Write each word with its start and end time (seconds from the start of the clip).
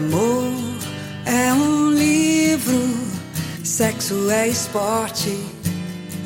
Amor 0.00 0.50
é 1.26 1.52
um 1.52 1.90
livro, 1.90 2.72
sexo 3.62 4.30
é 4.30 4.48
esporte, 4.48 5.36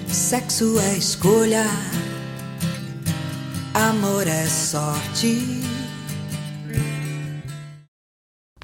sexo 0.06 0.78
é 0.78 0.96
escolha, 0.96 1.66
amor 3.74 4.28
é 4.28 4.44
sorte. 4.46 5.60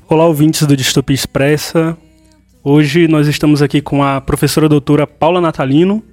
Olá, 0.08 0.26
ouvintes 0.26 0.64
do 0.64 0.76
Distopia 0.76 1.14
Expressa. 1.14 1.98
Hoje 2.62 3.08
nós 3.08 3.26
estamos 3.26 3.60
aqui 3.62 3.82
com 3.82 4.04
a 4.04 4.20
professora 4.20 4.68
doutora 4.68 5.08
Paula 5.08 5.40
Natalino 5.40 6.04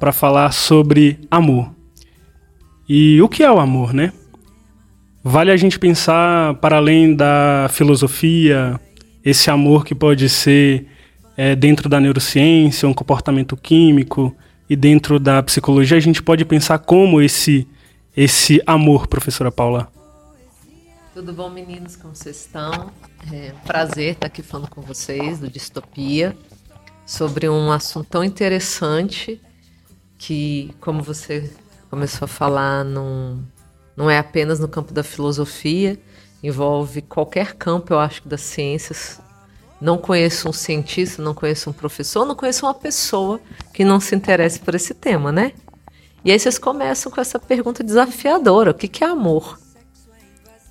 para 0.00 0.10
falar 0.10 0.52
sobre 0.52 1.20
amor. 1.30 1.70
E 2.88 3.20
o 3.20 3.28
que 3.28 3.42
é 3.42 3.52
o 3.52 3.60
amor, 3.60 3.92
né? 3.92 4.10
Vale 5.22 5.50
a 5.50 5.56
gente 5.56 5.78
pensar 5.78 6.54
para 6.54 6.76
além 6.76 7.14
da 7.14 7.68
filosofia, 7.70 8.80
esse 9.24 9.50
amor 9.50 9.84
que 9.84 9.94
pode 9.94 10.28
ser 10.28 10.86
é, 11.36 11.54
dentro 11.54 11.88
da 11.88 12.00
neurociência, 12.00 12.88
um 12.88 12.94
comportamento 12.94 13.56
químico, 13.56 14.34
e 14.68 14.76
dentro 14.76 15.18
da 15.18 15.42
psicologia, 15.42 15.96
a 15.96 16.00
gente 16.00 16.22
pode 16.22 16.44
pensar 16.44 16.78
como 16.78 17.22
esse, 17.22 17.66
esse 18.16 18.62
amor, 18.66 19.06
professora 19.06 19.50
Paula. 19.50 19.90
Tudo 21.14 21.32
bom, 21.32 21.48
meninos? 21.48 21.96
Como 21.96 22.14
vocês 22.14 22.40
estão? 22.40 22.92
É 23.32 23.52
um 23.52 23.66
prazer 23.66 24.12
estar 24.12 24.26
aqui 24.26 24.42
falando 24.42 24.68
com 24.68 24.82
vocês 24.82 25.40
do 25.40 25.48
Distopia 25.48 26.36
sobre 27.06 27.48
um 27.48 27.72
assunto 27.72 28.08
tão 28.08 28.22
interessante 28.22 29.40
que, 30.18 30.70
como 30.80 31.02
você 31.02 31.50
começou 31.90 32.26
a 32.26 32.28
falar, 32.28 32.84
não, 32.84 33.42
não 33.98 34.08
é 34.08 34.16
apenas 34.16 34.60
no 34.60 34.68
campo 34.68 34.92
da 34.92 35.02
filosofia, 35.02 35.98
envolve 36.40 37.02
qualquer 37.02 37.54
campo, 37.54 37.92
eu 37.92 37.98
acho, 37.98 38.28
das 38.28 38.42
ciências. 38.42 39.20
Não 39.80 39.98
conheço 39.98 40.48
um 40.48 40.52
cientista, 40.52 41.20
não 41.20 41.34
conheço 41.34 41.68
um 41.68 41.72
professor, 41.72 42.24
não 42.24 42.36
conheço 42.36 42.64
uma 42.64 42.74
pessoa 42.74 43.40
que 43.74 43.84
não 43.84 43.98
se 43.98 44.14
interesse 44.14 44.60
por 44.60 44.76
esse 44.76 44.94
tema, 44.94 45.32
né? 45.32 45.52
E 46.24 46.30
aí 46.30 46.38
vocês 46.38 46.58
começam 46.58 47.10
com 47.10 47.20
essa 47.20 47.40
pergunta 47.40 47.82
desafiadora: 47.82 48.70
o 48.70 48.74
que, 48.74 49.02
é 49.02 49.08
amor? 49.08 49.58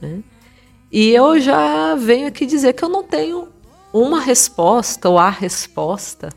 Né? 0.02 0.23
E 0.89 1.09
eu 1.09 1.38
já 1.38 1.95
venho 1.95 2.30
aqui 2.30 2.45
dizer 2.45 2.72
que 2.72 2.83
eu 2.83 2.89
não 2.89 3.03
tenho 3.03 3.50
uma 3.92 4.22
resposta 4.22 5.09
ou 5.09 5.20
a 5.20 5.30
resposta 5.30 6.30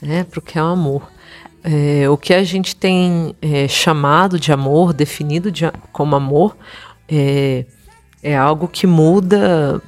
né, 0.00 0.22
para 0.22 0.38
o 0.38 0.42
que 0.42 0.56
é 0.56 0.62
o 0.62 0.66
amor. 0.66 1.10
É, 1.70 2.08
o 2.08 2.16
que 2.16 2.32
a 2.32 2.42
gente 2.42 2.74
tem 2.74 3.36
é, 3.42 3.68
chamado 3.68 4.40
de 4.40 4.50
amor, 4.50 4.94
definido 4.94 5.52
de, 5.52 5.70
como 5.92 6.16
amor, 6.16 6.56
é, 7.06 7.66
é 8.22 8.34
algo 8.34 8.66
que 8.66 8.86
muda 8.86 9.78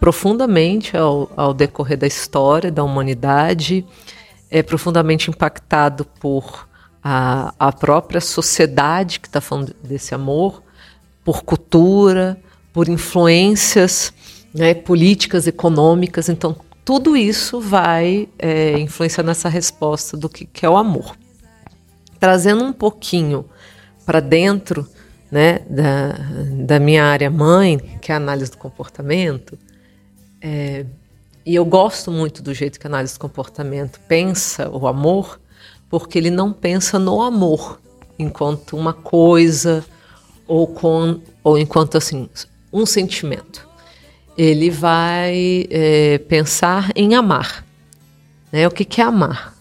profundamente 0.00 0.96
ao, 0.96 1.30
ao, 1.36 1.52
decorrer 1.52 1.98
da 1.98 2.06
história 2.06 2.72
da 2.72 2.82
humanidade, 2.82 3.84
é 4.50 4.62
profundamente 4.62 5.28
impactado 5.28 6.06
por 6.06 6.66
a, 7.04 7.52
a 7.58 7.70
própria 7.70 8.22
sociedade 8.22 9.20
que 9.20 9.28
está 9.28 9.42
falando 9.42 9.76
desse 9.84 10.14
amor, 10.14 10.62
por 11.22 11.42
cultura, 11.42 12.40
por 12.72 12.88
influências 12.88 14.10
né, 14.54 14.72
políticas, 14.72 15.46
econômicas. 15.46 16.30
Então, 16.30 16.56
tudo 16.90 17.16
isso 17.16 17.60
vai 17.60 18.28
é, 18.36 18.76
influenciar 18.80 19.22
nessa 19.22 19.48
resposta 19.48 20.16
do 20.16 20.28
que, 20.28 20.44
que 20.44 20.66
é 20.66 20.68
o 20.68 20.76
amor. 20.76 21.16
Trazendo 22.18 22.64
um 22.64 22.72
pouquinho 22.72 23.48
para 24.04 24.18
dentro 24.18 24.84
né, 25.30 25.60
da, 25.70 26.16
da 26.66 26.80
minha 26.80 27.04
área 27.04 27.30
mãe, 27.30 27.78
que 28.02 28.10
é 28.10 28.14
a 28.14 28.16
análise 28.16 28.50
do 28.50 28.58
comportamento, 28.58 29.56
é, 30.42 30.84
e 31.46 31.54
eu 31.54 31.64
gosto 31.64 32.10
muito 32.10 32.42
do 32.42 32.52
jeito 32.52 32.80
que 32.80 32.88
a 32.88 32.90
análise 32.90 33.14
do 33.14 33.20
comportamento 33.20 34.00
pensa 34.08 34.68
o 34.68 34.88
amor, 34.88 35.40
porque 35.88 36.18
ele 36.18 36.28
não 36.28 36.52
pensa 36.52 36.98
no 36.98 37.22
amor 37.22 37.80
enquanto 38.18 38.76
uma 38.76 38.92
coisa 38.92 39.84
ou, 40.44 40.66
com, 40.66 41.20
ou 41.44 41.56
enquanto 41.56 41.96
assim 41.96 42.28
um 42.72 42.84
sentimento 42.84 43.69
ele 44.36 44.70
vai 44.70 45.66
é, 45.70 46.18
pensar 46.18 46.90
em 46.94 47.14
amar. 47.14 47.64
Né? 48.50 48.66
O 48.66 48.70
que, 48.70 48.84
que 48.84 49.00
é 49.00 49.04
amar? 49.04 49.54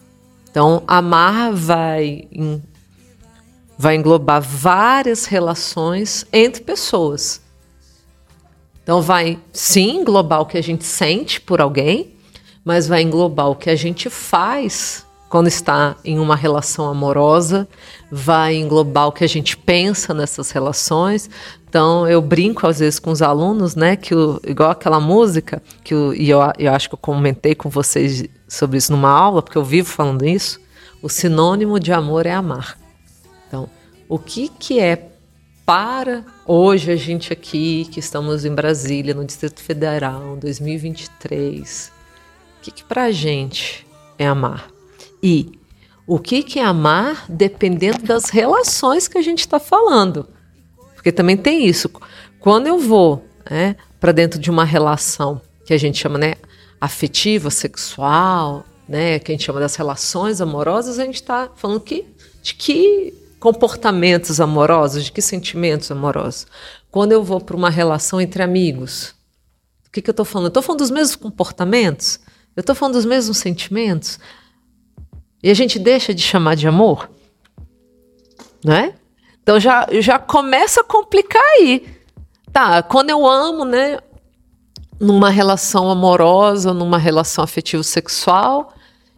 Então, 0.50 0.84
amar 0.88 1.53
vai, 1.53 2.28
em, 2.31 2.62
vai 3.78 3.96
englobar 3.96 4.41
várias 4.41 5.25
relações 5.25 6.25
entre 6.34 6.63
pessoas. 6.63 7.41
Então, 8.81 9.02
vai 9.02 9.40
sim 9.53 9.97
englobar 9.97 10.41
o 10.41 10.46
que 10.46 10.58
a 10.58 10.63
gente 10.63 10.85
sente 10.85 11.40
por 11.40 11.62
alguém, 11.62 12.16
mas 12.66 12.88
vai 12.88 13.02
englobar 13.02 13.50
o 13.50 13.56
que 13.56 13.69
a 13.69 13.75
gente 13.75 14.09
faz 14.09 15.06
quando 15.29 15.47
está 15.47 15.96
em 16.03 16.18
uma 16.18 16.35
relação 16.35 16.90
amorosa, 16.90 17.68
vai 18.12 18.56
englobar 18.56 19.08
o 19.08 19.12
que 19.12 19.24
a 19.24 19.28
gente 19.28 19.56
pensa 19.56 20.12
nessas 20.12 20.50
relações, 20.50 21.29
então, 21.69 22.07
eu 22.07 22.19
brinco 22.19 22.66
às 22.66 22.80
vezes 22.80 22.97
com 22.97 23.12
os 23.12 23.22
alunos, 23.22 23.75
né, 23.75 23.96
que 23.96 24.16
o, 24.16 24.41
igual 24.44 24.72
aquela 24.72 25.00
música, 25.00 25.62
que 25.84 25.94
o, 25.94 26.16
e 26.16 26.28
eu, 26.28 26.40
eu 26.57 26.74
acho 26.74 26.90
que 26.90 26.96
eu 26.96 27.00
comentei 27.00 27.53
com 27.53 27.69
vocês 27.69 28.25
sobre 28.47 28.80
isso 28.80 28.91
numa 28.91 29.12
aula, 29.12 29.44
porque 29.44 29.57
eu 29.57 29.63
vivo 29.63 29.88
falando 29.88 30.25
isso, 30.25 30.59
o 31.00 31.08
sinônimo 31.08 31.79
de 31.79 31.94
amor 31.94 32.25
é 32.25 32.31
amar. 32.31 32.75
Então, 33.47 33.69
o 34.08 34.18
que, 34.18 34.50
que 34.50 34.79
é 34.79 35.12
para 35.63 36.25
hoje 36.44 36.91
a 36.91 36.96
gente 36.96 37.31
aqui, 37.31 37.88
que 37.91 38.00
estamos 38.00 38.46
em 38.46 38.56
Brasília, 38.56 39.13
no 39.13 39.24
Distrito 39.24 39.62
Federal, 39.62 40.38
2023, 40.38 41.91
o 42.58 42.62
que, 42.63 42.72
que 42.72 42.84
para 42.84 43.03
a 43.03 43.12
gente 43.12 43.85
é 44.18 44.25
amar? 44.25 44.72
E 45.22 45.52
o 46.08 46.18
que, 46.18 46.41
que 46.41 46.58
é 46.58 46.63
amar 46.63 47.25
dependendo 47.29 48.02
das 48.02 48.31
relações 48.31 49.08
que 49.08 49.19
a 49.19 49.22
gente 49.22 49.41
está 49.41 49.59
falando. 49.59 50.28
Porque 50.99 51.13
também 51.13 51.37
tem 51.37 51.65
isso. 51.65 51.89
Quando 52.41 52.67
eu 52.67 52.77
vou 52.77 53.25
né, 53.49 53.77
para 54.01 54.11
dentro 54.11 54.37
de 54.37 54.51
uma 54.51 54.65
relação 54.65 55.41
que 55.63 55.73
a 55.73 55.77
gente 55.77 55.97
chama 55.97 56.17
né, 56.17 56.35
afetiva, 56.79 57.49
sexual, 57.49 58.65
né, 58.85 59.17
que 59.17 59.31
a 59.31 59.33
gente 59.33 59.45
chama 59.45 59.61
das 59.61 59.77
relações 59.77 60.41
amorosas, 60.41 60.99
a 60.99 61.05
gente 61.05 61.15
está 61.15 61.49
falando 61.55 61.79
que, 61.79 62.05
de 62.43 62.53
que 62.53 63.13
comportamentos 63.39 64.41
amorosos, 64.41 65.05
de 65.05 65.11
que 65.13 65.21
sentimentos 65.21 65.89
amorosos. 65.89 66.45
Quando 66.91 67.13
eu 67.13 67.23
vou 67.23 67.39
para 67.39 67.55
uma 67.55 67.69
relação 67.69 68.19
entre 68.19 68.43
amigos, 68.43 69.16
o 69.87 69.91
que, 69.93 70.01
que 70.01 70.09
eu 70.09 70.11
estou 70.11 70.25
falando? 70.25 70.47
Eu 70.47 70.49
estou 70.49 70.63
falando 70.63 70.79
dos 70.79 70.91
mesmos 70.91 71.16
comportamentos? 71.16 72.19
Eu 72.57 72.59
estou 72.59 72.75
falando 72.75 72.95
dos 72.95 73.05
mesmos 73.05 73.37
sentimentos? 73.37 74.19
E 75.41 75.49
a 75.49 75.53
gente 75.53 75.79
deixa 75.79 76.13
de 76.13 76.21
chamar 76.21 76.57
de 76.57 76.67
amor? 76.67 77.09
Não 78.66 78.73
é? 78.73 78.98
Então 79.49 79.59
já, 79.59 79.87
já 79.93 80.19
começa 80.19 80.81
a 80.81 80.83
complicar 80.83 81.41
aí. 81.41 81.83
Tá, 82.53 82.83
quando 82.83 83.09
eu 83.09 83.25
amo, 83.25 83.65
né, 83.65 83.97
numa 84.99 85.31
relação 85.31 85.89
amorosa, 85.89 86.71
numa 86.71 86.99
relação 86.99 87.43
afetivo-sexual, 87.43 88.71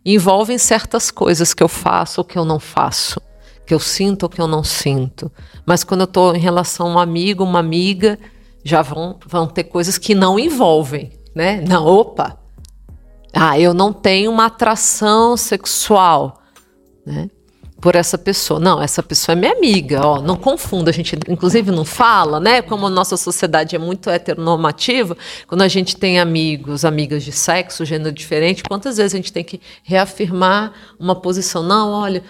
envolvem 0.05 0.57
certas 0.57 1.11
coisas 1.11 1.53
que 1.53 1.61
eu 1.61 1.67
faço 1.67 2.21
ou 2.21 2.25
que 2.25 2.39
eu 2.39 2.45
não 2.45 2.61
faço, 2.61 3.19
que 3.65 3.73
eu 3.73 3.79
sinto 3.79 4.23
ou 4.23 4.29
que 4.29 4.39
eu 4.39 4.47
não 4.47 4.63
sinto. 4.63 5.29
Mas 5.65 5.83
quando 5.83 5.99
eu 5.99 6.05
estou 6.05 6.33
em 6.33 6.39
relação 6.39 6.87
a 6.87 6.91
um 6.91 6.99
amigo, 6.99 7.43
uma 7.43 7.59
amiga, 7.59 8.17
já 8.63 8.81
vão, 8.81 9.19
vão 9.27 9.45
ter 9.45 9.65
coisas 9.65 9.97
que 9.97 10.15
não 10.15 10.39
envolvem, 10.39 11.11
né? 11.35 11.61
Não, 11.67 11.85
opa! 11.85 12.37
Ah, 13.33 13.59
eu 13.59 13.73
não 13.73 13.91
tenho 13.91 14.31
uma 14.31 14.45
atração 14.45 15.35
sexual, 15.35 16.41
né? 17.05 17.29
Por 17.81 17.95
essa 17.95 18.17
pessoa. 18.17 18.59
Não, 18.59 18.81
essa 18.81 19.01
pessoa 19.01 19.33
é 19.33 19.39
minha 19.39 19.51
amiga, 19.51 20.05
ó, 20.05 20.21
não 20.21 20.37
confunda, 20.37 20.91
a 20.91 20.93
gente 20.93 21.17
inclusive 21.27 21.71
não 21.71 21.83
fala, 21.83 22.39
né? 22.39 22.61
Como 22.61 22.85
a 22.85 22.89
nossa 22.89 23.17
sociedade 23.17 23.75
é 23.75 23.79
muito 23.79 24.09
heteronormativa, 24.09 25.17
quando 25.47 25.63
a 25.63 25.67
gente 25.67 25.97
tem 25.97 26.19
amigos, 26.19 26.85
amigas 26.85 27.23
de 27.23 27.31
sexo, 27.31 27.83
gênero 27.83 28.11
diferente, 28.11 28.63
quantas 28.63 28.97
vezes 28.97 29.16
a 29.16 29.17
gente 29.17 29.33
tem 29.33 29.43
que 29.43 29.59
reafirmar 29.83 30.72
uma 30.99 31.16
posição? 31.16 31.63
Não, 31.63 31.91
olha, 31.91 32.23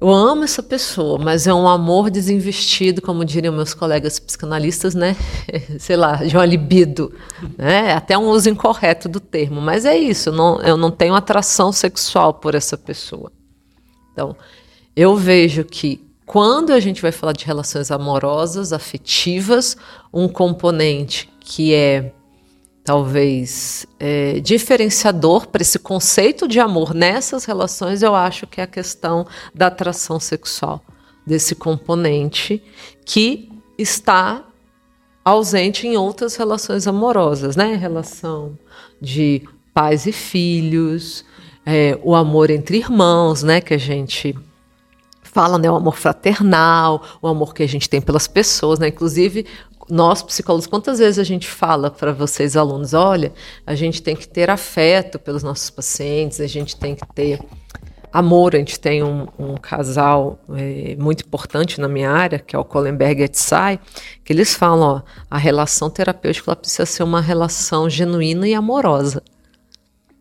eu 0.00 0.08
amo 0.08 0.44
essa 0.44 0.62
pessoa, 0.62 1.18
mas 1.18 1.48
é 1.48 1.52
um 1.52 1.66
amor 1.66 2.08
desinvestido, 2.08 3.02
como 3.02 3.24
diriam 3.24 3.52
meus 3.52 3.74
colegas 3.74 4.20
psicanalistas, 4.20 4.94
né? 4.94 5.16
Sei 5.80 5.96
lá, 5.96 6.14
de 6.24 6.36
uma 6.36 6.46
libido, 6.46 7.12
né? 7.56 7.92
Até 7.92 8.16
um 8.16 8.28
uso 8.28 8.48
incorreto 8.48 9.08
do 9.08 9.18
termo, 9.18 9.60
mas 9.60 9.84
é 9.84 9.98
isso, 9.98 10.28
eu 10.28 10.32
não, 10.32 10.60
eu 10.60 10.76
não 10.76 10.92
tenho 10.92 11.16
atração 11.16 11.72
sexual 11.72 12.34
por 12.34 12.54
essa 12.54 12.78
pessoa. 12.78 13.32
Então, 14.18 14.34
eu 14.96 15.14
vejo 15.14 15.62
que 15.62 16.04
quando 16.26 16.72
a 16.72 16.80
gente 16.80 17.00
vai 17.00 17.12
falar 17.12 17.32
de 17.32 17.44
relações 17.44 17.88
amorosas, 17.92 18.72
afetivas, 18.72 19.76
um 20.12 20.26
componente 20.26 21.30
que 21.38 21.72
é 21.72 22.12
talvez 22.82 23.86
é, 24.00 24.40
diferenciador 24.40 25.46
para 25.46 25.62
esse 25.62 25.78
conceito 25.78 26.48
de 26.48 26.58
amor 26.58 26.94
nessas 26.94 27.44
relações, 27.44 28.02
eu 28.02 28.12
acho 28.12 28.44
que 28.44 28.60
é 28.60 28.64
a 28.64 28.66
questão 28.66 29.24
da 29.54 29.68
atração 29.68 30.18
sexual, 30.18 30.82
desse 31.24 31.54
componente 31.54 32.60
que 33.04 33.48
está 33.78 34.44
ausente 35.24 35.86
em 35.86 35.96
outras 35.96 36.34
relações 36.34 36.88
amorosas, 36.88 37.54
né? 37.54 37.76
Relação 37.76 38.58
de 39.00 39.42
pais 39.72 40.06
e 40.06 40.12
filhos, 40.12 41.24
é, 41.70 41.98
o 42.02 42.14
amor 42.14 42.48
entre 42.48 42.78
irmãos, 42.78 43.42
né? 43.42 43.60
Que 43.60 43.74
a 43.74 43.78
gente 43.78 44.34
fala, 45.22 45.58
né? 45.58 45.70
O 45.70 45.76
amor 45.76 45.98
fraternal, 45.98 47.02
o 47.20 47.28
amor 47.28 47.52
que 47.52 47.62
a 47.62 47.68
gente 47.68 47.90
tem 47.90 48.00
pelas 48.00 48.26
pessoas, 48.26 48.78
né? 48.78 48.88
Inclusive, 48.88 49.44
nós 49.90 50.22
psicólogos, 50.22 50.66
quantas 50.66 50.98
vezes 50.98 51.18
a 51.18 51.24
gente 51.24 51.46
fala 51.46 51.90
para 51.90 52.10
vocês 52.10 52.56
alunos, 52.56 52.94
olha, 52.94 53.34
a 53.66 53.74
gente 53.74 54.02
tem 54.02 54.16
que 54.16 54.26
ter 54.26 54.48
afeto 54.48 55.18
pelos 55.18 55.42
nossos 55.42 55.68
pacientes, 55.68 56.40
a 56.40 56.46
gente 56.46 56.74
tem 56.74 56.94
que 56.94 57.06
ter 57.14 57.38
amor. 58.10 58.54
A 58.54 58.58
gente 58.58 58.80
tem 58.80 59.02
um, 59.02 59.26
um 59.38 59.54
casal 59.54 60.38
é, 60.54 60.96
muito 60.98 61.26
importante 61.26 61.78
na 61.78 61.86
minha 61.86 62.10
área, 62.10 62.38
que 62.38 62.56
é 62.56 62.58
o 62.58 62.64
Kohlenberg 62.64 63.20
e 63.20 63.24
Etzai, 63.24 63.78
que 64.24 64.32
eles 64.32 64.54
falam, 64.54 64.88
ó, 64.88 65.02
a 65.30 65.36
relação 65.36 65.90
terapêutica 65.90 66.56
precisa 66.56 66.86
ser 66.86 67.02
uma 67.02 67.20
relação 67.20 67.90
genuína 67.90 68.48
e 68.48 68.54
amorosa. 68.54 69.22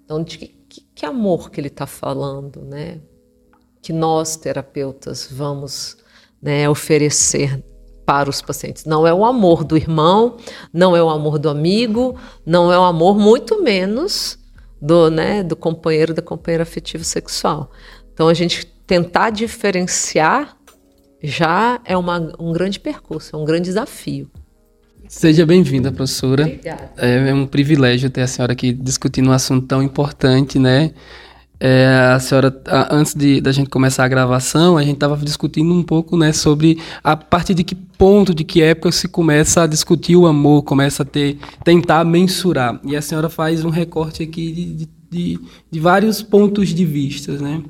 Então, 0.04 0.22
de 0.22 0.38
que, 0.38 0.57
que, 0.98 1.06
amor 1.06 1.52
que 1.52 1.62
ele 1.62 1.68
está 1.68 1.86
falando, 1.86 2.62
né? 2.62 3.00
Que 3.84 3.94
nós, 3.94 4.36
terapeutas, 4.36 5.30
vamos 5.32 5.96
né, 6.42 6.68
oferecer 6.68 7.64
para 8.04 8.28
os 8.28 8.42
pacientes. 8.42 8.84
Não 8.84 9.06
é 9.06 9.14
o 9.14 9.24
amor 9.24 9.64
do 9.64 9.78
irmão, 9.78 10.38
não 10.74 10.96
é 10.96 11.04
o 11.04 11.10
amor 11.10 11.38
do 11.38 11.50
amigo, 11.50 12.20
não 12.44 12.74
é 12.74 12.80
o 12.80 12.84
amor, 12.84 13.20
muito 13.20 13.62
menos 13.62 14.40
do, 14.82 15.12
né, 15.12 15.44
do 15.44 15.56
companheiro, 15.56 16.16
da 16.16 16.22
companheira 16.22 16.64
afetivo 16.64 17.04
sexual. 17.04 17.70
Então 18.12 18.28
a 18.28 18.34
gente 18.34 18.66
tentar 18.88 19.30
diferenciar 19.30 20.58
já 21.22 21.80
é 21.86 21.96
uma, 21.96 22.34
um 22.40 22.52
grande 22.52 22.80
percurso, 22.80 23.36
é 23.36 23.40
um 23.40 23.46
grande 23.46 23.66
desafio. 23.66 24.32
Seja 25.08 25.46
bem-vinda, 25.46 25.92
professora. 25.92 26.44
Obrigada. 26.44 26.92
É, 26.98 27.30
é 27.30 27.34
um 27.34 27.48
privilégio 27.48 28.10
ter 28.10 28.22
a 28.22 28.28
senhora 28.28 28.54
aqui 28.54 28.74
discutindo 28.74 29.30
um 29.30 29.34
assunto 29.34 29.66
tão 29.66 29.82
importante, 29.82 30.60
né? 30.60 30.92
É, 31.60 31.88
a 32.14 32.20
senhora, 32.20 32.62
a, 32.68 32.94
antes 32.94 33.16
de, 33.16 33.42
da 33.42 33.52
gente 33.52 33.70
começar 33.70 34.04
a 34.04 34.08
gravação, 34.08 34.78
a 34.78 34.84
gente 34.84 34.96
estava 34.96 35.18
discutindo 35.18 35.74
um 35.74 35.82
pouco 35.82 36.16
né, 36.16 36.32
sobre 36.32 36.78
a 37.04 37.16
partir 37.16 37.56
de 37.56 37.64
que 37.64 37.74
ponto, 37.74 38.34
de 38.34 38.44
que 38.44 38.62
época 38.62 38.92
se 38.92 39.08
começa 39.08 39.64
a 39.64 39.68
discutir 39.68 40.16
o 40.16 40.28
amor, 40.28 40.62
começa 40.64 41.02
a 41.02 41.06
ter, 41.06 41.40
tentar 41.64 42.04
mensurar. 42.06 42.80
E 42.84 42.96
a 42.96 43.02
senhora 43.02 43.30
faz 43.30 43.66
um 43.66 43.70
recorte 43.70 44.22
aqui 44.22 44.52
de, 44.52 44.90
de, 45.10 45.40
de 45.72 45.80
vários 45.80 46.22
pontos 46.22 46.70
de 46.70 46.86
vista. 46.86 47.32
Né? 47.32 47.64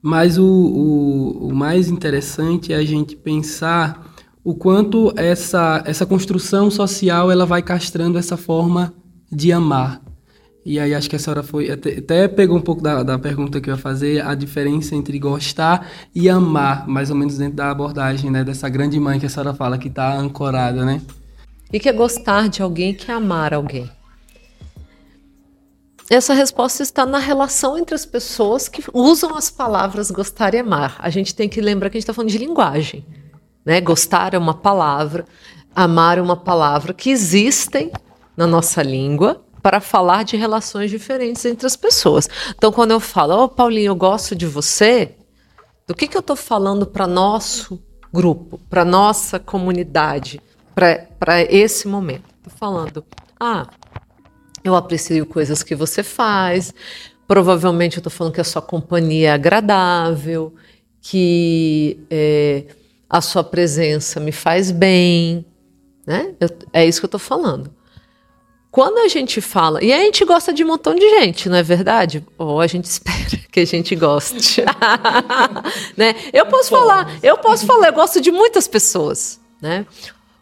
Mas 0.00 0.36
o, 0.36 0.44
o, 0.44 1.48
o 1.48 1.54
mais 1.54 1.88
interessante 1.88 2.72
é 2.72 2.76
a 2.76 2.84
gente 2.84 3.14
pensar 3.14 4.11
o 4.44 4.54
quanto 4.54 5.12
essa, 5.16 5.82
essa 5.86 6.04
construção 6.04 6.70
social 6.70 7.30
ela 7.30 7.46
vai 7.46 7.62
castrando 7.62 8.18
essa 8.18 8.36
forma 8.36 8.92
de 9.30 9.52
amar. 9.52 10.02
E 10.64 10.78
aí 10.78 10.94
acho 10.94 11.10
que 11.10 11.16
a 11.16 11.18
senhora 11.18 11.42
foi 11.42 11.70
até, 11.70 11.98
até 11.98 12.28
pegou 12.28 12.56
um 12.56 12.60
pouco 12.60 12.80
da, 12.80 13.02
da, 13.02 13.18
pergunta 13.18 13.60
que 13.60 13.68
eu 13.68 13.74
ia 13.74 13.80
fazer, 13.80 14.24
a 14.24 14.34
diferença 14.34 14.94
entre 14.94 15.18
gostar 15.18 15.88
e 16.14 16.28
amar, 16.28 16.86
mais 16.86 17.10
ou 17.10 17.16
menos 17.16 17.36
dentro 17.36 17.56
da 17.56 17.70
abordagem, 17.70 18.30
né, 18.30 18.44
dessa 18.44 18.68
grande 18.68 18.98
mãe 19.00 19.18
que 19.18 19.26
a 19.26 19.28
senhora 19.28 19.54
fala 19.54 19.76
que 19.76 19.88
está 19.88 20.16
ancorada, 20.16 20.84
né? 20.84 21.02
E 21.72 21.80
que 21.80 21.88
é 21.88 21.92
gostar 21.92 22.48
de 22.48 22.62
alguém, 22.62 22.94
que 22.94 23.10
é 23.10 23.14
amar 23.14 23.52
alguém. 23.52 23.90
Essa 26.08 26.34
resposta 26.34 26.82
está 26.82 27.06
na 27.06 27.18
relação 27.18 27.78
entre 27.78 27.94
as 27.94 28.04
pessoas 28.04 28.68
que 28.68 28.84
usam 28.92 29.34
as 29.34 29.50
palavras 29.50 30.10
gostar 30.10 30.54
e 30.54 30.58
amar. 30.58 30.96
A 30.98 31.08
gente 31.10 31.34
tem 31.34 31.48
que 31.48 31.60
lembrar 31.60 31.88
que 31.88 31.96
a 31.96 31.98
gente 31.98 32.04
está 32.04 32.14
falando 32.14 32.30
de 32.30 32.38
linguagem. 32.38 33.04
Né? 33.64 33.80
Gostar 33.80 34.34
é 34.34 34.38
uma 34.38 34.54
palavra, 34.54 35.24
amar 35.74 36.18
é 36.18 36.22
uma 36.22 36.36
palavra 36.36 36.92
que 36.92 37.10
existem 37.10 37.90
na 38.36 38.46
nossa 38.46 38.82
língua, 38.82 39.44
para 39.62 39.80
falar 39.80 40.24
de 40.24 40.36
relações 40.36 40.90
diferentes 40.90 41.44
entre 41.44 41.66
as 41.66 41.76
pessoas. 41.76 42.28
Então, 42.50 42.72
quando 42.72 42.90
eu 42.90 42.98
falo, 42.98 43.34
ô 43.34 43.44
oh, 43.44 43.48
Paulinho, 43.48 43.90
eu 43.90 43.94
gosto 43.94 44.34
de 44.34 44.44
você, 44.44 45.14
do 45.86 45.94
que, 45.94 46.08
que 46.08 46.16
eu 46.16 46.20
estou 46.20 46.34
falando 46.34 46.84
para 46.84 47.06
nosso 47.06 47.80
grupo, 48.12 48.58
para 48.68 48.84
nossa 48.84 49.38
comunidade, 49.38 50.40
para 50.74 51.42
esse 51.42 51.86
momento? 51.86 52.24
Estou 52.38 52.52
falando, 52.58 53.04
ah, 53.38 53.68
eu 54.64 54.74
aprecio 54.74 55.24
coisas 55.26 55.62
que 55.62 55.74
você 55.74 56.02
faz, 56.02 56.74
provavelmente 57.28 57.96
eu 57.96 58.00
estou 58.00 58.10
falando 58.10 58.34
que 58.34 58.40
a 58.40 58.44
sua 58.44 58.62
companhia 58.62 59.28
é 59.28 59.32
agradável, 59.32 60.54
que 61.00 62.00
é, 62.10 62.64
a 63.12 63.20
sua 63.20 63.44
presença 63.44 64.18
me 64.18 64.32
faz 64.32 64.70
bem, 64.70 65.44
né? 66.06 66.32
Eu, 66.40 66.48
é 66.72 66.86
isso 66.86 66.98
que 66.98 67.04
eu 67.04 67.08
estou 67.08 67.20
falando. 67.20 67.70
Quando 68.70 68.96
a 68.96 69.08
gente 69.08 69.38
fala, 69.42 69.84
e 69.84 69.92
a 69.92 69.98
gente 69.98 70.24
gosta 70.24 70.50
de 70.50 70.64
um 70.64 70.68
montão 70.68 70.94
de 70.94 71.06
gente, 71.20 71.46
não 71.46 71.58
é 71.58 71.62
verdade? 71.62 72.24
Ou 72.38 72.58
a 72.58 72.66
gente 72.66 72.86
espera 72.90 73.38
que 73.52 73.60
a 73.60 73.66
gente 73.66 73.94
goste. 73.94 74.62
né? 75.94 76.14
Eu 76.32 76.46
posso 76.46 76.70
falar, 76.70 77.18
eu 77.22 77.36
posso 77.36 77.66
falar, 77.66 77.88
eu 77.88 77.92
gosto 77.92 78.18
de 78.18 78.32
muitas 78.32 78.66
pessoas, 78.66 79.38
né? 79.60 79.84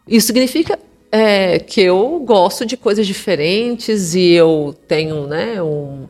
Isso 0.07 0.27
significa 0.27 0.79
é, 1.11 1.59
que 1.59 1.81
eu 1.81 2.21
gosto 2.25 2.65
de 2.65 2.77
coisas 2.77 3.05
diferentes 3.05 4.15
e 4.15 4.29
eu 4.31 4.73
tenho, 4.87 5.27
né, 5.27 5.61
um, 5.61 6.07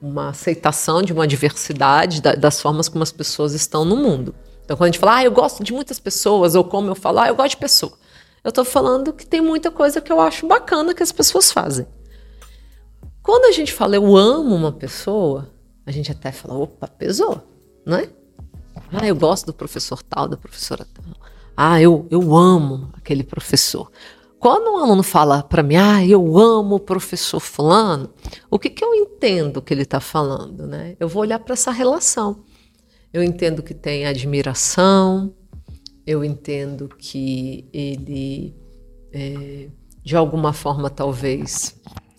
uma 0.00 0.30
aceitação 0.30 1.02
de 1.02 1.12
uma 1.12 1.26
diversidade 1.26 2.22
da, 2.22 2.34
das 2.34 2.62
formas 2.62 2.88
como 2.88 3.02
as 3.02 3.12
pessoas 3.12 3.52
estão 3.52 3.84
no 3.84 3.94
mundo. 3.94 4.34
Então, 4.68 4.76
quando 4.76 4.88
a 4.88 4.92
gente 4.92 4.98
fala, 4.98 5.16
ah, 5.16 5.24
eu 5.24 5.32
gosto 5.32 5.64
de 5.64 5.72
muitas 5.72 5.98
pessoas, 5.98 6.54
ou 6.54 6.62
como 6.62 6.90
eu 6.90 6.94
falo, 6.94 7.20
ah, 7.20 7.28
eu 7.28 7.34
gosto 7.34 7.52
de 7.52 7.56
pessoa. 7.56 7.90
Eu 8.44 8.50
estou 8.50 8.66
falando 8.66 9.14
que 9.14 9.26
tem 9.26 9.40
muita 9.40 9.70
coisa 9.70 9.98
que 9.98 10.12
eu 10.12 10.20
acho 10.20 10.46
bacana 10.46 10.92
que 10.92 11.02
as 11.02 11.10
pessoas 11.10 11.50
fazem. 11.50 11.86
Quando 13.22 13.46
a 13.46 13.50
gente 13.50 13.72
fala 13.72 13.96
eu 13.96 14.14
amo 14.14 14.54
uma 14.54 14.70
pessoa, 14.70 15.50
a 15.86 15.90
gente 15.90 16.12
até 16.12 16.30
fala, 16.30 16.52
opa, 16.58 16.86
pesou, 16.86 17.40
não 17.86 17.96
é? 17.96 18.10
Ah, 18.92 19.06
eu 19.06 19.16
gosto 19.16 19.46
do 19.46 19.54
professor 19.54 20.02
tal, 20.02 20.28
da 20.28 20.36
professora 20.36 20.86
tal. 20.92 21.02
Ah, 21.56 21.80
eu, 21.80 22.06
eu 22.10 22.36
amo 22.36 22.90
aquele 22.92 23.24
professor. 23.24 23.90
Quando 24.38 24.70
um 24.70 24.76
aluno 24.76 25.02
fala 25.02 25.42
para 25.42 25.62
mim, 25.62 25.76
ah, 25.76 26.04
eu 26.04 26.36
amo 26.36 26.74
o 26.74 26.80
professor 26.80 27.40
fulano, 27.40 28.10
o 28.50 28.58
que, 28.58 28.68
que 28.68 28.84
eu 28.84 28.94
entendo 28.94 29.62
que 29.62 29.72
ele 29.72 29.84
está 29.84 29.98
falando? 29.98 30.66
Né? 30.66 30.94
Eu 31.00 31.08
vou 31.08 31.22
olhar 31.22 31.38
para 31.38 31.54
essa 31.54 31.70
relação. 31.70 32.44
Eu 33.12 33.22
entendo 33.22 33.62
que 33.62 33.72
tem 33.72 34.06
admiração, 34.06 35.34
eu 36.06 36.24
entendo 36.24 36.88
que 36.88 37.66
ele, 37.72 38.54
é, 39.12 39.68
de 40.02 40.16
alguma 40.16 40.52
forma, 40.52 40.90
talvez 40.90 41.74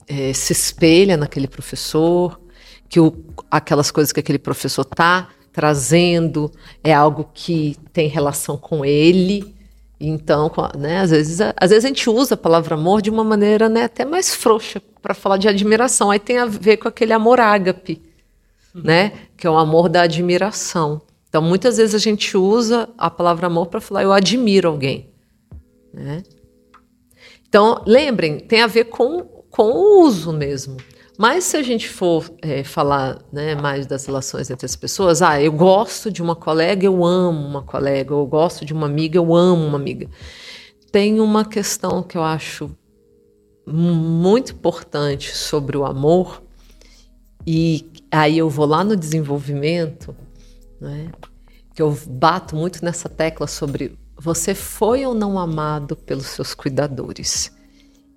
é, 0.07 0.33
se 0.33 0.51
espelha 0.51 1.15
naquele 1.15 1.48
professor, 1.48 2.39
que 2.89 3.00
o, 3.00 3.24
aquelas 3.51 3.91
coisas 3.91 4.12
que 4.12 4.19
aquele 4.19 4.39
professor 4.39 4.81
está 4.81 5.29
trazendo 5.51 6.51
é 6.84 6.93
algo 6.93 7.29
que 7.34 7.75
tem 7.93 8.08
relação 8.08 8.58
com 8.58 8.84
ele. 8.84 9.55
Então, 10.00 10.51
né, 10.77 11.00
às, 11.00 11.12
vezes, 11.12 11.39
às 11.41 11.69
vezes 11.69 11.86
a 11.86 11.88
gente 11.88 12.10
usa 12.10 12.34
a 12.34 12.38
palavra 12.38 12.75
amor 12.75 13.01
de 13.01 13.10
uma 13.10 13.24
maneira 13.24 13.67
né, 13.69 13.84
até 13.84 14.05
mais 14.05 14.34
frouxa 14.34 14.81
para 15.01 15.13
falar 15.13 15.38
de 15.38 15.48
admiração. 15.48 16.10
Aí 16.10 16.19
tem 16.19 16.39
a 16.39 16.46
ver 16.46 16.77
com 16.77 16.88
aquele 16.88 17.13
amor 17.13 17.39
ágape. 17.39 18.01
Né, 18.74 19.14
que 19.36 19.48
é 19.48 19.50
o 19.50 19.58
amor 19.58 19.90
da 19.90 20.02
admiração. 20.02 21.02
Então, 21.28 21.42
muitas 21.42 21.78
vezes 21.78 21.94
a 21.94 22.00
gente 22.00 22.36
usa 22.36 22.90
a 22.98 23.10
palavra 23.10 23.48
amor 23.48 23.68
para 23.68 23.82
falar 23.82 24.04
eu 24.04 24.12
admiro 24.12 24.70
alguém. 24.70 25.10
Né? 25.94 26.24
Então, 27.48 27.84
lembrem, 27.86 28.40
tem 28.40 28.62
a 28.62 28.68
ver 28.68 28.86
com, 28.86 29.24
com 29.50 29.72
o 29.72 30.02
uso 30.04 30.34
mesmo. 30.34 30.78
Mas 31.18 31.44
se 31.44 31.58
a 31.58 31.62
gente 31.62 31.90
for 31.90 32.32
é, 32.42 32.64
falar 32.64 33.20
né, 33.32 33.54
mais 33.54 33.86
das 33.86 34.06
relações 34.06 34.50
entre 34.50 34.66
as 34.66 34.76
pessoas, 34.76 35.22
ah, 35.22 35.42
eu 35.42 35.52
gosto 35.52 36.10
de 36.10 36.22
uma 36.22 36.36
colega, 36.36 36.86
eu 36.86 37.04
amo 37.04 37.46
uma 37.46 37.62
colega, 37.62 38.14
eu 38.14 38.26
gosto 38.26 38.64
de 38.64 38.72
uma 38.72 38.86
amiga, 38.86 39.18
eu 39.18 39.36
amo 39.36 39.66
uma 39.66 39.78
amiga. 39.78 40.10
Tem 40.92 41.20
uma 41.20 41.44
questão 41.44 42.02
que 42.02 42.18
eu 42.18 42.24
acho 42.24 42.72
muito 43.68 44.54
importante 44.54 45.36
sobre 45.36 45.78
o 45.78 45.86
amor, 45.86 46.42
e 47.46 47.88
aí 48.12 48.38
eu 48.38 48.50
vou 48.50 48.66
lá 48.66 48.84
no 48.84 48.96
desenvolvimento, 48.96 50.16
né? 50.80 51.12
que 51.74 51.82
eu 51.82 51.98
bato 52.08 52.56
muito 52.56 52.84
nessa 52.84 53.08
tecla 53.08 53.48
sobre 53.48 53.98
você 54.18 54.54
foi 54.54 55.06
ou 55.06 55.13
não 55.13 55.39
amado 55.39 55.96
pelos 55.96 56.25
seus 56.25 56.54
cuidadores. 56.54 57.51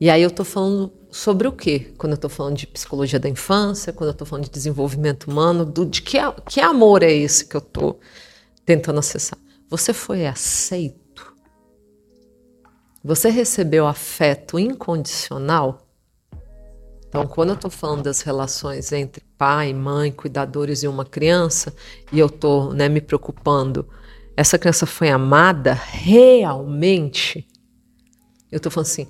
E 0.01 0.11
aí 0.11 0.21
eu 0.21 0.31
estou 0.31 0.45
falando 0.45 0.93
sobre 1.13 1.47
o 1.47 1.53
quê? 1.53 1.93
Quando 1.97 2.15
eu 2.15 2.17
estou 2.17 2.29
falando 2.29 2.57
de 2.57 2.67
psicologia 2.67 3.21
da 3.21 3.29
infância, 3.29 3.93
quando 3.93 4.09
eu 4.09 4.13
estou 4.13 4.27
falando 4.27 4.47
de 4.47 4.51
desenvolvimento 4.51 5.31
humano, 5.31 5.65
do, 5.65 5.87
de 5.87 6.03
que, 6.03 6.19
que 6.49 6.61
amor 6.61 7.05
é 7.05 7.13
esse 7.13 7.47
que 7.47 7.55
eu 7.55 7.61
estou 7.61 8.01
tentando 8.67 8.99
acessar? 8.99 9.39
Você 9.71 9.93
foi 9.93 10.27
aceito? 10.27 11.33
Você 13.05 13.31
recebeu 13.31 13.87
afeto 13.87 14.59
incondicional? 14.59 15.87
Então, 17.13 17.27
quando 17.27 17.51
eu 17.51 17.57
estou 17.57 17.71
falando 17.71 18.05
das 18.05 18.23
relações 18.23 18.91
entre 18.91 19.23
pai, 19.37 19.75
mãe, 19.75 20.11
cuidadores 20.11 20.83
e 20.83 20.89
uma 20.89 21.05
criança, 21.05 21.77
e 22.11 22.19
eu 22.19 22.25
estou 22.25 22.73
né, 22.73 22.89
me 22.89 23.03
preocupando, 23.03 23.87
essa 24.35 24.59
criança 24.59 24.87
foi 24.87 25.11
amada 25.11 25.75
realmente? 25.75 27.47
Eu 28.51 28.57
estou 28.57 28.73
falando 28.73 28.87
assim, 28.87 29.07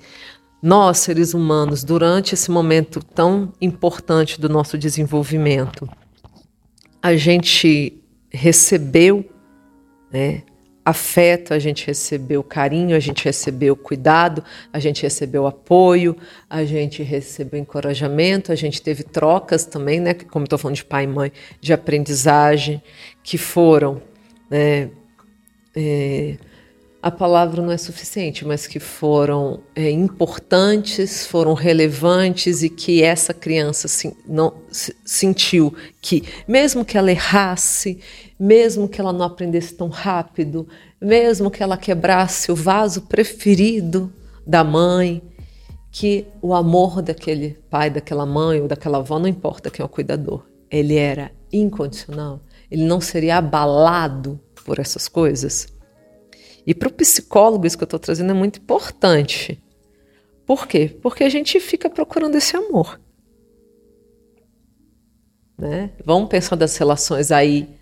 nós, 0.61 0.99
seres 0.99 1.33
humanos, 1.33 1.85
durante 1.85 2.35
esse 2.35 2.51
momento 2.51 3.01
tão 3.05 3.53
importante 3.61 4.41
do 4.41 4.49
nosso 4.49 4.77
desenvolvimento, 4.77 5.89
a 7.01 7.15
gente 7.15 8.03
recebeu 8.33 9.25
né, 10.11 10.43
afeto, 10.85 11.55
a 11.55 11.59
gente 11.59 11.87
recebeu 11.87 12.43
carinho, 12.43 12.97
a 12.97 13.01
gente 13.01 13.25
recebeu 13.25 13.77
cuidado, 13.77 14.43
a 14.73 14.79
gente 14.79 15.03
recebeu 15.03 15.47
apoio, 15.47 16.17
a 16.51 16.65
gente 16.65 17.03
recebeu 17.03 17.61
encorajamento, 17.61 18.51
a 18.51 18.57
gente 18.57 18.83
teve 18.83 19.05
trocas 19.05 19.65
também, 19.65 20.01
né, 20.01 20.15
como 20.15 20.45
estou 20.45 20.59
falando 20.59 20.77
de 20.77 20.85
pai 20.85 21.05
e 21.05 21.07
mãe, 21.07 21.33
de 21.61 21.73
aprendizagem, 21.73 22.83
que 23.23 23.39
foram 23.39 24.03
né, 24.51 24.91
é, 25.75 26.37
a 27.03 27.11
palavra 27.11 27.61
não 27.61 27.73
é 27.73 27.77
suficiente, 27.77 28.45
mas 28.47 28.69
que 28.69 28.79
foram 28.79 29.61
é, 29.75 29.91
importantes, 29.91 31.27
foram 31.27 31.53
relevantes 31.53 32.63
e 32.63 32.69
que 32.69 33.03
essa 33.03 33.35
criança 33.35 33.89
sim, 33.89 34.13
não, 34.25 34.55
sentiu 35.05 35.75
que, 36.01 36.23
mesmo 36.47 36.85
que 36.85 36.97
ela 36.97 37.11
errasse, 37.11 37.99
mesmo 38.43 38.89
que 38.89 39.01
ela 39.01 39.13
não 39.13 39.25
aprendesse 39.25 39.73
tão 39.73 39.87
rápido, 39.87 40.67
mesmo 41.01 41.49
que 41.49 41.63
ela 41.63 41.77
quebrasse 41.77 42.51
o 42.51 42.57
vaso 42.57 43.03
preferido 43.03 44.13
da 44.45 44.65
mãe, 44.65 45.23
que 45.93 46.27
o 46.43 46.53
amor 46.53 47.01
daquele 47.03 47.51
pai, 47.71 47.89
daquela 47.89 48.27
mãe 48.27 48.61
ou 48.61 48.67
daquela 48.67 48.99
avó, 48.99 49.17
não 49.21 49.29
importa 49.29 49.71
quem 49.71 49.81
é 49.81 49.87
o 49.87 49.89
cuidador, 49.89 50.45
ele 50.69 50.97
era 50.97 51.31
incondicional, 51.53 52.41
ele 52.69 52.83
não 52.83 53.01
seria 53.01 53.37
abalado 53.37 54.41
por 54.65 54.81
essas 54.81 55.07
coisas. 55.07 55.69
E 56.67 56.75
para 56.75 56.89
o 56.89 56.93
psicólogo, 56.93 57.65
isso 57.65 57.79
que 57.79 57.85
eu 57.85 57.87
estou 57.87 58.01
trazendo 58.01 58.33
é 58.33 58.35
muito 58.35 58.59
importante. 58.59 59.63
Por 60.45 60.67
quê? 60.67 60.99
Porque 61.01 61.23
a 61.23 61.29
gente 61.29 61.61
fica 61.61 61.89
procurando 61.89 62.35
esse 62.35 62.57
amor. 62.57 63.01
Né? 65.57 65.93
Vamos 66.05 66.29
pensar 66.29 66.57
das 66.57 66.77
relações 66.77 67.31
aí, 67.31 67.81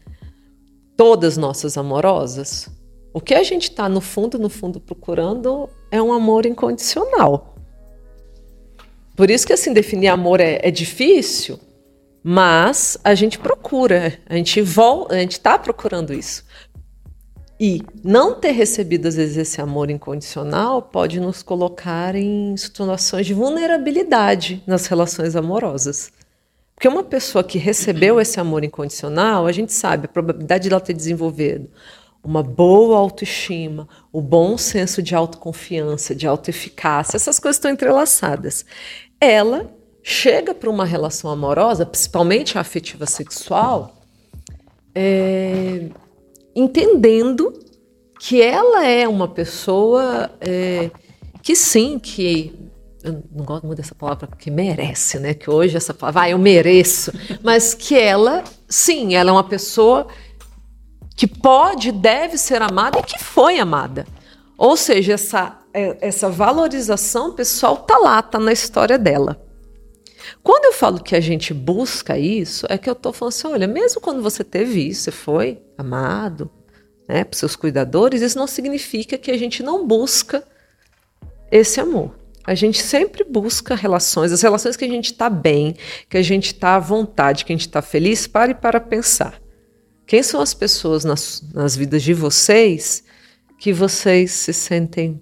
todas 1.00 1.38
nossas 1.38 1.78
amorosas. 1.78 2.69
O 3.11 3.23
que 3.23 3.33
a 3.33 3.42
gente 3.42 3.71
está 3.71 3.88
no 3.88 4.02
fundo, 4.02 4.38
no 4.38 4.50
fundo 4.50 4.78
procurando 4.78 5.66
é 5.90 6.02
um 6.02 6.12
amor 6.12 6.45
incondicional. 6.45 7.54
Por 9.16 9.30
isso 9.30 9.47
que 9.47 9.54
assim 9.54 9.73
definir 9.73 10.09
amor 10.09 10.40
é, 10.40 10.61
é 10.62 10.71
difícil, 10.71 11.59
mas 12.23 12.99
a 13.02 13.14
gente 13.14 13.38
procura, 13.38 14.19
a 14.28 14.37
gente 14.37 14.61
volta, 14.61 15.14
a 15.14 15.21
gente 15.21 15.33
está 15.33 15.59
procurando 15.59 16.12
isso. 16.12 16.45
E 17.59 17.80
não 18.04 18.38
ter 18.38 18.50
recebido, 18.50 19.09
às 19.09 19.16
vezes, 19.16 19.38
esse 19.38 19.59
amor 19.59 19.90
incondicional 19.90 20.83
pode 20.83 21.19
nos 21.19 21.42
colocar 21.42 22.14
em 22.14 22.54
situações 22.59 23.25
de 23.25 23.33
vulnerabilidade 23.33 24.62
nas 24.66 24.85
relações 24.85 25.35
amorosas. 25.35 26.12
Porque 26.80 26.88
uma 26.88 27.04
pessoa 27.04 27.44
que 27.44 27.58
recebeu 27.58 28.18
esse 28.18 28.40
amor 28.40 28.64
incondicional, 28.64 29.46
a 29.46 29.52
gente 29.52 29.70
sabe 29.70 30.06
a 30.06 30.08
probabilidade 30.08 30.62
de 30.62 30.70
ela 30.70 30.80
ter 30.80 30.94
desenvolvido 30.94 31.68
uma 32.25 32.42
boa 32.42 32.96
autoestima, 32.96 33.87
o 34.10 34.22
bom 34.22 34.56
senso 34.56 35.02
de 35.02 35.14
autoconfiança, 35.14 36.14
de 36.14 36.26
autoeficácia, 36.26 37.18
essas 37.18 37.38
coisas 37.38 37.58
estão 37.58 37.70
entrelaçadas. 37.70 38.64
Ela 39.20 39.70
chega 40.02 40.54
para 40.54 40.70
uma 40.70 40.87
relação 40.87 41.30
amorosa, 41.30 41.84
principalmente 41.84 42.56
a 42.56 42.62
afetiva 42.62 43.04
sexual, 43.04 44.00
é, 44.94 45.87
entendendo 46.56 47.52
que 48.18 48.40
ela 48.40 48.87
é 48.87 49.06
uma 49.06 49.28
pessoa 49.28 50.30
é, 50.40 50.90
que 51.42 51.54
sim, 51.54 51.99
que 51.99 52.69
eu 53.02 53.23
não 53.33 53.45
gosto 53.45 53.66
muito 53.66 53.78
dessa 53.78 53.95
palavra 53.95 54.28
que 54.38 54.50
merece, 54.50 55.19
né? 55.19 55.35
Que 55.35 55.50
hoje 55.50 55.76
essa 55.76 55.95
palavra, 55.95 56.23
ah, 56.23 56.30
eu 56.30 56.38
mereço, 56.38 57.12
mas 57.42 57.75
que 57.75 57.99
ela, 57.99 58.45
sim, 58.69 59.14
ela 59.14 59.30
é 59.30 59.33
uma 59.33 59.45
pessoa 59.45 60.07
que 61.16 61.26
pode, 61.26 61.92
deve 61.92 62.38
ser 62.38 62.62
amada 62.62 62.99
e 62.99 63.02
que 63.02 63.19
foi 63.19 63.59
amada. 63.59 64.07
Ou 64.57 64.76
seja, 64.76 65.14
essa, 65.14 65.59
é, 65.73 65.97
essa 66.00 66.28
valorização 66.28 67.35
pessoal 67.35 67.78
tá 67.78 67.99
lá, 67.99 68.23
tá 68.23 68.38
na 68.38 68.52
história 68.52 68.99
dela. 68.99 69.42
Quando 70.42 70.66
eu 70.66 70.73
falo 70.73 71.02
que 71.02 71.16
a 71.16 71.21
gente 71.21 71.52
busca 71.52 72.19
isso, 72.19 72.66
é 72.69 72.78
que 72.78 72.88
eu 72.88 72.92
estou 72.92 73.12
falando 73.12 73.33
assim: 73.33 73.49
olha, 73.49 73.66
mesmo 73.66 74.00
quando 74.00 74.23
você 74.23 74.45
teve 74.45 74.87
isso, 74.87 75.02
você 75.02 75.11
foi 75.11 75.62
amado 75.76 76.50
né, 77.09 77.25
por 77.25 77.35
seus 77.35 77.57
cuidadores, 77.57 78.23
isso 78.23 78.38
não 78.38 78.47
significa 78.47 79.19
que 79.19 79.30
a 79.30 79.38
gente 79.38 79.62
não 79.62 79.87
busca 79.87 80.45
esse 81.50 81.80
amor. 81.80 82.19
A 82.44 82.54
gente 82.54 82.82
sempre 82.82 83.23
busca 83.25 83.75
relações, 83.75 84.32
as 84.32 84.42
relações 84.42 84.76
que 84.76 84.85
a 84.85 84.88
gente 84.88 85.12
está 85.12 85.28
bem, 85.28 85.76
que 86.09 86.16
a 86.16 86.23
gente 86.23 86.47
está 86.47 86.76
à 86.76 86.78
vontade, 86.78 87.44
que 87.44 87.52
a 87.52 87.56
gente 87.56 87.66
está 87.66 87.82
feliz. 87.82 88.26
Pare 88.26 88.54
para 88.54 88.80
pensar. 88.80 89.40
Quem 90.06 90.23
são 90.23 90.40
as 90.40 90.54
pessoas 90.54 91.04
nas, 91.04 91.42
nas 91.54 91.76
vidas 91.76 92.02
de 92.02 92.14
vocês 92.14 93.04
que 93.59 93.73
vocês 93.73 94.32
se 94.32 94.52
sentem 94.52 95.20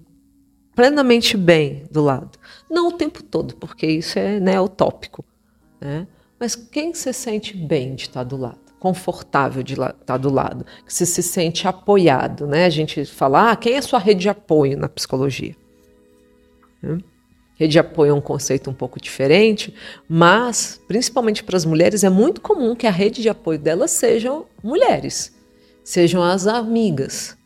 plenamente 0.73 1.35
bem 1.35 1.83
do 1.91 2.01
lado? 2.01 2.39
Não 2.69 2.87
o 2.87 2.93
tempo 2.93 3.21
todo, 3.21 3.55
porque 3.57 3.85
isso 3.85 4.17
é 4.17 4.39
né, 4.39 4.59
utópico. 4.59 5.23
Né? 5.79 6.07
Mas 6.39 6.55
quem 6.55 6.93
se 6.93 7.11
sente 7.13 7.55
bem 7.55 7.95
de 7.95 8.03
estar 8.03 8.23
do 8.23 8.37
lado? 8.37 8.59
Confortável 8.79 9.61
de 9.61 9.73
estar 9.73 10.17
do 10.17 10.31
lado, 10.31 10.65
que 10.85 10.93
se 10.93 11.05
sente 11.21 11.67
apoiado, 11.67 12.47
né? 12.47 12.63
A 12.63 12.69
gente 12.69 13.03
fala, 13.03 13.51
ah, 13.51 13.55
quem 13.57 13.73
é 13.73 13.81
sua 13.81 13.99
rede 13.99 14.21
de 14.21 14.29
apoio 14.29 14.77
na 14.77 14.87
psicologia? 14.87 15.53
Rede 17.55 17.73
de 17.73 17.79
apoio 17.79 18.11
é 18.11 18.13
um 18.13 18.21
conceito 18.21 18.69
um 18.69 18.73
pouco 18.73 19.01
diferente, 19.01 19.73
mas, 20.07 20.79
principalmente 20.87 21.43
para 21.43 21.57
as 21.57 21.65
mulheres, 21.65 22.05
é 22.05 22.09
muito 22.09 22.39
comum 22.39 22.73
que 22.73 22.87
a 22.87 22.91
rede 22.91 23.21
de 23.21 23.27
apoio 23.27 23.59
delas 23.59 23.91
sejam 23.91 24.45
mulheres, 24.63 25.35
sejam 25.83 26.23
as 26.23 26.47
amigas. 26.47 27.37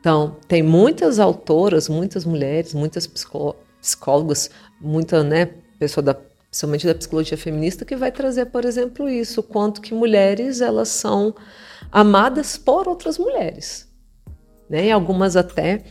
Então, 0.00 0.36
tem 0.48 0.62
muitas 0.62 1.18
autoras, 1.18 1.86
muitas 1.88 2.24
mulheres, 2.24 2.72
muitas 2.72 3.06
psicó 3.06 3.54
psicólogos, 3.78 4.48
muita 4.80 5.22
né, 5.22 5.50
pessoa 5.78 6.02
da, 6.02 6.14
principalmente 6.14 6.86
da 6.86 6.94
psicologia 6.94 7.36
feminista, 7.36 7.84
que 7.84 7.96
vai 7.96 8.10
trazer, 8.10 8.46
por 8.46 8.64
exemplo, 8.64 9.08
isso, 9.08 9.40
o 9.40 9.42
quanto 9.42 9.82
que 9.82 9.92
mulheres 9.92 10.60
elas 10.60 10.88
são 10.88 11.34
amadas 11.90 12.56
por 12.56 12.88
outras 12.88 13.18
mulheres. 13.18 13.86
Né? 14.70 14.86
E 14.86 14.90
algumas 14.90 15.36
até 15.36 15.82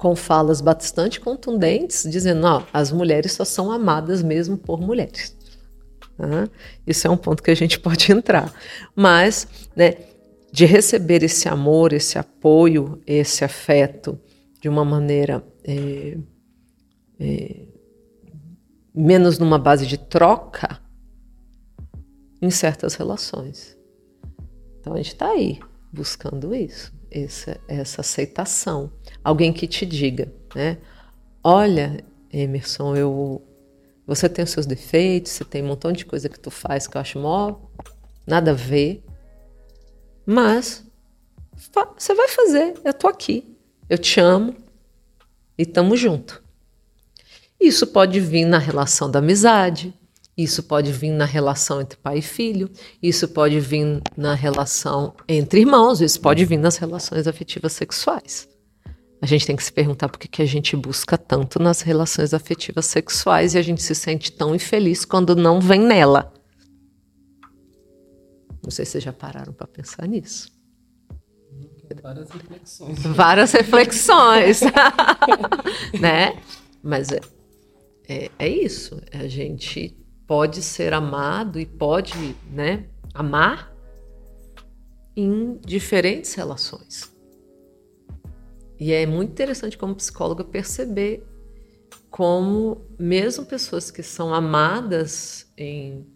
com 0.00 0.16
falas 0.16 0.62
bastante 0.62 1.20
contundentes, 1.20 2.06
dizendo 2.08 2.40
que 2.40 2.66
as 2.72 2.90
mulheres 2.90 3.32
só 3.32 3.44
são 3.44 3.70
amadas 3.70 4.22
mesmo 4.22 4.56
por 4.56 4.80
mulheres. 4.80 5.36
Isso 6.86 7.06
é 7.06 7.10
um 7.10 7.18
ponto 7.18 7.42
que 7.42 7.50
a 7.50 7.54
gente 7.54 7.78
pode 7.80 8.10
entrar. 8.10 8.50
Mas, 8.96 9.46
né, 9.76 9.96
de 10.50 10.64
receber 10.64 11.22
esse 11.22 11.48
amor, 11.48 11.92
esse 11.92 12.18
apoio, 12.18 13.00
esse 13.06 13.44
afeto 13.44 14.18
de 14.58 14.70
uma 14.70 14.86
maneira 14.86 15.44
é, 15.64 16.16
é, 17.18 17.66
menos 18.94 19.38
numa 19.38 19.58
base 19.58 19.86
de 19.86 19.98
troca 19.98 20.80
em 22.40 22.50
certas 22.50 22.94
relações. 22.94 23.76
Então 24.80 24.94
a 24.94 24.96
gente 24.96 25.12
está 25.12 25.28
aí 25.28 25.60
buscando 25.92 26.54
isso, 26.54 26.90
essa, 27.10 27.60
essa 27.68 28.00
aceitação. 28.00 28.90
Alguém 29.22 29.52
que 29.52 29.66
te 29.66 29.84
diga, 29.84 30.32
né? 30.54 30.78
Olha, 31.42 32.04
Emerson, 32.32 32.96
eu, 32.96 33.42
você 34.06 34.28
tem 34.28 34.44
os 34.44 34.50
seus 34.50 34.66
defeitos, 34.66 35.32
você 35.32 35.44
tem 35.44 35.62
um 35.62 35.68
montão 35.68 35.92
de 35.92 36.04
coisa 36.04 36.28
que 36.28 36.38
tu 36.38 36.50
faz 36.50 36.86
que 36.86 36.96
eu 36.96 37.00
acho 37.00 37.18
mó 37.18 37.56
nada 38.26 38.52
a 38.52 38.54
ver, 38.54 39.02
mas 40.24 40.84
você 41.96 42.14
vai 42.14 42.28
fazer, 42.28 42.74
eu 42.84 42.94
tô 42.94 43.08
aqui, 43.08 43.56
eu 43.88 43.98
te 43.98 44.20
amo 44.20 44.54
e 45.58 45.66
tamo 45.66 45.96
junto. 45.96 46.42
Isso 47.60 47.86
pode 47.86 48.20
vir 48.20 48.44
na 48.44 48.58
relação 48.58 49.10
da 49.10 49.18
amizade, 49.18 49.92
isso 50.36 50.62
pode 50.62 50.90
vir 50.92 51.10
na 51.10 51.24
relação 51.24 51.80
entre 51.80 51.98
pai 51.98 52.18
e 52.18 52.22
filho, 52.22 52.70
isso 53.02 53.28
pode 53.28 53.60
vir 53.60 54.00
na 54.16 54.34
relação 54.34 55.14
entre 55.28 55.60
irmãos, 55.60 56.00
isso 56.00 56.20
pode 56.20 56.44
vir 56.44 56.58
nas 56.58 56.76
relações 56.76 57.26
afetivas 57.26 57.72
sexuais. 57.72 58.49
A 59.22 59.26
gente 59.26 59.46
tem 59.46 59.54
que 59.54 59.62
se 59.62 59.72
perguntar 59.72 60.08
por 60.08 60.18
que, 60.18 60.40
a 60.40 60.46
gente 60.46 60.74
busca 60.74 61.18
tanto 61.18 61.58
nas 61.58 61.82
relações 61.82 62.32
afetivas 62.32 62.86
sexuais 62.86 63.54
e 63.54 63.58
a 63.58 63.62
gente 63.62 63.82
se 63.82 63.94
sente 63.94 64.32
tão 64.32 64.54
infeliz 64.54 65.04
quando 65.04 65.36
não 65.36 65.60
vem 65.60 65.80
nela. 65.80 66.32
Não 68.62 68.70
sei 68.70 68.84
se 68.84 68.92
vocês 68.92 69.04
já 69.04 69.12
pararam 69.12 69.52
para 69.52 69.66
pensar 69.66 70.06
nisso. 70.08 70.50
Várias 72.02 72.30
reflexões. 72.30 73.02
Várias 73.02 73.52
reflexões. 73.52 74.60
né? 76.00 76.40
Mas 76.82 77.10
é, 77.10 77.20
é, 78.08 78.30
é 78.38 78.48
isso. 78.48 79.02
A 79.12 79.26
gente 79.26 79.96
pode 80.26 80.62
ser 80.62 80.94
amado 80.94 81.58
e 81.58 81.66
pode 81.66 82.36
né, 82.50 82.86
amar 83.12 83.74
em 85.16 85.58
diferentes 85.58 86.32
relações. 86.34 87.09
E 88.80 88.94
é 88.94 89.04
muito 89.04 89.30
interessante 89.30 89.76
como 89.76 89.94
psicóloga 89.94 90.42
perceber 90.42 91.22
como 92.08 92.80
mesmo 92.98 93.44
pessoas 93.44 93.90
que 93.90 94.02
são 94.02 94.32
amadas 94.32 95.52
em, 95.54 96.06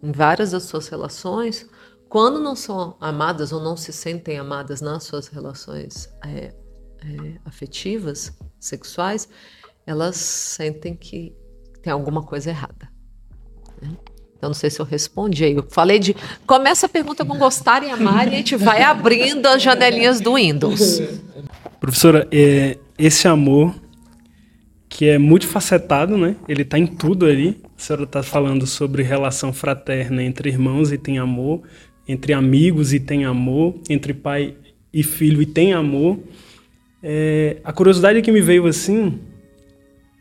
em 0.00 0.12
várias 0.12 0.52
das 0.52 0.62
suas 0.62 0.86
relações, 0.86 1.68
quando 2.08 2.38
não 2.38 2.54
são 2.54 2.96
amadas 3.00 3.52
ou 3.52 3.60
não 3.60 3.76
se 3.76 3.92
sentem 3.92 4.38
amadas 4.38 4.80
nas 4.80 5.02
suas 5.02 5.26
relações 5.26 6.08
é, 6.24 6.54
é, 7.04 7.40
afetivas, 7.44 8.32
sexuais, 8.60 9.28
elas 9.84 10.14
sentem 10.16 10.94
que 10.94 11.36
tem 11.82 11.92
alguma 11.92 12.22
coisa 12.22 12.50
errada. 12.50 12.88
Né? 13.80 13.96
Então, 14.42 14.50
não 14.50 14.54
sei 14.54 14.70
se 14.70 14.80
eu 14.80 14.84
respondi 14.84 15.44
aí. 15.44 15.54
Eu 15.54 15.64
falei 15.70 16.00
de. 16.00 16.16
Começa 16.44 16.86
a 16.86 16.88
pergunta 16.88 17.24
com 17.24 17.38
gostar 17.38 17.84
e 17.84 17.90
amar 17.90 18.26
e 18.26 18.30
a 18.30 18.36
gente 18.38 18.56
vai 18.56 18.82
abrindo 18.82 19.46
as 19.46 19.62
janelinhas 19.62 20.20
do 20.20 20.34
Windows. 20.34 21.00
Professora, 21.78 22.26
é, 22.32 22.76
esse 22.98 23.28
amor 23.28 23.72
que 24.88 25.08
é 25.08 25.16
multifacetado, 25.16 26.18
né? 26.18 26.34
Ele 26.48 26.62
está 26.62 26.76
em 26.76 26.88
tudo 26.88 27.24
ali. 27.24 27.60
A 27.78 27.80
senhora 27.80 28.02
está 28.02 28.20
falando 28.20 28.66
sobre 28.66 29.04
relação 29.04 29.52
fraterna 29.52 30.24
entre 30.24 30.48
irmãos 30.48 30.90
e 30.90 30.98
tem 30.98 31.20
amor, 31.20 31.62
entre 32.08 32.32
amigos 32.32 32.92
e 32.92 32.98
tem 32.98 33.24
amor, 33.24 33.76
entre 33.88 34.12
pai 34.12 34.56
e 34.92 35.04
filho 35.04 35.40
e 35.40 35.46
tem 35.46 35.72
amor. 35.72 36.18
É, 37.00 37.58
a 37.62 37.72
curiosidade 37.72 38.20
que 38.22 38.32
me 38.32 38.40
veio 38.40 38.66
assim, 38.66 39.20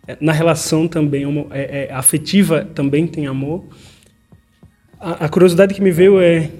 é, 0.07 0.15
na 0.21 0.31
relação 0.31 0.87
também 0.87 1.23
é, 1.49 1.87
é, 1.89 1.91
afetiva 1.91 2.63
também 2.75 3.07
tem 3.07 3.25
amor. 3.25 3.65
A, 5.03 5.27
curiosidade 5.27 5.73
que 5.73 5.81
me 5.81 5.89
veio 5.89 6.21
é 6.21 6.51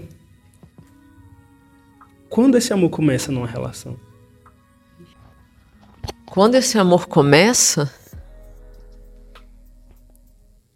quando 2.28 2.58
esse 2.58 2.74
amor 2.74 2.90
começa 2.90 3.32
numa 3.32 3.46
relação? 3.46 3.96
Quando 6.26 6.56
esse 6.56 6.76
amor 6.80 7.08
começa, 7.08 7.94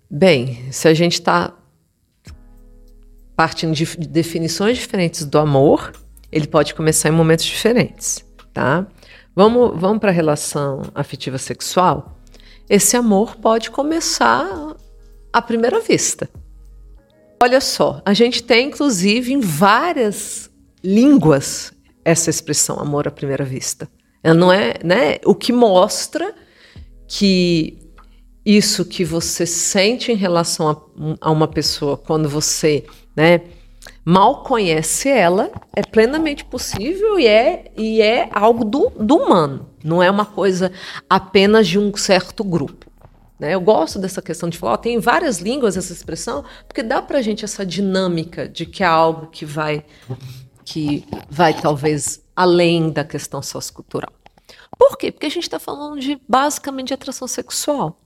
bem, 0.08 0.72
se 0.72 0.88
a 0.88 0.94
gente 0.94 1.14
está 1.14 1.56
partindo 3.36 3.74
de 3.74 3.84
definições 4.08 4.78
diferentes 4.78 5.26
do 5.26 5.40
amor, 5.40 5.92
ele 6.32 6.46
pode 6.46 6.76
começar 6.76 7.10
em 7.10 7.14
momentos 7.14 7.46
diferentes, 7.46 8.24
tá? 8.54 8.86
Vamos, 9.36 9.80
vamos 9.80 9.98
para 9.98 10.12
a 10.12 10.14
relação 10.14 10.84
afetiva 10.94 11.40
sexual? 11.40 12.20
Esse 12.70 12.96
amor 12.96 13.38
pode 13.38 13.72
começar 13.72 14.76
à 15.34 15.42
primeira 15.42 15.80
vista. 15.80 16.30
Olha 17.42 17.60
só, 17.60 18.02
a 18.06 18.14
gente 18.14 18.44
tem 18.44 18.68
inclusive 18.68 19.34
em 19.34 19.40
várias 19.40 20.50
línguas 20.84 21.74
essa 22.04 22.30
expressão 22.30 22.80
amor 22.80 23.08
à 23.08 23.12
primeira 23.12 23.44
vista. 23.44 23.90
Ela 24.24 24.36
não 24.36 24.52
é, 24.52 24.76
né, 24.84 25.18
o 25.26 25.36
que 25.36 25.52
mostra 25.52 26.34
que 27.08 27.78
isso 28.46 28.86
que 28.86 29.04
você 29.04 29.46
sente 29.46 30.12
em 30.12 30.16
relação 30.16 30.70
a, 30.70 30.78
a 31.22 31.32
uma 31.32 31.48
pessoa 31.48 31.98
quando 31.98 32.30
você, 32.30 32.86
né, 33.16 33.42
mal 34.04 34.44
conhece 34.44 35.10
ela, 35.10 35.52
é 35.76 35.82
plenamente 35.82 36.46
possível 36.46 37.20
e 37.20 37.28
é, 37.28 37.72
e 37.76 38.02
é 38.02 38.30
algo 38.32 38.64
do, 38.64 38.92
do 39.00 39.16
humano, 39.16 39.68
não 39.84 40.02
é 40.02 40.10
uma 40.10 40.26
coisa 40.26 40.72
apenas 41.10 41.68
de 41.68 41.80
um 41.80 41.96
certo 41.98 42.44
grupo. 42.44 42.86
Né? 43.40 43.54
Eu 43.54 43.62
gosto 43.62 44.00
dessa 44.00 44.22
questão 44.22 44.50
de 44.50 44.58
falar, 44.58 44.74
ó, 44.74 44.78
tem 44.78 45.00
várias 45.00 45.40
línguas 45.40 45.76
essa 45.76 45.92
expressão, 45.92 46.44
porque 46.68 46.82
dá 46.82 47.02
para 47.02 47.20
a 47.20 47.22
gente 47.22 47.44
essa 47.44 47.66
dinâmica 47.66 48.48
de 48.48 48.66
que 48.66 48.84
é 48.84 48.88
algo 48.88 49.28
que 49.28 49.46
vai, 49.46 49.84
que 50.64 51.06
vai 51.30 51.54
talvez 51.54 52.24
além 52.36 52.90
da 52.90 53.04
questão 53.04 53.42
sociocultural. 53.42 54.12
Por 54.78 54.98
quê? 54.98 55.12
Porque 55.12 55.26
a 55.26 55.30
gente 55.30 55.44
está 55.44 55.60
falando 55.60 56.00
de 56.00 56.20
basicamente 56.28 56.88
de 56.88 56.94
atração 56.94 57.28
sexual. 57.28 58.02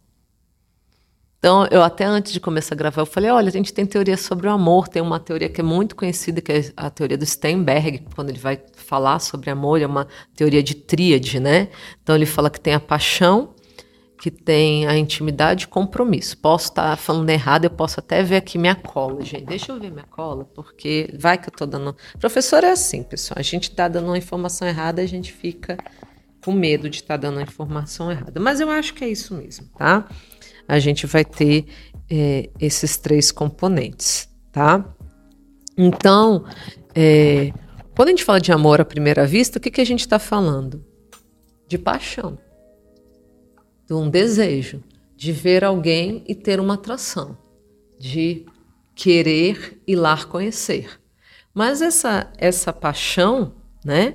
Então, 1.39 1.65
eu 1.71 1.81
até 1.81 2.03
antes 2.03 2.33
de 2.33 2.39
começar 2.39 2.75
a 2.75 2.77
gravar, 2.77 3.01
eu 3.01 3.05
falei, 3.05 3.31
olha, 3.31 3.47
a 3.47 3.51
gente 3.51 3.73
tem 3.73 3.85
teoria 3.85 4.17
sobre 4.17 4.47
o 4.47 4.51
amor, 4.51 4.89
tem 4.89 5.01
uma 5.01 5.21
teoria 5.21 5.47
que 5.47 5.61
é 5.61 5.63
muito 5.63 5.95
conhecida, 5.95 6.41
que 6.41 6.51
é 6.51 6.71
a 6.75 6.89
teoria 6.89 7.17
do 7.17 7.25
Steinberg, 7.25 8.05
quando 8.13 8.29
ele 8.29 8.39
vai 8.39 8.61
falar 8.75 9.19
sobre 9.19 9.49
amor, 9.49 9.81
é 9.81 9.87
uma 9.87 10.05
teoria 10.35 10.61
de 10.61 10.75
tríade, 10.75 11.39
né? 11.39 11.69
Então, 12.03 12.13
ele 12.13 12.25
fala 12.25 12.49
que 12.49 12.59
tem 12.59 12.73
a 12.73 12.79
paixão, 12.79 13.55
que 14.19 14.29
tem 14.29 14.85
a 14.85 14.97
intimidade 14.97 15.63
e 15.63 15.67
compromisso. 15.67 16.37
Posso 16.37 16.69
estar 16.69 16.95
falando 16.97 17.29
errado, 17.29 17.65
eu 17.65 17.69
posso 17.69 17.99
até 17.99 18.21
ver 18.21 18.35
aqui 18.35 18.57
minha 18.57 18.75
cola, 18.75 19.23
gente. 19.23 19.45
Deixa 19.45 19.71
eu 19.71 19.79
ver 19.79 19.91
minha 19.91 20.05
cola, 20.05 20.43
porque 20.43 21.09
vai 21.17 21.37
que 21.37 21.47
eu 21.47 21.51
estou 21.51 21.65
dando... 21.65 21.95
Professor 22.19 22.63
é 22.63 22.71
assim, 22.71 23.01
pessoal, 23.01 23.37
a 23.39 23.43
gente 23.43 23.69
está 23.69 23.87
dando 23.87 24.07
uma 24.07 24.17
informação 24.17 24.67
errada, 24.67 25.01
a 25.01 25.05
gente 25.05 25.31
fica 25.31 25.77
com 26.43 26.51
medo 26.51 26.89
de 26.89 26.97
estar 26.97 27.13
tá 27.13 27.27
dando 27.27 27.37
uma 27.37 27.43
informação 27.43 28.11
errada. 28.11 28.39
Mas 28.39 28.59
eu 28.59 28.69
acho 28.69 28.93
que 28.93 29.03
é 29.03 29.09
isso 29.09 29.33
mesmo, 29.33 29.67
tá? 29.77 30.07
a 30.69 30.77
gente 30.77 31.07
vai 31.07 31.25
ter 31.25 31.65
é, 32.07 32.47
esses 32.59 32.95
três 32.95 33.31
componentes, 33.31 34.29
tá? 34.51 34.85
Então, 35.75 36.45
é, 36.93 37.51
quando 37.95 38.09
a 38.09 38.11
gente 38.11 38.23
fala 38.23 38.39
de 38.39 38.51
amor 38.51 38.79
à 38.79 38.85
primeira 38.85 39.25
vista, 39.25 39.57
o 39.57 39.61
que, 39.61 39.71
que 39.71 39.81
a 39.81 39.85
gente 39.85 40.01
está 40.01 40.19
falando? 40.19 40.85
De 41.67 41.79
paixão, 41.79 42.37
de 43.89 43.95
um 43.95 44.07
desejo, 44.07 44.83
de 45.17 45.31
ver 45.31 45.63
alguém 45.63 46.23
e 46.27 46.35
ter 46.35 46.59
uma 46.59 46.75
atração, 46.75 47.35
de 47.99 48.45
querer 48.93 49.81
ir 49.87 49.95
lá 49.95 50.23
conhecer. 50.23 51.01
Mas 51.51 51.81
essa, 51.81 52.31
essa 52.37 52.71
paixão, 52.71 53.55
né? 53.83 54.13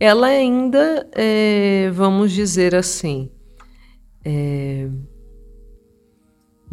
Ela 0.00 0.26
ainda, 0.26 1.08
é, 1.12 1.88
vamos 1.92 2.32
dizer 2.32 2.74
assim, 2.74 3.30
é, 4.24 4.88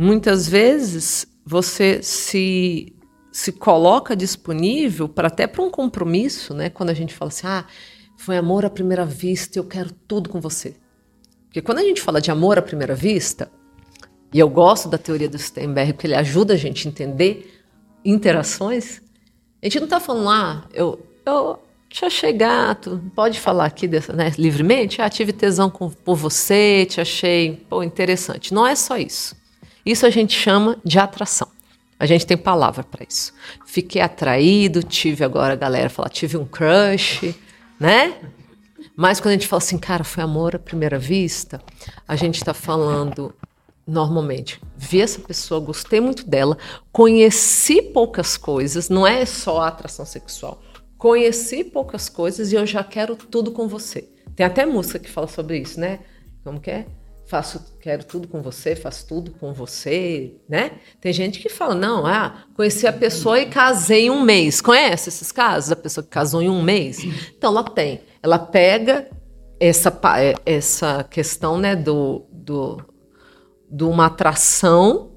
Muitas 0.02 0.48
vezes 0.48 1.28
você 1.46 2.02
se 2.02 2.96
se 3.34 3.52
coloca 3.52 4.16
disponível 4.16 5.08
para 5.08 5.28
até 5.28 5.46
para 5.46 5.62
um 5.62 5.70
compromisso, 5.70 6.54
né? 6.54 6.70
Quando 6.70 6.90
a 6.90 6.94
gente 6.94 7.14
fala 7.14 7.30
assim, 7.30 7.46
ah, 7.46 7.66
foi 8.18 8.38
amor 8.38 8.66
à 8.66 8.70
primeira 8.70 9.06
vista, 9.06 9.60
eu 9.60 9.66
quero 9.66 9.92
tudo 10.08 10.30
com 10.30 10.42
você. 10.42 10.76
Porque 11.50 11.62
quando 11.62 11.80
a 11.80 11.84
gente 11.84 12.00
fala 12.00 12.22
de 12.22 12.30
amor 12.30 12.60
à 12.60 12.62
primeira 12.62 12.94
vista, 12.94 13.52
e 14.32 14.40
eu 14.40 14.48
gosto 14.48 14.88
da 14.88 14.98
teoria 14.98 15.28
do 15.28 15.38
Steinberg, 15.38 15.94
porque 15.94 16.06
ele 16.06 16.16
ajuda 16.16 16.54
a 16.54 16.58
gente 16.58 16.88
a 16.88 16.92
entender 16.92 17.60
interações, 18.06 19.02
a 19.62 19.66
gente 19.66 19.80
não 19.80 19.86
está 19.86 20.00
falando, 20.00 20.30
ah, 20.30 20.64
eu, 20.72 21.04
eu 21.26 21.60
te 21.90 22.06
achei 22.06 22.32
gato, 22.32 23.02
pode 23.16 23.40
falar 23.40 23.66
aqui 23.66 23.88
dessa, 23.88 24.14
né, 24.14 24.32
livremente, 24.38 25.02
ah, 25.02 25.10
tive 25.10 25.34
tesão 25.34 25.70
com, 25.72 25.90
por 25.90 26.16
você, 26.16 26.86
te 26.88 27.02
achei 27.02 27.66
pô, 27.68 27.82
interessante. 27.82 28.54
Não 28.54 28.66
é 28.66 28.76
só 28.76 28.96
isso. 28.96 29.36
Isso 29.84 30.06
a 30.06 30.10
gente 30.12 30.38
chama 30.38 30.78
de 30.86 31.00
atração. 31.00 31.48
A 32.00 32.06
gente 32.06 32.26
tem 32.26 32.38
palavra 32.38 32.84
para 32.84 33.04
isso. 33.10 33.34
Fiquei 33.66 34.02
atraído, 34.02 34.84
tive 34.84 35.24
agora 35.24 35.54
a 35.54 35.56
galera 35.56 35.90
fala, 35.90 36.08
tive 36.08 36.38
um 36.38 36.46
crush, 36.46 37.36
né? 37.80 38.14
Mas 39.00 39.22
quando 39.22 39.30
a 39.30 39.32
gente 39.36 39.48
fala 39.48 39.60
assim, 39.60 39.78
cara, 39.78 40.04
foi 40.04 40.22
amor 40.22 40.58
à 40.58 40.60
primeira 40.60 41.00
vista, 41.00 41.62
a 42.06 42.18
gente 42.18 42.36
está 42.36 42.54
falando 42.54 43.34
normalmente, 43.88 44.62
vi 44.76 45.00
essa 45.00 45.22
pessoa, 45.22 45.62
gostei 45.62 46.02
muito 46.02 46.30
dela, 46.30 46.58
conheci 46.92 47.82
poucas 47.82 48.36
coisas, 48.36 48.90
não 48.90 49.08
é 49.08 49.26
só 49.26 49.62
atração 49.62 50.06
sexual. 50.06 50.62
Conheci 50.98 51.64
poucas 51.64 52.10
coisas 52.10 52.52
e 52.52 52.56
eu 52.56 52.66
já 52.66 52.84
quero 52.84 53.16
tudo 53.16 53.54
com 53.54 53.70
você. 53.70 54.02
Tem 54.36 54.46
até 54.46 54.66
música 54.66 55.00
que 55.00 55.10
fala 55.10 55.28
sobre 55.28 55.60
isso, 55.60 55.80
né? 55.80 56.00
Como 56.44 56.60
que 56.60 56.70
é? 56.70 56.86
faço, 57.26 57.78
quero 57.80 58.04
tudo 58.04 58.28
com 58.28 58.42
você, 58.42 58.76
faço 58.76 59.08
tudo 59.08 59.32
com 59.32 59.54
você, 59.54 60.34
né? 60.50 60.72
Tem 61.00 61.14
gente 61.14 61.40
que 61.40 61.48
fala, 61.48 61.76
não, 61.76 62.06
ah, 62.06 62.44
conheci 62.56 62.88
a 62.88 62.92
pessoa 62.92 63.40
e 63.40 63.46
casei 63.46 64.08
em 64.08 64.10
um 64.10 64.22
mês. 64.24 64.60
Conhece 64.60 65.08
esses 65.08 65.32
casos? 65.32 65.72
A 65.72 65.76
pessoa 65.76 66.04
que 66.04 66.10
casou 66.10 66.42
em 66.42 66.50
um 66.50 66.62
mês? 66.62 67.00
Então, 67.38 67.52
ela 67.52 67.64
tem. 67.64 68.02
Ela 68.22 68.40
pega 68.40 69.10
essa, 69.60 69.90
é, 70.18 70.36
essa 70.46 71.04
questão, 71.04 71.58
né, 71.58 71.76
do, 71.76 72.26
do, 72.32 72.78
de 73.70 73.84
uma 73.84 74.08
atração 74.08 75.12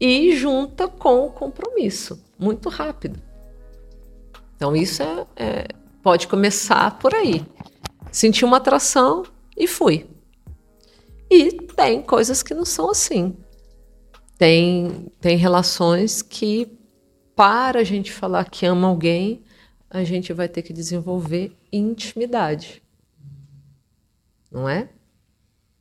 e 0.00 0.36
junta 0.36 0.88
com 0.88 1.26
o 1.26 1.30
compromisso, 1.30 2.22
muito 2.38 2.68
rápido. 2.68 3.20
Então, 4.56 4.74
isso 4.76 5.02
é, 5.02 5.26
é 5.36 5.66
pode 6.02 6.28
começar 6.28 6.98
por 6.98 7.14
aí. 7.14 7.44
Senti 8.10 8.44
uma 8.44 8.56
atração 8.56 9.24
e 9.56 9.66
fui. 9.66 10.06
E 11.30 11.52
tem 11.52 12.02
coisas 12.02 12.42
que 12.42 12.54
não 12.54 12.64
são 12.64 12.90
assim. 12.90 13.36
Tem, 14.36 15.06
tem 15.20 15.36
relações 15.36 16.22
que, 16.22 16.78
para 17.36 17.80
a 17.80 17.84
gente 17.84 18.10
falar 18.10 18.48
que 18.48 18.66
ama 18.66 18.88
alguém, 18.88 19.42
a 19.90 20.04
gente 20.04 20.32
vai 20.32 20.48
ter 20.48 20.62
que 20.62 20.72
desenvolver 20.72 21.52
intimidade. 21.72 22.80
Não 24.50 24.68
é? 24.68 24.88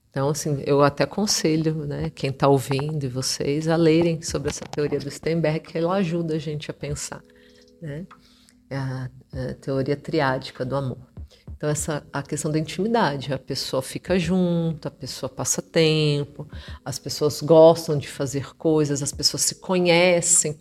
Então, 0.09 0.29
assim, 0.29 0.63
eu 0.65 0.81
até 0.81 1.03
aconselho 1.03 1.85
né, 1.85 2.09
quem 2.09 2.31
está 2.31 2.47
ouvindo 2.47 3.03
e 3.05 3.07
vocês 3.07 3.67
a 3.67 3.75
lerem 3.75 4.21
sobre 4.23 4.49
essa 4.49 4.65
teoria 4.65 4.99
do 4.99 5.09
Steinberg, 5.09 5.59
que 5.59 5.77
ela 5.77 5.93
ajuda 5.95 6.35
a 6.35 6.39
gente 6.39 6.71
a 6.71 6.73
pensar. 6.73 7.21
Né? 7.79 8.07
É 8.67 8.75
a, 8.75 9.09
a 9.31 9.53
teoria 9.53 9.95
triádica 9.95 10.65
do 10.65 10.75
amor. 10.75 10.97
Então, 11.55 11.69
essa 11.69 12.03
a 12.11 12.23
questão 12.23 12.49
da 12.49 12.57
intimidade. 12.57 13.33
A 13.33 13.37
pessoa 13.37 13.81
fica 13.81 14.17
junto, 14.17 14.87
a 14.87 14.91
pessoa 14.91 15.29
passa 15.29 15.61
tempo, 15.61 16.49
as 16.83 16.97
pessoas 16.97 17.41
gostam 17.41 17.97
de 17.97 18.07
fazer 18.07 18.55
coisas, 18.55 19.03
as 19.03 19.11
pessoas 19.11 19.43
se 19.43 19.55
conhecem 19.55 20.59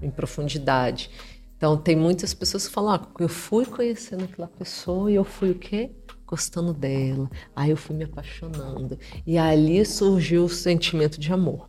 em 0.00 0.10
profundidade. 0.10 1.10
Então, 1.58 1.76
tem 1.76 1.96
muitas 1.96 2.32
pessoas 2.32 2.66
que 2.66 2.72
falam: 2.72 2.94
ah, 2.94 3.08
eu 3.18 3.28
fui 3.28 3.66
conhecendo 3.66 4.24
aquela 4.24 4.48
pessoa 4.48 5.10
e 5.10 5.16
eu 5.16 5.24
fui 5.24 5.50
o 5.50 5.58
quê? 5.58 5.90
Gostando 6.24 6.72
dela. 6.72 7.28
Aí 7.54 7.70
eu 7.70 7.76
fui 7.76 7.96
me 7.96 8.04
apaixonando. 8.04 8.96
E 9.26 9.36
ali 9.36 9.84
surgiu 9.84 10.44
o 10.44 10.48
sentimento 10.48 11.18
de 11.18 11.32
amor. 11.32 11.68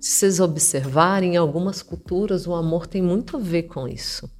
Se 0.00 0.10
vocês 0.10 0.40
observarem, 0.40 1.34
em 1.34 1.36
algumas 1.36 1.82
culturas 1.82 2.46
o 2.46 2.54
amor 2.54 2.86
tem 2.86 3.00
muito 3.00 3.36
a 3.36 3.40
ver 3.40 3.64
com 3.64 3.86
isso. 3.86 4.30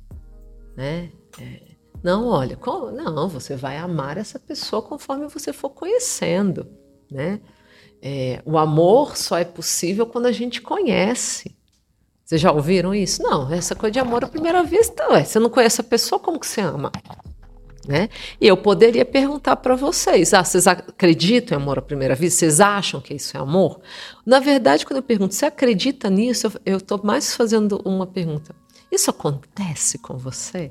Né? 0.76 1.10
É, 1.40 1.68
não, 2.02 2.28
olha, 2.28 2.56
como, 2.56 2.90
não, 2.90 3.28
você 3.28 3.56
vai 3.56 3.76
amar 3.76 4.16
essa 4.16 4.38
pessoa 4.38 4.80
conforme 4.80 5.26
você 5.28 5.52
for 5.52 5.70
conhecendo, 5.70 6.68
né? 7.10 7.40
É, 8.00 8.40
o 8.44 8.56
amor 8.56 9.16
só 9.16 9.36
é 9.36 9.44
possível 9.44 10.06
quando 10.06 10.26
a 10.26 10.32
gente 10.32 10.62
conhece. 10.62 11.57
Vocês 12.28 12.42
já 12.42 12.52
ouviram 12.52 12.94
isso? 12.94 13.22
Não, 13.22 13.50
essa 13.50 13.74
coisa 13.74 13.90
de 13.90 13.98
amor 13.98 14.22
à 14.22 14.28
primeira 14.28 14.62
vista, 14.62 15.08
ué, 15.12 15.24
você 15.24 15.38
não 15.38 15.48
conhece 15.48 15.80
a 15.80 15.84
pessoa, 15.84 16.18
como 16.18 16.38
que 16.38 16.46
você 16.46 16.60
ama? 16.60 16.92
Né? 17.86 18.10
E 18.38 18.46
eu 18.46 18.54
poderia 18.54 19.02
perguntar 19.02 19.56
para 19.56 19.74
vocês: 19.74 20.34
ah, 20.34 20.44
vocês 20.44 20.66
acreditam 20.66 21.56
em 21.56 21.62
amor 21.62 21.78
à 21.78 21.80
primeira 21.80 22.14
vista? 22.14 22.40
Vocês 22.40 22.60
acham 22.60 23.00
que 23.00 23.14
isso 23.14 23.34
é 23.34 23.40
amor? 23.40 23.80
Na 24.26 24.40
verdade, 24.40 24.84
quando 24.84 24.98
eu 24.98 25.02
pergunto, 25.02 25.34
você 25.34 25.46
acredita 25.46 26.10
nisso? 26.10 26.52
Eu 26.66 26.76
estou 26.76 27.00
mais 27.02 27.34
fazendo 27.34 27.80
uma 27.82 28.06
pergunta: 28.06 28.54
isso 28.92 29.08
acontece 29.08 29.96
com 29.96 30.18
você? 30.18 30.70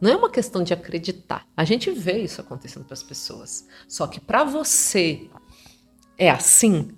Não 0.00 0.12
é 0.12 0.16
uma 0.16 0.30
questão 0.30 0.62
de 0.62 0.72
acreditar. 0.72 1.44
A 1.56 1.64
gente 1.64 1.90
vê 1.90 2.20
isso 2.20 2.40
acontecendo 2.40 2.84
para 2.84 2.94
as 2.94 3.02
pessoas. 3.02 3.66
Só 3.88 4.06
que 4.06 4.20
para 4.20 4.44
você 4.44 5.28
é 6.16 6.30
assim, 6.30 6.90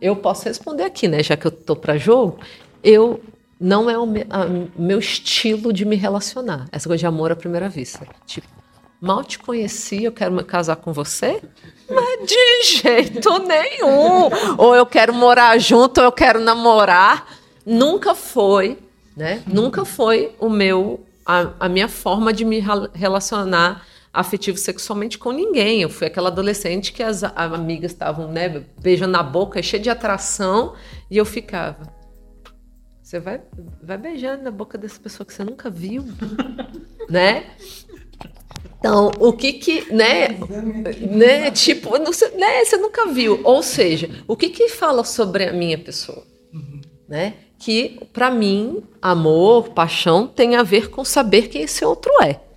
eu 0.00 0.16
posso 0.16 0.44
responder 0.44 0.84
aqui, 0.84 1.08
né? 1.08 1.22
Já 1.22 1.36
que 1.36 1.46
eu 1.46 1.50
tô 1.50 1.74
para 1.74 1.96
jogo, 1.96 2.38
eu 2.82 3.20
não 3.60 3.90
é 3.90 3.98
o 3.98 4.06
me, 4.06 4.26
a, 4.30 4.46
meu 4.76 4.98
estilo 4.98 5.72
de 5.72 5.84
me 5.84 5.96
relacionar. 5.96 6.66
Essa 6.70 6.88
coisa 6.88 7.00
de 7.00 7.06
amor 7.06 7.32
à 7.32 7.36
primeira 7.36 7.68
vista. 7.68 8.06
Tipo, 8.26 8.46
mal 9.00 9.24
te 9.24 9.38
conheci, 9.38 10.04
eu 10.04 10.12
quero 10.12 10.32
me 10.32 10.42
casar 10.44 10.76
com 10.76 10.92
você? 10.92 11.42
Mas 11.90 12.28
de 12.28 12.62
jeito 12.64 13.38
nenhum. 13.40 14.30
Ou 14.56 14.74
eu 14.76 14.86
quero 14.86 15.12
morar 15.12 15.58
junto, 15.58 15.98
ou 15.98 16.04
eu 16.04 16.12
quero 16.12 16.40
namorar. 16.40 17.26
Nunca 17.66 18.14
foi, 18.14 18.78
né? 19.16 19.42
Nunca 19.46 19.84
foi 19.84 20.34
o 20.38 20.48
meu 20.48 21.00
a, 21.28 21.50
a 21.60 21.68
minha 21.68 21.88
forma 21.88 22.32
de 22.32 22.42
me 22.42 22.64
relacionar 22.94 23.84
afetivo 24.18 24.58
sexualmente 24.58 25.18
com 25.18 25.30
ninguém. 25.30 25.82
Eu 25.82 25.88
fui 25.88 26.06
aquela 26.06 26.28
adolescente 26.28 26.92
que 26.92 27.02
as, 27.02 27.22
as 27.22 27.52
amigas 27.52 27.92
estavam 27.92 28.28
né, 28.28 28.64
beijando 28.80 29.12
na 29.12 29.22
boca, 29.22 29.62
cheia 29.62 29.82
de 29.82 29.90
atração, 29.90 30.74
e 31.10 31.16
eu 31.16 31.24
ficava. 31.24 31.96
Você 33.02 33.20
vai, 33.20 33.40
vai 33.82 33.96
beijando 33.96 34.42
na 34.42 34.50
boca 34.50 34.76
dessa 34.76 35.00
pessoa 35.00 35.26
que 35.26 35.32
você 35.32 35.44
nunca 35.44 35.70
viu, 35.70 36.04
né? 37.08 37.46
Então, 38.78 39.10
o 39.18 39.32
que 39.32 39.54
que, 39.54 39.92
né, 39.92 40.28
né, 41.00 41.50
tipo, 41.50 41.90
não, 41.98 42.12
né, 42.38 42.64
você 42.64 42.76
nunca 42.76 43.06
viu. 43.06 43.40
Ou 43.44 43.62
seja, 43.62 44.10
o 44.26 44.36
que 44.36 44.50
que 44.50 44.68
fala 44.68 45.02
sobre 45.04 45.44
a 45.44 45.52
minha 45.52 45.78
pessoa, 45.78 46.24
né? 47.08 47.34
que, 47.58 47.98
para 48.12 48.30
mim, 48.30 48.82
amor, 49.02 49.70
paixão 49.70 50.26
tem 50.26 50.54
a 50.54 50.62
ver 50.62 50.90
com 50.90 51.04
saber 51.04 51.48
quem 51.48 51.62
esse 51.62 51.84
outro 51.84 52.12
é. 52.22 52.47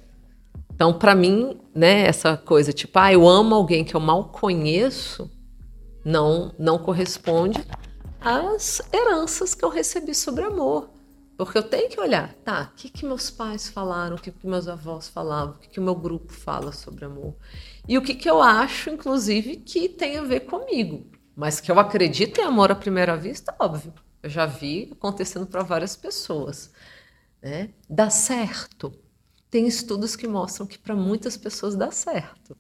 Então, 0.82 0.98
para 0.98 1.13
mim, 1.13 1.62
né, 1.76 2.08
essa 2.08 2.36
coisa 2.36 2.74
tipo, 2.74 2.98
ah, 2.98 3.13
eu 3.13 3.30
amo 3.30 3.54
alguém 3.54 3.86
que 3.86 3.96
eu 3.96 4.00
mal 4.00 4.30
conheço, 4.30 5.30
não, 6.04 6.56
não 6.58 6.80
corresponde 6.80 7.63
às 8.20 8.82
heranças 8.91 9.54
que 9.54 9.63
eu 9.63 9.70
recebi 9.70 10.15
sobre 10.15 10.44
amor. 10.44 10.89
Porque 11.38 11.56
eu 11.56 11.62
tenho 11.62 11.88
que 11.88 12.00
olhar, 12.00 12.34
tá, 12.44 12.72
o 12.74 12.76
que, 12.76 12.89
que 12.89 13.06
meus 13.06 13.30
pais 13.30 13.70
falaram, 13.70 14.15
o 14.15 14.20
que, 14.20 14.32
que 14.32 14.48
meus 14.48 14.67
avós 14.67 15.08
falavam, 15.08 15.54
o 15.54 15.60
que, 15.60 15.70
que 15.70 15.80
o 15.80 15.84
meu 15.84 15.94
grupo 15.94 16.34
fala 16.34 16.72
sobre 16.72 17.06
amor. 17.06 17.36
E 17.88 17.96
o 17.96 18.02
que, 18.02 18.15
que 18.15 18.28
eu 18.28 18.41
acho, 18.41 18.89
inclusive, 18.89 19.58
que 19.58 19.88
tem 19.88 20.17
a 20.17 20.24
ver 20.24 20.48
comigo. 20.48 21.06
Mas 21.36 21.60
que 21.60 21.72
eu 21.72 21.78
acredito 21.78 22.41
em 22.41 22.44
amor 22.44 22.72
à 22.72 22.76
primeira 22.76 23.15
vista, 23.15 23.54
óbvio. 23.60 23.94
Eu 24.24 24.32
já 24.32 24.48
vi 24.48 24.89
acontecendo 24.91 25.46
para 25.46 25.62
várias 25.62 25.96
pessoas. 25.96 26.72
Né? 27.39 27.70
Dá 27.88 28.10
certo. 28.10 28.91
Tem 29.52 29.68
estudos 29.68 30.16
que 30.16 30.28
mostram 30.28 30.66
que 30.66 30.80
para 30.80 30.96
muitas 30.96 31.38
pessoas 31.38 31.76
dá 31.76 31.92
certo. 31.92 32.58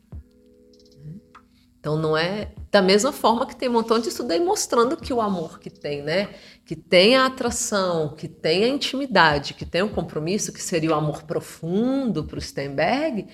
Então 1.79 1.97
não 1.97 2.15
é 2.15 2.53
da 2.69 2.79
mesma 2.79 3.11
forma 3.11 3.47
que 3.47 3.55
tem 3.55 3.67
um 3.67 3.71
montão 3.71 3.97
de 3.97 4.09
estudo 4.09 4.31
aí 4.31 4.39
mostrando 4.39 4.95
que 4.95 5.11
o 5.11 5.19
amor 5.19 5.59
que 5.59 5.71
tem, 5.71 6.03
né? 6.03 6.35
Que 6.63 6.75
tem 6.75 7.15
a 7.15 7.25
atração, 7.25 8.15
que 8.15 8.27
tem 8.27 8.65
a 8.65 8.67
intimidade, 8.67 9.55
que 9.55 9.65
tem 9.65 9.81
o 9.81 9.89
compromisso, 9.89 10.53
que 10.53 10.61
seria 10.61 10.91
o 10.91 10.93
amor 10.93 11.23
profundo 11.23 12.23
para 12.23 12.37
o 12.37 12.41
Steinberg, 12.41 13.27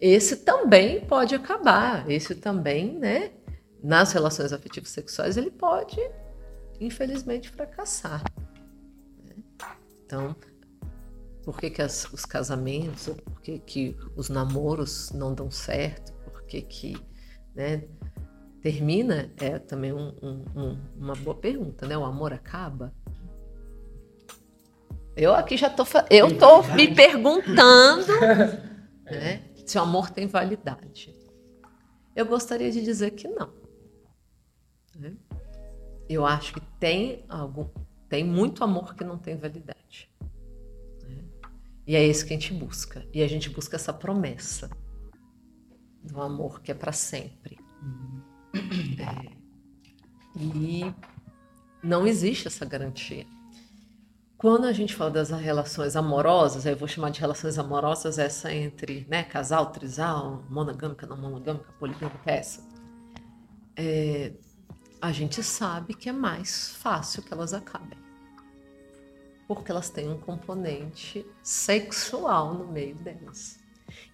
esse 0.00 0.38
também 0.38 1.02
pode 1.02 1.32
acabar. 1.32 2.10
Esse 2.10 2.34
também, 2.34 2.98
né? 2.98 3.30
Nas 3.80 4.12
relações 4.12 4.52
afetivas 4.52 4.88
sexuais, 4.88 5.36
ele 5.36 5.50
pode 5.50 6.00
infelizmente, 6.84 7.48
fracassar. 7.48 8.22
Né? 9.24 9.36
Então, 10.04 10.34
por 11.44 11.58
que, 11.58 11.70
que 11.70 11.82
as, 11.82 12.04
os 12.12 12.24
casamentos, 12.24 13.08
por 13.24 13.40
que, 13.40 13.58
que 13.58 13.96
os 14.16 14.28
namoros 14.28 15.10
não 15.12 15.34
dão 15.34 15.50
certo, 15.50 16.12
por 16.30 16.44
que, 16.44 16.62
que 16.62 16.96
né, 17.54 17.84
termina, 18.60 19.32
é 19.38 19.58
também 19.58 19.92
um, 19.92 20.14
um, 20.22 20.78
uma 20.96 21.14
boa 21.16 21.36
pergunta, 21.36 21.86
né? 21.86 21.96
O 21.96 22.04
amor 22.04 22.32
acaba? 22.32 22.92
Eu 25.16 25.34
aqui 25.34 25.56
já 25.56 25.68
tô, 25.68 25.84
eu 26.10 26.38
tô 26.38 26.62
me 26.74 26.94
perguntando 26.94 28.06
né, 29.04 29.42
se 29.66 29.76
o 29.78 29.82
amor 29.82 30.10
tem 30.10 30.26
validade. 30.26 31.14
Eu 32.14 32.26
gostaria 32.26 32.70
de 32.70 32.82
dizer 32.82 33.10
que 33.12 33.26
não. 33.28 33.52
Né? 34.94 35.16
eu 36.08 36.26
acho 36.26 36.54
que 36.54 36.60
tem 36.78 37.24
algum, 37.28 37.66
tem 38.08 38.24
muito 38.24 38.62
amor 38.62 38.94
que 38.94 39.04
não 39.04 39.18
tem 39.18 39.36
validade. 39.36 39.81
E 41.92 41.94
é 41.94 42.02
esse 42.02 42.24
que 42.24 42.32
a 42.32 42.38
gente 42.38 42.54
busca. 42.54 43.06
E 43.12 43.22
a 43.22 43.28
gente 43.28 43.50
busca 43.50 43.76
essa 43.76 43.92
promessa 43.92 44.70
do 46.02 46.22
amor 46.22 46.62
que 46.62 46.72
é 46.72 46.74
para 46.74 46.90
sempre. 46.90 47.58
É, 48.98 49.30
e 50.34 50.90
não 51.84 52.06
existe 52.06 52.48
essa 52.48 52.64
garantia. 52.64 53.26
Quando 54.38 54.64
a 54.64 54.72
gente 54.72 54.94
fala 54.94 55.10
das 55.10 55.28
relações 55.28 55.94
amorosas, 55.94 56.64
eu 56.64 56.74
vou 56.74 56.88
chamar 56.88 57.10
de 57.10 57.20
relações 57.20 57.58
amorosas 57.58 58.18
essa 58.18 58.50
entre 58.50 59.06
né, 59.10 59.22
casal, 59.22 59.66
trisal, 59.70 60.46
monogâmica, 60.48 61.06
não 61.06 61.18
monogâmica, 61.18 61.70
poligâmica, 61.78 62.22
essa. 62.24 62.66
É, 63.76 64.32
a 64.98 65.12
gente 65.12 65.42
sabe 65.42 65.92
que 65.92 66.08
é 66.08 66.12
mais 66.12 66.74
fácil 66.74 67.22
que 67.22 67.34
elas 67.34 67.52
acabem. 67.52 68.01
Porque 69.54 69.70
elas 69.70 69.90
têm 69.90 70.08
um 70.08 70.18
componente 70.18 71.26
sexual 71.42 72.54
no 72.54 72.66
meio 72.66 72.94
delas. 72.96 73.60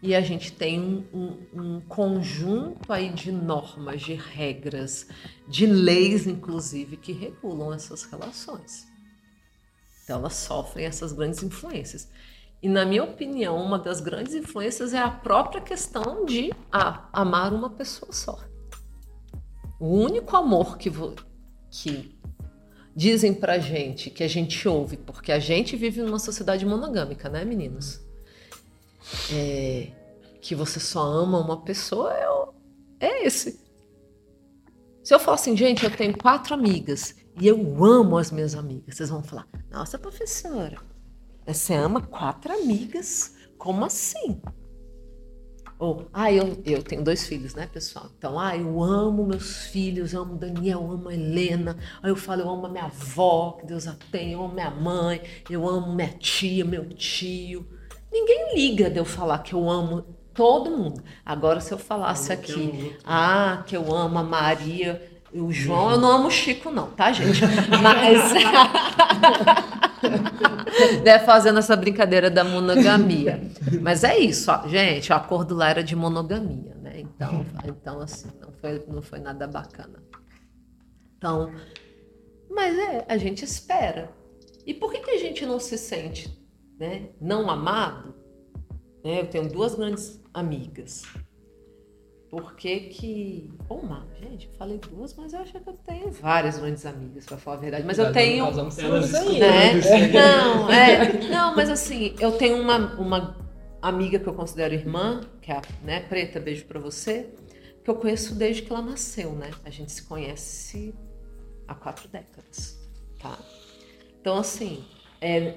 E 0.02 0.14
a 0.14 0.20
gente 0.20 0.52
tem 0.52 0.80
um, 0.80 1.04
um, 1.12 1.62
um, 1.62 1.80
conjunto 1.82 2.92
aí 2.92 3.10
de 3.10 3.30
normas, 3.30 4.00
de 4.00 4.14
regras, 4.14 5.08
de 5.46 5.66
leis, 5.66 6.26
inclusive, 6.26 6.96
que 6.96 7.12
regulam 7.12 7.72
essas 7.72 8.02
relações. 8.04 8.86
Então, 10.02 10.18
elas 10.18 10.34
sofrem 10.34 10.86
essas 10.86 11.12
grandes 11.12 11.42
influências. 11.42 12.08
E, 12.60 12.68
na 12.68 12.84
minha 12.84 13.04
opinião, 13.04 13.56
uma 13.62 13.78
das 13.78 14.00
grandes 14.00 14.34
influências 14.34 14.92
é 14.92 14.98
a 14.98 15.10
própria 15.10 15.60
questão 15.60 16.24
de 16.24 16.52
ah, 16.72 17.08
amar 17.12 17.52
uma 17.52 17.70
pessoa 17.70 18.12
só. 18.12 18.38
O 19.78 19.86
único 19.86 20.36
amor 20.36 20.76
que, 20.76 20.90
que 21.70 22.18
dizem 22.98 23.32
pra 23.32 23.60
gente, 23.60 24.10
que 24.10 24.24
a 24.24 24.28
gente 24.28 24.66
ouve, 24.66 24.96
porque 24.96 25.30
a 25.30 25.38
gente 25.38 25.76
vive 25.76 26.02
numa 26.02 26.18
sociedade 26.18 26.66
monogâmica, 26.66 27.28
né, 27.28 27.44
meninos? 27.44 28.00
É, 29.32 29.92
que 30.40 30.52
você 30.52 30.80
só 30.80 31.00
ama 31.00 31.38
uma 31.38 31.62
pessoa 31.62 32.12
é, 33.00 33.06
é 33.06 33.24
esse. 33.24 33.60
Se 35.04 35.14
eu 35.14 35.20
falar 35.20 35.36
assim, 35.36 35.56
gente, 35.56 35.84
eu 35.84 35.96
tenho 35.96 36.18
quatro 36.18 36.52
amigas 36.54 37.14
e 37.40 37.46
eu 37.46 37.84
amo 37.84 38.18
as 38.18 38.32
minhas 38.32 38.56
amigas, 38.56 38.96
vocês 38.96 39.10
vão 39.10 39.22
falar, 39.22 39.46
nossa, 39.70 39.96
professora, 39.96 40.78
você 41.46 41.74
ama 41.74 42.00
quatro 42.00 42.52
amigas? 42.52 43.32
Como 43.56 43.84
assim? 43.84 44.42
Ou, 45.78 46.08
ah, 46.12 46.32
eu, 46.32 46.60
eu 46.66 46.82
tenho 46.82 47.04
dois 47.04 47.24
filhos, 47.26 47.54
né, 47.54 47.68
pessoal? 47.72 48.10
Então, 48.18 48.38
ah, 48.38 48.56
eu 48.56 48.82
amo 48.82 49.24
meus 49.24 49.66
filhos, 49.66 50.12
eu 50.12 50.22
amo 50.22 50.34
Daniel, 50.36 50.80
eu 50.80 50.90
amo 50.90 51.08
a 51.08 51.14
Helena. 51.14 51.76
Aí 52.02 52.10
eu 52.10 52.16
falo, 52.16 52.42
eu 52.42 52.50
amo 52.50 52.66
a 52.66 52.68
minha 52.68 52.84
avó, 52.84 53.52
que 53.60 53.66
Deus 53.66 53.86
a 53.86 53.96
tenha, 54.10 54.32
eu 54.32 54.42
amo 54.42 54.54
minha 54.54 54.70
mãe, 54.70 55.22
eu 55.48 55.68
amo 55.68 55.94
minha 55.94 56.08
tia, 56.08 56.64
meu 56.64 56.88
tio. 56.88 57.64
ninguém 58.10 58.56
liga 58.56 58.90
de 58.90 58.98
eu 58.98 59.04
falar 59.04 59.38
que 59.38 59.54
eu 59.54 59.70
amo 59.70 60.04
todo 60.34 60.70
mundo. 60.70 61.00
Agora, 61.24 61.60
se 61.60 61.72
eu 61.72 61.78
falasse 61.78 62.32
aqui, 62.32 62.96
ah, 63.04 63.62
que 63.64 63.76
eu 63.76 63.94
amo 63.94 64.18
a 64.18 64.22
Maria 64.24 65.00
e 65.32 65.40
o 65.40 65.52
João, 65.52 65.92
eu 65.92 65.98
não 65.98 66.10
amo 66.10 66.26
o 66.26 66.30
Chico, 66.30 66.72
não, 66.72 66.90
tá, 66.90 67.12
gente? 67.12 67.40
Mas. 67.82 68.32
né, 71.04 71.18
fazendo 71.18 71.58
essa 71.58 71.76
brincadeira 71.76 72.30
da 72.30 72.44
monogamia. 72.44 73.40
Mas 73.80 74.04
é 74.04 74.18
isso, 74.18 74.50
ó, 74.50 74.66
gente, 74.68 75.12
o 75.12 75.14
acordo 75.14 75.54
lá 75.54 75.70
era 75.70 75.82
de 75.82 75.94
monogamia, 75.96 76.74
né? 76.76 77.00
Então, 77.00 77.46
então 77.64 78.00
assim, 78.00 78.28
não 78.40 78.52
foi, 78.52 78.84
não 78.88 79.02
foi 79.02 79.18
nada 79.20 79.46
bacana. 79.46 80.02
Então, 81.16 81.52
mas 82.50 82.78
é, 82.78 83.04
a 83.08 83.16
gente 83.16 83.44
espera. 83.44 84.10
E 84.66 84.74
por 84.74 84.92
que, 84.92 85.00
que 85.00 85.10
a 85.10 85.18
gente 85.18 85.46
não 85.46 85.58
se 85.58 85.78
sente 85.78 86.36
né, 86.78 87.08
não 87.20 87.50
amado? 87.50 88.14
Né, 89.04 89.20
eu 89.20 89.26
tenho 89.26 89.48
duas 89.48 89.74
grandes 89.74 90.22
amigas. 90.32 91.04
Por 92.30 92.54
que 92.56 92.80
que... 92.80 93.50
Uma, 93.70 94.06
gente, 94.20 94.50
falei 94.58 94.78
duas, 94.78 95.14
mas 95.14 95.32
eu 95.32 95.40
acho 95.40 95.52
que 95.52 95.68
eu 95.68 95.78
tenho 95.86 96.10
várias 96.10 96.58
grandes 96.58 96.84
amigas, 96.84 97.24
para 97.24 97.38
falar 97.38 97.56
a 97.56 97.60
verdade. 97.60 97.86
Mas 97.86 97.98
eu 97.98 98.12
tenho... 98.12 98.44
Né? 99.38 99.74
Não, 100.12 100.70
é, 100.70 101.28
não, 101.28 101.56
mas 101.56 101.70
assim, 101.70 102.14
eu 102.20 102.32
tenho 102.32 102.60
uma, 102.60 102.94
uma 102.96 103.36
amiga 103.80 104.18
que 104.18 104.26
eu 104.26 104.34
considero 104.34 104.74
irmã, 104.74 105.22
que 105.40 105.50
é 105.50 105.56
a 105.56 105.62
né, 105.82 106.00
Preta, 106.00 106.38
beijo 106.38 106.66
para 106.66 106.78
você, 106.78 107.32
que 107.82 107.90
eu 107.90 107.94
conheço 107.94 108.34
desde 108.34 108.62
que 108.62 108.70
ela 108.70 108.82
nasceu, 108.82 109.32
né? 109.32 109.50
A 109.64 109.70
gente 109.70 109.90
se 109.90 110.02
conhece 110.02 110.94
há 111.66 111.74
quatro 111.74 112.08
décadas, 112.08 112.78
tá? 113.18 113.38
Então, 114.20 114.36
assim, 114.36 114.84
é 115.20 115.54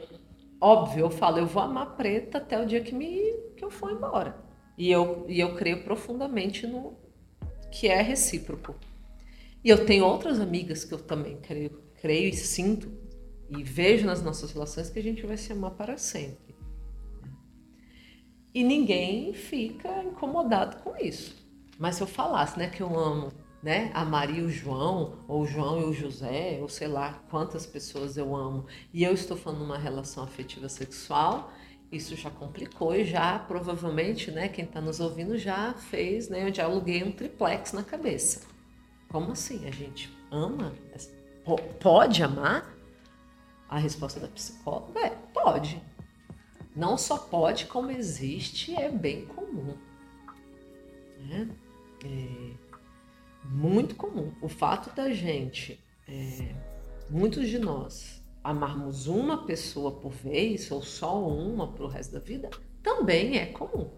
óbvio, 0.61 1.05
eu 1.05 1.09
falo, 1.09 1.39
eu 1.39 1.45
vou 1.45 1.63
amar 1.63 1.97
Preta 1.97 2.37
até 2.37 2.61
o 2.61 2.65
dia 2.65 2.79
que, 2.79 2.95
me, 2.95 3.19
que 3.57 3.65
eu 3.65 3.69
for 3.69 3.91
embora. 3.91 4.50
E 4.81 4.89
eu, 4.89 5.27
e 5.29 5.39
eu 5.39 5.53
creio 5.53 5.83
profundamente 5.83 6.65
no 6.65 6.97
que 7.71 7.87
é 7.87 8.01
recíproco. 8.01 8.73
E 9.63 9.69
eu 9.69 9.85
tenho 9.85 10.03
outras 10.03 10.39
amigas 10.39 10.83
que 10.83 10.91
eu 10.91 10.97
também 10.97 11.37
creio, 11.37 11.83
creio 12.01 12.29
e 12.29 12.33
sinto 12.35 12.91
e 13.47 13.61
vejo 13.61 14.07
nas 14.07 14.23
nossas 14.23 14.51
relações 14.51 14.89
que 14.89 14.97
a 14.97 15.03
gente 15.03 15.23
vai 15.23 15.37
se 15.37 15.53
amar 15.53 15.69
para 15.75 15.97
sempre. 15.97 16.55
E 18.55 18.63
ninguém 18.63 19.31
fica 19.35 20.03
incomodado 20.03 20.77
com 20.77 20.97
isso. 20.97 21.35
Mas 21.77 21.97
se 21.97 22.01
eu 22.01 22.07
falasse, 22.07 22.57
né, 22.57 22.67
que 22.67 22.81
eu 22.81 22.97
amo, 22.97 23.31
né, 23.61 23.91
a 23.93 24.03
Maria 24.03 24.41
e 24.41 24.45
o 24.45 24.49
João, 24.49 25.19
ou 25.27 25.43
o 25.43 25.45
João 25.45 25.79
e 25.79 25.83
o 25.83 25.93
José, 25.93 26.57
ou 26.59 26.67
sei 26.67 26.87
lá 26.87 27.21
quantas 27.29 27.67
pessoas 27.67 28.17
eu 28.17 28.35
amo, 28.35 28.65
e 28.91 29.03
eu 29.03 29.13
estou 29.13 29.37
falando 29.37 29.63
uma 29.63 29.77
relação 29.77 30.23
afetiva 30.23 30.67
sexual, 30.67 31.51
isso 31.91 32.15
já 32.15 32.29
complicou 32.29 32.95
e 32.95 33.03
já 33.03 33.37
provavelmente, 33.37 34.31
né, 34.31 34.47
quem 34.47 34.65
está 34.65 34.79
nos 34.79 34.99
ouvindo 34.99 35.37
já 35.37 35.73
fez, 35.73 36.29
né, 36.29 36.47
eu 36.47 36.53
já 36.53 36.63
aluguei 36.63 37.03
um 37.03 37.11
triplex 37.11 37.73
na 37.73 37.83
cabeça. 37.83 38.47
Como 39.09 39.33
assim? 39.33 39.67
A 39.67 39.71
gente 39.71 40.09
ama? 40.31 40.73
Pode 41.79 42.23
amar? 42.23 42.73
A 43.67 43.77
resposta 43.77 44.19
da 44.19 44.27
psicóloga 44.27 44.99
é 44.99 45.09
pode. 45.33 45.81
Não 46.73 46.97
só 46.97 47.17
pode, 47.17 47.65
como 47.65 47.91
existe, 47.91 48.73
é 48.73 48.89
bem 48.89 49.25
comum. 49.25 49.75
Né? 51.19 51.49
É 52.05 52.71
muito 53.43 53.95
comum. 53.95 54.33
O 54.41 54.47
fato 54.47 54.95
da 54.95 55.11
gente, 55.11 55.79
é, 56.07 56.55
muitos 57.09 57.49
de 57.49 57.59
nós, 57.59 58.20
amarmos 58.43 59.07
uma 59.07 59.45
pessoa 59.45 59.91
por 59.91 60.11
vez 60.11 60.71
ou 60.71 60.81
só 60.81 61.23
uma 61.23 61.71
para 61.71 61.85
o 61.85 61.87
resto 61.87 62.13
da 62.13 62.19
vida 62.19 62.49
também 62.81 63.37
é 63.37 63.47
comum. 63.47 63.89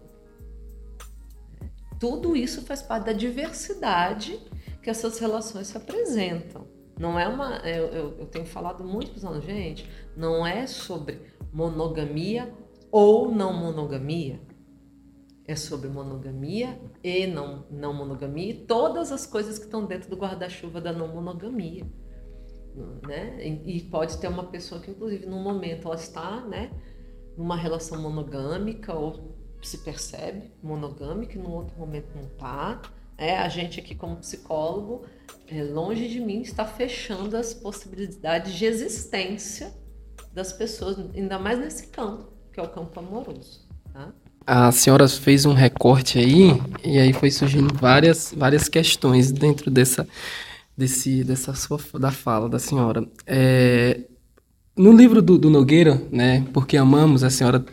Tudo 1.98 2.36
isso 2.36 2.62
faz 2.62 2.82
parte 2.82 3.06
da 3.06 3.12
diversidade 3.12 4.38
que 4.82 4.90
essas 4.90 5.18
relações 5.18 5.68
se 5.68 5.76
apresentam. 5.76 6.66
Não 6.98 7.18
é 7.18 7.26
uma. 7.26 7.56
Eu, 7.66 7.86
eu, 7.86 8.18
eu 8.18 8.26
tenho 8.26 8.46
falado 8.46 8.84
muito 8.84 9.18
para 9.18 9.30
os 9.30 9.44
gente, 9.44 9.88
não 10.16 10.46
é 10.46 10.66
sobre 10.66 11.20
monogamia 11.52 12.52
ou 12.90 13.30
não 13.30 13.52
monogamia. 13.52 14.40
É 15.46 15.56
sobre 15.56 15.88
monogamia 15.88 16.80
e 17.02 17.26
não, 17.26 17.66
não 17.70 17.92
monogamia 17.92 18.50
e 18.50 18.54
todas 18.54 19.12
as 19.12 19.26
coisas 19.26 19.58
que 19.58 19.66
estão 19.66 19.84
dentro 19.84 20.08
do 20.08 20.16
guarda-chuva 20.16 20.80
da 20.80 20.90
não 20.90 21.08
monogamia 21.08 21.86
né? 23.06 23.36
E 23.44 23.80
pode 23.82 24.18
ter 24.18 24.28
uma 24.28 24.44
pessoa 24.44 24.80
que, 24.80 24.90
inclusive, 24.90 25.26
num 25.26 25.42
momento 25.42 25.86
ela 25.86 25.96
está, 25.96 26.40
né, 26.42 26.70
numa 27.36 27.56
relação 27.56 28.00
monogâmica 28.00 28.94
ou 28.94 29.34
se 29.62 29.78
percebe 29.78 30.52
monogâmica 30.62 31.38
e 31.38 31.40
no 31.40 31.50
outro 31.50 31.76
momento 31.78 32.08
não 32.14 32.24
está. 32.24 32.80
É, 33.16 33.38
a 33.38 33.48
gente 33.48 33.80
aqui 33.80 33.94
como 33.94 34.16
psicólogo, 34.16 35.04
é, 35.48 35.62
longe 35.62 36.08
de 36.08 36.20
mim, 36.20 36.42
está 36.42 36.64
fechando 36.64 37.36
as 37.36 37.54
possibilidades 37.54 38.52
de 38.52 38.64
existência 38.64 39.72
das 40.32 40.52
pessoas, 40.52 40.98
ainda 41.14 41.38
mais 41.38 41.58
nesse 41.58 41.86
campo, 41.86 42.32
que 42.52 42.58
é 42.58 42.62
o 42.62 42.68
campo 42.68 42.98
amoroso. 42.98 43.66
Tá? 43.92 44.12
A 44.46 44.72
senhora 44.72 45.08
fez 45.08 45.46
um 45.46 45.54
recorte 45.54 46.18
aí, 46.18 46.60
e 46.84 46.98
aí 46.98 47.12
foi 47.12 47.30
surgindo 47.30 47.72
várias, 47.72 48.34
várias 48.36 48.68
questões 48.68 49.32
dentro 49.32 49.70
dessa 49.70 50.06
desse, 50.76 51.24
dessa 51.24 51.54
sua, 51.54 51.78
da 51.98 52.10
fala 52.10 52.48
da 52.48 52.58
senhora. 52.58 53.06
É, 53.26 54.00
no 54.76 54.92
livro 54.92 55.22
do, 55.22 55.38
do, 55.38 55.48
Nogueira, 55.48 56.02
né, 56.10 56.44
Porque 56.52 56.76
Amamos, 56.76 57.22
a 57.22 57.30
senhora, 57.30 57.64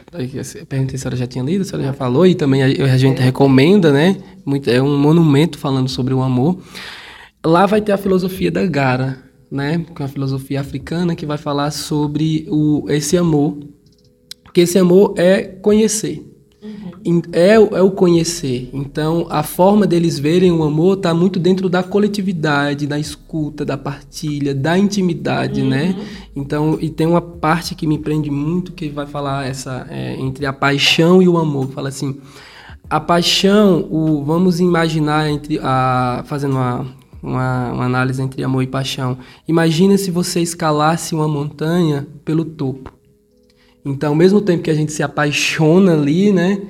perguntei 0.70 0.90
se 0.90 0.96
a 0.96 1.00
senhora 1.00 1.16
já 1.18 1.28
tinha 1.28 1.44
lido, 1.44 1.62
a 1.62 1.66
senhora 1.66 1.88
já 1.88 1.94
falou, 1.94 2.28
e 2.28 2.36
também 2.36 2.62
a, 2.62 2.94
a 2.94 2.98
gente 2.98 3.20
recomenda, 3.20 3.92
né, 3.92 4.18
muito, 4.46 4.70
é 4.70 4.82
um 4.82 4.98
monumento 4.98 5.58
falando 5.58 5.90
sobre 5.90 6.14
o 6.14 6.22
amor. 6.22 6.60
Lá 7.44 7.66
vai 7.66 7.82
ter 7.82 7.92
a 7.92 7.98
filosofia 7.98 8.52
da 8.52 8.66
Gara, 8.68 9.18
né, 9.50 9.84
que 9.96 10.02
é 10.02 10.06
uma 10.06 10.12
filosofia 10.12 10.62
africana 10.62 11.16
que 11.16 11.26
vai 11.26 11.38
falar 11.38 11.72
sobre 11.72 12.46
o, 12.50 12.86
esse 12.88 13.18
amor, 13.18 13.58
que 14.54 14.62
esse 14.62 14.78
amor 14.78 15.16
é 15.18 15.42
conhecer, 15.42 16.24
é, 17.34 17.54
é 17.54 17.82
o 17.82 17.92
conhecer. 17.92 18.70
Então, 18.72 19.26
a 19.30 19.42
forma 19.42 19.88
deles 19.88 20.20
verem 20.20 20.52
o 20.52 20.64
amor 20.64 20.98
está 20.98 21.14
muito 21.14 21.40
dentro 21.40 21.68
da 21.68 21.82
coletividade, 21.82 22.86
da 22.86 23.00
escuta, 23.00 23.66
da 23.66 23.78
partilha, 23.78 24.54
da 24.54 24.78
intimidade, 24.78 25.64
né? 25.64 25.86
uhum. 25.86 25.98
né? 25.98 26.08
Então, 26.36 26.78
e 26.80 26.90
tem 26.90 27.08
uma 27.08 27.22
parte 27.22 27.74
que 27.74 27.88
me 27.88 27.98
prende 27.98 28.30
muito 28.30 28.72
que 28.74 28.90
vai 28.90 29.08
falar 29.08 29.48
essa 29.48 29.88
é, 29.90 30.16
entre 30.20 30.46
a 30.46 30.54
paixão 30.54 31.22
e 31.22 31.28
o 31.28 31.38
amor. 31.38 31.70
Fala 31.70 31.90
assim, 31.90 32.18
a 32.90 33.00
paixão, 33.00 33.88
o 33.90 34.24
vamos 34.24 34.60
imaginar 34.60 35.30
entre 35.30 35.60
a 35.64 36.24
fazendo 36.28 36.54
uma, 36.54 36.86
uma, 37.24 37.72
uma 37.72 37.86
análise 37.86 38.22
entre 38.22 38.44
amor 38.44 38.62
e 38.62 38.68
paixão. 38.68 39.18
Imagina 39.48 39.98
se 39.98 40.12
você 40.12 40.42
escalasse 40.42 41.16
uma 41.16 41.28
montanha 41.28 42.08
pelo 42.24 42.46
topo. 42.46 43.01
Então, 43.84 44.10
ao 44.10 44.16
mesmo 44.16 44.42
tempo 44.42 44.64
que 44.64 44.70
a 44.70 44.76
gente 44.76 44.92
se 44.92 45.02
apaixona 45.04 45.94
ali, 45.94 46.32
né? 46.32 46.62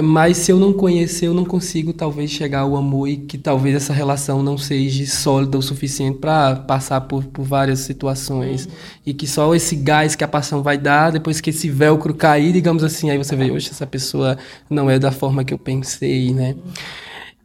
Mas 0.00 0.36
se 0.36 0.52
eu 0.52 0.58
não 0.58 0.72
conhecer, 0.72 1.26
eu 1.26 1.34
não 1.34 1.44
consigo 1.44 1.92
talvez 1.92 2.30
chegar 2.30 2.60
ao 2.60 2.76
amor 2.76 3.08
e 3.08 3.16
que 3.16 3.36
talvez 3.36 3.74
essa 3.74 3.92
relação 3.92 4.40
não 4.40 4.56
seja 4.56 5.04
sólida 5.06 5.58
o 5.58 5.62
suficiente 5.62 6.18
para 6.18 6.56
passar 6.56 7.00
por, 7.02 7.24
por 7.24 7.44
várias 7.44 7.80
situações. 7.80 8.66
Uhum. 8.66 8.72
E 9.06 9.12
que 9.12 9.26
só 9.26 9.52
esse 9.52 9.74
gás 9.74 10.14
que 10.14 10.22
a 10.22 10.28
paixão 10.28 10.62
vai 10.62 10.78
dar, 10.78 11.10
depois 11.10 11.40
que 11.40 11.50
esse 11.50 11.68
velcro 11.68 12.14
cair, 12.14 12.52
digamos 12.52 12.84
assim, 12.84 13.10
aí 13.10 13.18
você 13.18 13.34
vê, 13.34 13.50
hoje 13.50 13.68
essa 13.70 13.86
pessoa 13.86 14.38
não 14.68 14.88
é 14.88 14.96
da 14.96 15.10
forma 15.10 15.44
que 15.44 15.52
eu 15.52 15.58
pensei, 15.58 16.32
né? 16.32 16.52
Uhum. 16.52 16.72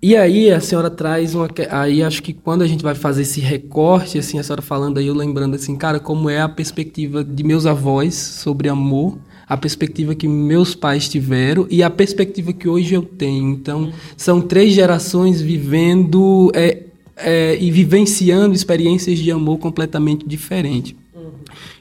E 0.07 0.15
aí 0.15 0.51
a 0.51 0.59
senhora 0.59 0.91
traz 0.91 1.33
uma. 1.33 1.49
Aí 1.71 2.03
acho 2.03 2.21
que 2.21 2.31
quando 2.31 2.61
a 2.61 2.67
gente 2.67 2.83
vai 2.83 2.93
fazer 2.93 3.23
esse 3.23 3.41
recorte, 3.41 4.19
assim, 4.19 4.37
a 4.37 4.43
senhora 4.43 4.61
falando 4.61 4.99
aí, 4.99 5.07
eu 5.07 5.15
lembrando 5.15 5.55
assim, 5.55 5.75
cara, 5.75 5.99
como 5.99 6.29
é 6.29 6.39
a 6.39 6.47
perspectiva 6.47 7.23
de 7.23 7.43
meus 7.43 7.65
avós 7.65 8.13
sobre 8.13 8.69
amor 8.69 9.17
a 9.47 9.57
perspectiva 9.57 10.13
que 10.13 10.27
meus 10.27 10.75
pais 10.75 11.09
tiveram 11.09 11.65
e 11.71 11.81
a 11.81 11.89
perspectiva 11.89 12.53
que 12.53 12.67
hoje 12.67 12.93
eu 12.93 13.01
tenho. 13.01 13.49
Então, 13.49 13.91
são 14.15 14.39
três 14.41 14.73
gerações 14.73 15.41
vivendo 15.41 16.51
é, 16.53 16.83
é, 17.17 17.57
e 17.59 17.71
vivenciando 17.71 18.53
experiências 18.53 19.17
de 19.17 19.31
amor 19.31 19.57
completamente 19.57 20.23
diferentes. 20.27 20.93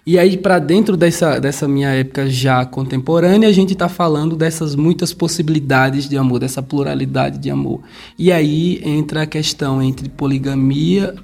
E 0.07 0.19
aí, 0.19 0.37
para 0.37 0.59
dentro 0.59 0.99
dessa, 0.99 1.39
dessa 1.39 1.67
minha 1.67 1.89
época 1.89 2.29
já 2.29 2.67
contemporânea, 2.67 3.49
a 3.49 3.53
gente 3.53 3.73
está 3.73 3.89
falando 3.89 4.37
dessas 4.37 4.75
muitas 4.75 5.15
possibilidades 5.15 6.07
de 6.07 6.19
amor, 6.19 6.41
dessa 6.41 6.63
pluralidade 6.63 7.39
de 7.39 7.49
amor. 7.49 7.81
E 8.19 8.31
aí 8.31 8.83
entra 8.85 9.23
a 9.23 9.27
questão 9.27 9.83
entre 9.83 10.11
poligamia. 10.11 11.15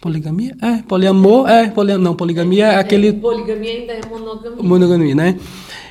Poligamia? 0.00 0.54
É, 0.62 0.82
poliamor, 0.82 1.48
é, 1.48 1.68
poli, 1.70 1.96
não, 1.96 2.14
poligamia 2.14 2.66
é 2.66 2.76
aquele. 2.76 3.08
É, 3.08 3.12
poligamia 3.14 3.72
ainda 3.72 3.92
é 3.94 4.00
monogamia. 4.08 4.62
Monogamia, 4.62 5.14
né? 5.16 5.36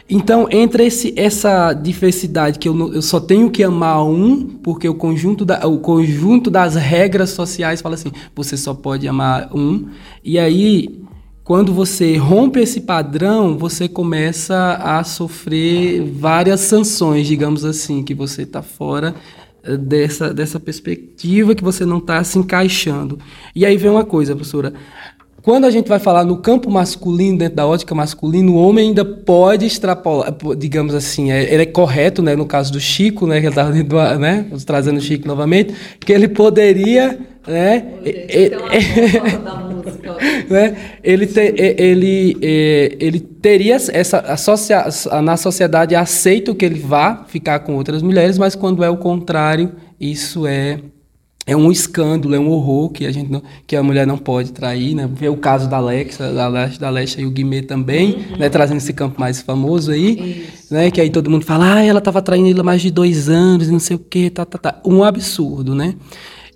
Então, 0.10 0.48
entre 0.52 0.86
esse, 0.86 1.14
essa 1.18 1.74
diversidade 1.74 2.60
que 2.60 2.70
eu, 2.70 2.94
eu 2.94 3.02
só 3.02 3.20
tenho 3.20 3.50
que 3.50 3.64
amar 3.64 4.06
um, 4.06 4.46
porque 4.46 4.88
o 4.88 4.94
conjunto, 4.94 5.44
da, 5.44 5.66
o 5.68 5.80
conjunto 5.80 6.50
das 6.50 6.76
regras 6.76 7.32
sociais 7.32 7.82
fala 7.82 7.96
assim, 7.96 8.12
você 8.36 8.56
só 8.56 8.74
pode 8.74 9.08
amar 9.08 9.50
um, 9.56 9.88
e 10.24 10.38
aí 10.38 11.03
quando 11.44 11.74
você 11.74 12.16
rompe 12.16 12.62
esse 12.62 12.82
padrão, 12.82 13.58
você 13.58 13.90
começa 13.90 14.76
a 14.82 15.04
sofrer 15.04 16.02
várias 16.02 16.62
sanções, 16.62 17.28
digamos 17.28 17.66
assim, 17.66 18.02
que 18.02 18.14
você 18.14 18.44
está 18.44 18.62
fora 18.62 19.14
eh, 19.62 19.76
dessa, 19.76 20.34
dessa 20.34 20.58
perspectiva, 20.58 21.54
que 21.54 21.64
você 21.64 21.86
não 21.86 21.98
está 21.98 22.24
se 22.24 22.40
encaixando. 22.40 23.20
E 23.54 23.66
aí 23.66 23.76
vem 23.76 23.92
uma 23.92 24.06
coisa, 24.06 24.34
professora. 24.34 24.74
Quando 25.42 25.66
a 25.66 25.70
gente 25.70 25.90
vai 25.90 26.00
falar 26.00 26.24
no 26.24 26.38
campo 26.38 26.72
masculino, 26.72 27.38
dentro 27.38 27.58
da 27.58 27.68
ótica 27.68 27.94
masculina, 27.94 28.50
o 28.50 28.56
homem 28.56 28.88
ainda 28.88 29.04
pode 29.04 29.66
extrapolar, 29.66 30.34
digamos 30.58 30.96
assim, 30.96 31.34
é, 31.34 31.54
ele 31.54 31.64
é 31.64 31.66
correto, 31.66 32.22
né, 32.22 32.34
no 32.38 32.46
caso 32.46 32.72
do 32.72 32.80
Chico, 32.80 33.28
né, 33.28 33.42
que 33.42 33.48
ele 33.48 33.50
estava 33.50 34.18
né, 34.18 34.46
trazendo 34.66 35.00
o 35.00 35.02
Chico 35.02 35.28
novamente, 35.28 35.74
que 36.00 36.14
ele 36.14 36.30
poderia, 36.30 37.20
né, 37.46 37.86
né 40.50 40.76
ele, 41.04 41.28
te, 41.28 41.54
ele, 41.58 42.38
ele 42.42 43.20
teria 43.20 43.76
essa, 43.76 44.20
associa, 44.20 44.86
na 45.24 45.38
sociedade 45.38 45.96
aceita 45.96 46.54
que 46.56 46.66
ele 46.66 46.80
vá 46.80 47.26
ficar 47.28 47.60
com 47.60 47.76
outras 47.76 48.02
mulheres, 48.02 48.38
mas 48.38 48.56
quando 48.56 48.84
é 48.84 48.90
o 48.90 48.98
contrário, 48.98 49.72
isso 50.00 50.46
é 50.48 50.80
é 51.46 51.56
um 51.56 51.70
escândalo, 51.72 52.34
é 52.34 52.40
um 52.40 52.50
horror 52.50 52.90
que 52.90 53.06
a 53.06 53.12
gente 53.12 53.30
não, 53.30 53.44
que 53.68 53.76
a 53.76 53.84
mulher 53.84 54.08
não 54.08 54.18
pode 54.18 54.54
trair, 54.54 54.96
né? 54.96 55.10
Vê 55.14 55.28
o 55.28 55.36
caso 55.36 55.70
da 55.70 55.78
Alexa, 55.78 56.32
da 56.32 56.46
Alexa, 56.46 56.80
da 56.80 56.88
Alexa 56.88 57.22
e 57.22 57.26
o 57.26 57.32
Guimê 57.32 57.62
também, 57.62 58.14
uhum. 58.14 58.38
né? 58.38 58.50
Trazendo 58.50 58.78
esse 58.78 58.94
campo 58.94 59.20
mais 59.20 59.42
famoso 59.42 59.92
aí, 59.92 60.46
Isso. 60.48 60.74
né? 60.74 60.90
Que 60.90 61.02
aí 61.02 61.10
todo 61.10 61.30
mundo 61.30 61.44
fala, 61.44 61.76
ah, 61.76 61.84
ela 61.84 62.00
estava 62.00 62.22
traindo 62.22 62.48
ele 62.48 62.60
há 62.62 62.64
mais 62.64 62.82
de 62.82 62.90
dois 62.90 63.28
anos 63.28 63.70
não 63.70 63.80
sei 63.80 63.98
o 63.98 64.00
que, 64.00 64.30
tá, 64.30 64.46
tá, 64.46 64.58
tá. 64.58 64.82
Um 64.86 65.04
absurdo, 65.04 65.76
né? 65.76 65.96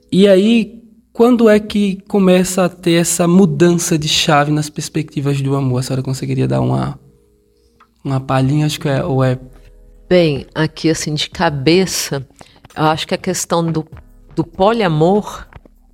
E 0.10 0.26
aí, 0.26 0.77
quando 1.18 1.50
é 1.50 1.60
que 1.60 2.00
começa 2.08 2.66
a 2.66 2.70
ter 2.70 2.94
essa 2.94 3.28
mudança 3.28 3.98
de 3.98 4.08
chave 4.08 4.52
nas 4.52 4.70
perspectivas 4.70 5.42
do 5.42 5.56
amor? 5.56 5.80
A 5.80 5.82
senhora 5.82 6.04
conseguiria 6.04 6.48
dar 6.48 6.62
uma, 6.62 7.00
uma 8.06 8.20
palhinha, 8.20 8.68
acho 8.68 8.80
que 8.80 8.88
é, 8.88 9.04
ou 9.04 9.24
é... 9.24 9.40
Bem, 10.08 10.46
aqui 10.54 10.92
assim, 10.92 11.16
de 11.16 11.28
cabeça, 11.28 12.24
eu 12.76 12.84
acho 12.84 13.08
que 13.08 13.16
a 13.16 13.18
questão 13.18 13.66
do 13.66 13.84
do 14.38 14.44
poliamor, 14.44 15.48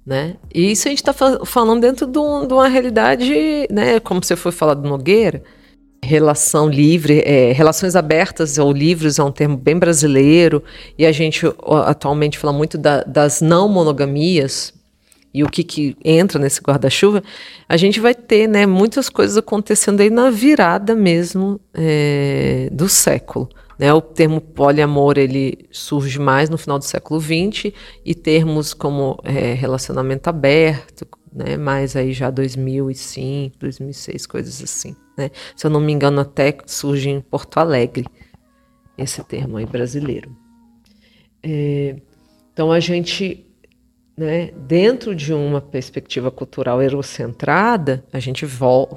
né? 0.06 0.36
E 0.54 0.74
isso 0.74 0.90
a 0.90 0.92
gente 0.92 1.00
está 1.00 1.14
falando 1.14 1.80
dentro 1.80 2.06
de, 2.06 2.20
um, 2.20 2.46
de, 2.46 2.54
uma 2.54 2.68
realidade, 2.68 3.34
né? 3.72 4.02
Como 4.02 4.22
você 4.22 4.36
foi 4.36 4.52
falar 4.52 4.74
do 4.74 4.90
Nogueira, 4.90 5.42
relação 6.04 6.68
livre, 6.68 7.24
é, 7.26 7.54
relações 7.54 7.96
abertas 7.96 8.58
ou 8.58 8.74
livres 8.74 9.18
é 9.18 9.24
um 9.24 9.32
termo 9.32 9.56
bem 9.56 9.80
brasileiro 9.80 10.62
e 11.00 11.06
a 11.06 11.14
gente 11.14 11.46
atualmente 11.88 12.38
fala 12.38 12.52
muito 12.52 12.78
da, 12.78 13.02
das 13.04 13.40
não 13.40 13.70
monogamias 13.70 14.74
e 15.34 15.44
o 15.44 15.50
que, 15.50 15.64
que 15.64 15.98
entra 16.04 16.40
nesse 16.40 16.62
guarda-chuva, 16.62 17.24
a 17.68 17.76
gente 17.76 18.00
vai 18.00 18.14
ter 18.14 18.48
né, 18.48 18.66
muitas 18.66 19.10
coisas 19.10 19.36
acontecendo 19.36 20.02
aí 20.02 20.10
na 20.10 20.30
virada 20.30 20.94
mesmo 20.94 21.60
é, 21.74 22.70
do 22.72 22.88
século. 22.88 23.50
Né? 23.80 23.92
O 23.92 24.00
termo 24.00 24.40
poliamor 24.40 25.18
ele 25.18 25.68
surge 25.72 26.20
mais 26.20 26.50
no 26.50 26.58
final 26.58 26.78
do 26.78 26.86
século 26.86 27.20
XX 27.20 27.74
e 28.06 28.14
termos 28.14 28.74
como 28.74 29.20
é, 29.24 29.54
relacionamento 29.54 30.30
aberto, 30.30 31.08
né? 31.34 31.58
mais 31.58 31.96
aí 31.96 32.14
já 32.14 32.30
2005, 32.30 33.58
2006, 33.60 34.28
coisas 34.28 34.62
assim. 34.62 34.96
Né? 35.18 35.32
Se 35.56 35.66
eu 35.66 35.72
não 35.72 35.80
me 35.80 35.92
engano, 35.92 36.22
até 36.22 36.56
surge 36.66 37.10
em 37.10 37.22
Porto 37.22 37.58
Alegre 37.58 38.06
esse 38.98 39.24
termo 39.24 39.58
aí 39.58 39.66
brasileiro. 39.66 40.36
É, 41.42 41.96
então 42.54 42.72
a 42.72 42.80
gente, 42.80 43.46
né, 44.16 44.52
dentro 44.56 45.16
de 45.16 45.34
uma 45.34 45.60
perspectiva 45.60 46.30
cultural 46.30 46.82
eurocentrada, 46.82 48.04
a 48.14 48.20
gente 48.20 48.46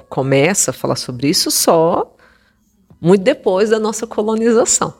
começa 0.09 0.71
a 0.71 0.73
falar 0.73 0.95
sobre 0.95 1.27
isso 1.27 1.49
só 1.49 2.15
muito 3.01 3.23
depois 3.23 3.69
da 3.69 3.79
nossa 3.79 4.05
colonização, 4.07 4.93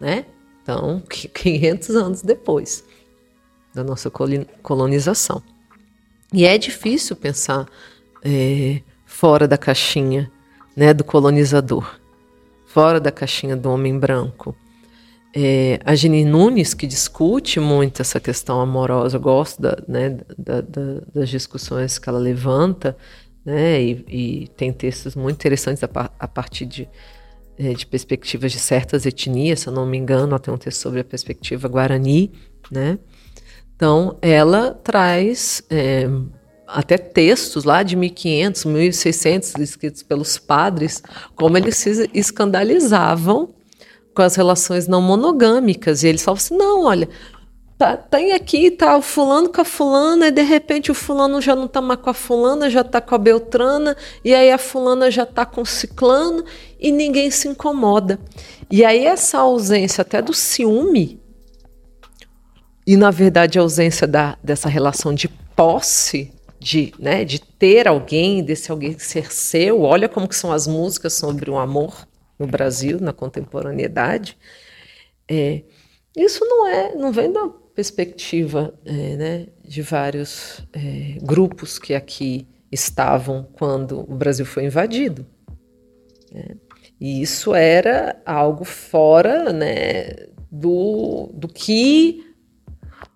né? 0.00 0.24
Então, 0.62 1.02
500 1.08 1.96
anos 1.96 2.22
depois 2.22 2.84
da 3.74 3.84
nossa 3.84 4.10
colonização. 4.62 5.42
E 6.32 6.44
é 6.44 6.56
difícil 6.58 7.16
pensar 7.16 7.66
é, 8.22 8.82
fora 9.04 9.46
da 9.48 9.58
caixinha 9.58 10.30
né, 10.76 10.94
do 10.94 11.04
colonizador, 11.04 11.98
fora 12.66 13.00
da 13.00 13.10
caixinha 13.10 13.56
do 13.56 13.70
homem 13.70 13.98
branco. 13.98 14.56
É, 15.34 15.78
a 15.84 15.94
Gini 15.94 16.24
Nunes, 16.24 16.74
que 16.74 16.86
discute 16.86 17.60
muito 17.60 18.02
essa 18.02 18.18
questão 18.18 18.60
amorosa, 18.60 19.16
eu 19.16 19.20
gosto 19.20 19.62
da, 19.62 19.76
né, 19.86 20.18
da, 20.36 20.60
da, 20.60 21.00
das 21.14 21.28
discussões 21.28 21.98
que 21.98 22.08
ela 22.08 22.18
levanta, 22.18 22.96
né? 23.44 23.80
E, 23.80 24.04
e 24.08 24.48
tem 24.48 24.72
textos 24.72 25.14
muito 25.14 25.36
interessantes 25.36 25.82
a, 25.84 25.88
par, 25.88 26.12
a 26.18 26.26
partir 26.26 26.66
de, 26.66 26.88
é, 27.56 27.72
de 27.72 27.86
perspectivas 27.86 28.50
de 28.50 28.58
certas 28.58 29.06
etnias, 29.06 29.60
se 29.60 29.68
eu 29.68 29.72
não 29.72 29.86
me 29.86 29.96
engano, 29.96 30.30
ela 30.32 30.38
tem 30.38 30.52
um 30.52 30.58
texto 30.58 30.80
sobre 30.80 31.00
a 31.00 31.04
perspectiva 31.04 31.68
guarani, 31.68 32.32
né? 32.70 32.98
Então, 33.76 34.18
ela 34.20 34.72
traz 34.74 35.62
é, 35.70 36.06
até 36.66 36.98
textos 36.98 37.64
lá 37.64 37.82
de 37.82 37.96
1500, 37.96 38.64
1600, 38.64 39.54
escritos 39.56 40.02
pelos 40.02 40.38
padres, 40.38 41.02
como 41.34 41.56
eles 41.56 41.76
se 41.76 42.10
escandalizavam 42.12 43.54
com 44.20 44.24
as 44.24 44.36
relações 44.36 44.86
não 44.86 45.00
monogâmicas. 45.00 46.02
E 46.02 46.08
eles 46.08 46.22
falavam 46.22 46.44
assim: 46.44 46.56
não, 46.56 46.84
olha, 46.84 47.08
tá, 47.78 47.96
tem 47.96 48.32
aqui, 48.32 48.70
tá 48.70 48.94
o 48.98 49.00
fulano 49.00 49.48
com 49.48 49.62
a 49.62 49.64
fulana, 49.64 50.28
e 50.28 50.30
de 50.30 50.42
repente 50.42 50.90
o 50.90 50.94
fulano 50.94 51.40
já 51.40 51.56
não 51.56 51.66
tá 51.66 51.80
mais 51.80 52.00
com 52.00 52.10
a 52.10 52.14
fulana, 52.14 52.68
já 52.68 52.84
tá 52.84 53.00
com 53.00 53.14
a 53.14 53.18
beltrana, 53.18 53.96
e 54.22 54.34
aí 54.34 54.50
a 54.50 54.58
fulana 54.58 55.10
já 55.10 55.24
tá 55.24 55.46
com 55.46 55.62
o 55.62 55.66
ciclano, 55.66 56.44
e 56.78 56.92
ninguém 56.92 57.30
se 57.30 57.48
incomoda. 57.48 58.20
E 58.70 58.84
aí 58.84 59.06
essa 59.06 59.38
ausência 59.38 60.02
até 60.02 60.20
do 60.20 60.34
ciúme, 60.34 61.18
e 62.86 62.96
na 62.96 63.10
verdade 63.10 63.58
a 63.58 63.62
ausência 63.62 64.06
da, 64.06 64.36
dessa 64.44 64.68
relação 64.68 65.14
de 65.14 65.28
posse, 65.56 66.30
de, 66.58 66.92
né, 66.98 67.24
de 67.24 67.40
ter 67.40 67.88
alguém, 67.88 68.44
desse 68.44 68.70
alguém 68.70 68.98
ser 68.98 69.32
seu, 69.32 69.80
olha 69.80 70.10
como 70.10 70.28
que 70.28 70.36
são 70.36 70.52
as 70.52 70.66
músicas 70.66 71.14
sobre 71.14 71.50
o 71.50 71.56
amor 71.56 72.09
no 72.40 72.46
Brasil, 72.46 72.98
na 72.98 73.12
contemporaneidade, 73.12 74.38
é, 75.28 75.62
isso 76.16 76.44
não 76.44 76.66
é, 76.66 76.94
não 76.96 77.12
vem 77.12 77.30
da 77.30 77.48
perspectiva 77.74 78.74
é, 78.84 79.16
né, 79.16 79.46
de 79.62 79.82
vários 79.82 80.66
é, 80.72 81.18
grupos 81.22 81.78
que 81.78 81.94
aqui 81.94 82.48
estavam 82.72 83.46
quando 83.52 84.00
o 84.00 84.16
Brasil 84.16 84.46
foi 84.46 84.64
invadido. 84.64 85.26
Né? 86.32 86.56
E 86.98 87.20
isso 87.20 87.54
era 87.54 88.20
algo 88.24 88.64
fora 88.64 89.52
né, 89.52 90.26
do, 90.50 91.30
do 91.34 91.46
que 91.46 92.24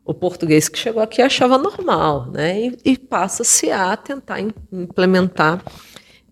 o 0.05 0.13
português 0.13 0.69
que 0.69 0.79
chegou 0.79 1.03
aqui 1.03 1.23
achava 1.23 1.57
normal, 1.57 2.31
né? 2.31 2.61
E, 2.61 2.79
e 2.85 2.99
passa-se 2.99 3.71
a 3.71 3.97
tentar 3.97 4.39
implementar 4.71 5.65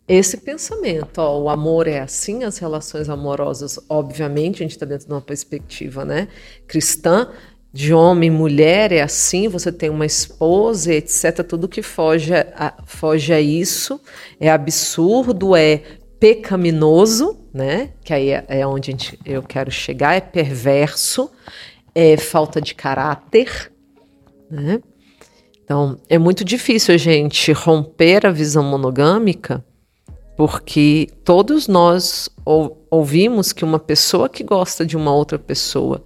esse 0.07 0.37
pensamento. 0.39 1.19
Ó, 1.19 1.43
o 1.43 1.49
amor 1.49 1.87
é 1.87 2.01
assim, 2.01 2.45
as 2.45 2.59
relações 2.59 3.09
amorosas, 3.09 3.79
obviamente, 3.89 4.57
a 4.57 4.65
gente 4.65 4.73
está 4.73 4.87
dentro 4.87 5.07
de 5.07 5.13
uma 5.13 5.21
perspectiva 5.21 6.05
né, 6.05 6.29
cristã, 6.67 7.29
de 7.73 7.95
homem, 7.95 8.31
mulher, 8.31 8.93
é 8.93 9.01
assim, 9.01 9.49
você 9.49 9.73
tem 9.73 9.89
uma 9.89 10.05
esposa, 10.05 10.93
etc. 10.93 11.43
Tudo 11.43 11.67
que 11.67 11.81
foge 11.81 12.35
a, 12.35 12.75
foge 12.85 13.33
a 13.33 13.41
isso 13.41 13.99
é 14.39 14.51
absurdo, 14.51 15.57
é 15.57 15.83
pecaminoso, 16.21 17.41
né? 17.53 17.91
Que 18.05 18.13
aí 18.13 18.31
é, 18.31 18.45
é 18.47 18.67
onde 18.67 18.91
gente, 18.91 19.19
eu 19.25 19.43
quero 19.43 19.71
chegar, 19.71 20.15
é 20.15 20.21
perverso, 20.21 21.31
é 21.95 22.17
falta 22.19 22.61
de 22.61 22.75
caráter, 22.75 23.73
né? 24.51 24.83
Então, 25.65 25.99
é 26.11 26.19
muito 26.19 26.45
difícil 26.45 26.95
a 26.95 26.99
gente 26.99 27.53
romper 27.53 28.27
a 28.27 28.31
visão 28.31 28.63
monogâmica, 28.63 29.65
porque 30.37 31.09
todos 31.25 31.69
nós 31.69 32.29
ou, 32.45 32.87
ouvimos 32.91 33.53
que 33.53 33.65
uma 33.65 33.79
pessoa 33.79 34.29
que 34.29 34.43
gosta 34.43 34.85
de 34.85 34.97
uma 34.97 35.13
outra 35.13 35.39
pessoa 35.39 36.03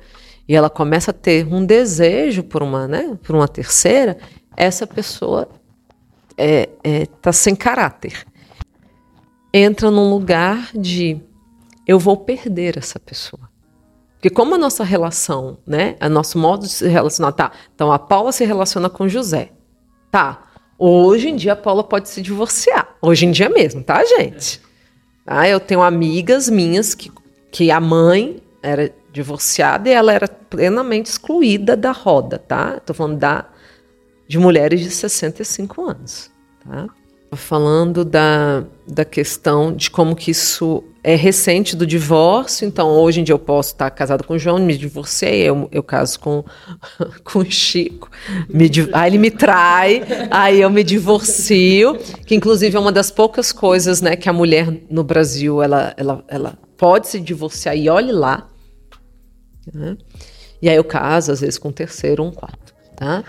e 0.48 0.54
ela 0.54 0.70
começa 0.70 1.10
a 1.10 1.14
ter 1.14 1.46
um 1.46 1.64
desejo 1.64 2.42
por 2.42 2.62
uma, 2.62 2.86
né, 2.86 3.16
por 3.22 3.34
uma 3.34 3.48
terceira, 3.48 4.16
essa 4.56 4.86
pessoa 4.86 5.48
é, 6.36 6.68
é, 6.84 7.06
tá 7.06 7.32
sem 7.32 7.54
caráter. 7.54 8.26
Entra 9.52 9.90
num 9.90 10.10
lugar 10.10 10.70
de 10.74 11.20
eu 11.86 11.98
vou 11.98 12.16
perder 12.16 12.78
essa 12.78 13.00
pessoa. 13.00 13.48
Porque 14.14 14.30
como 14.30 14.54
a 14.54 14.58
nossa 14.58 14.82
relação, 14.82 15.58
né, 15.66 15.96
a 16.00 16.08
nosso 16.08 16.38
modo 16.38 16.62
de 16.62 16.72
se 16.72 16.88
relacionar, 16.88 17.32
tá? 17.32 17.52
Então 17.74 17.92
a 17.92 17.98
Paula 17.98 18.32
se 18.32 18.44
relaciona 18.44 18.88
com 18.88 19.08
José. 19.08 19.52
Tá. 20.10 20.45
Hoje 20.78 21.28
em 21.28 21.36
dia 21.36 21.54
a 21.54 21.56
Paula 21.56 21.82
pode 21.82 22.08
se 22.08 22.20
divorciar. 22.20 22.96
Hoje 23.00 23.26
em 23.26 23.30
dia 23.30 23.48
mesmo, 23.48 23.82
tá, 23.82 24.04
gente? 24.04 24.60
Ah, 25.26 25.48
eu 25.48 25.58
tenho 25.58 25.82
amigas 25.82 26.48
minhas 26.48 26.94
que, 26.94 27.10
que 27.50 27.70
a 27.70 27.80
mãe 27.80 28.42
era 28.62 28.92
divorciada 29.12 29.88
e 29.88 29.92
ela 29.92 30.12
era 30.12 30.28
plenamente 30.28 31.10
excluída 31.10 31.76
da 31.76 31.92
roda, 31.92 32.38
tá? 32.38 32.74
Estou 32.76 32.94
falando 32.94 33.18
da, 33.18 33.46
de 34.28 34.38
mulheres 34.38 34.80
de 34.80 34.90
65 34.90 35.82
anos, 35.82 36.30
tá? 36.62 36.86
Falando 37.36 38.04
da, 38.04 38.64
da 38.86 39.04
questão 39.04 39.72
de 39.72 39.90
como 39.90 40.16
que 40.16 40.30
isso 40.30 40.82
é 41.02 41.14
recente 41.14 41.76
do 41.76 41.86
divórcio. 41.86 42.66
Então, 42.66 42.88
hoje 42.90 43.20
em 43.20 43.24
dia 43.24 43.32
eu 43.32 43.38
posso 43.38 43.72
estar 43.72 43.88
casado 43.90 44.24
com 44.24 44.34
o 44.34 44.38
João, 44.38 44.58
me 44.58 44.76
divorciei, 44.76 45.42
eu, 45.42 45.68
eu 45.70 45.82
caso 45.82 46.18
com, 46.18 46.44
com 47.22 47.38
o 47.38 47.44
Chico. 47.44 48.10
Me, 48.48 48.68
aí 48.92 49.10
ele 49.10 49.18
me 49.18 49.30
trai, 49.30 50.02
aí 50.30 50.60
eu 50.60 50.68
me 50.68 50.82
divorcio, 50.82 51.96
que 52.26 52.34
inclusive 52.34 52.76
é 52.76 52.80
uma 52.80 52.90
das 52.90 53.10
poucas 53.10 53.52
coisas 53.52 54.00
né, 54.00 54.16
que 54.16 54.28
a 54.28 54.32
mulher 54.32 54.66
no 54.90 55.04
Brasil 55.04 55.62
ela, 55.62 55.94
ela, 55.96 56.24
ela 56.26 56.58
pode 56.76 57.06
se 57.06 57.20
divorciar 57.20 57.76
e 57.76 57.88
olhe 57.88 58.10
lá. 58.10 58.48
Né? 59.72 59.96
E 60.60 60.68
aí 60.68 60.76
eu 60.76 60.84
caso, 60.84 61.30
às 61.30 61.40
vezes, 61.40 61.58
com 61.58 61.68
um 61.68 61.72
terceiro 61.72 62.24
um 62.24 62.32
quarto. 62.32 62.74
Tá? 62.96 63.24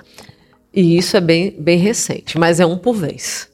E 0.74 0.98
isso 0.98 1.18
é 1.18 1.22
bem, 1.22 1.56
bem 1.60 1.78
recente, 1.78 2.38
mas 2.38 2.60
é 2.60 2.66
um 2.66 2.78
por 2.78 2.96
vez. 2.96 3.50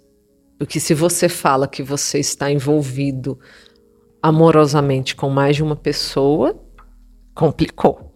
Porque 0.63 0.79
se 0.79 0.93
você 0.93 1.27
fala 1.27 1.67
que 1.67 1.83
você 1.83 2.19
está 2.19 2.49
envolvido 2.49 3.37
amorosamente 4.21 5.13
com 5.13 5.29
mais 5.29 5.57
de 5.57 5.61
uma 5.61 5.75
pessoa, 5.75 6.57
complicou. 7.35 8.13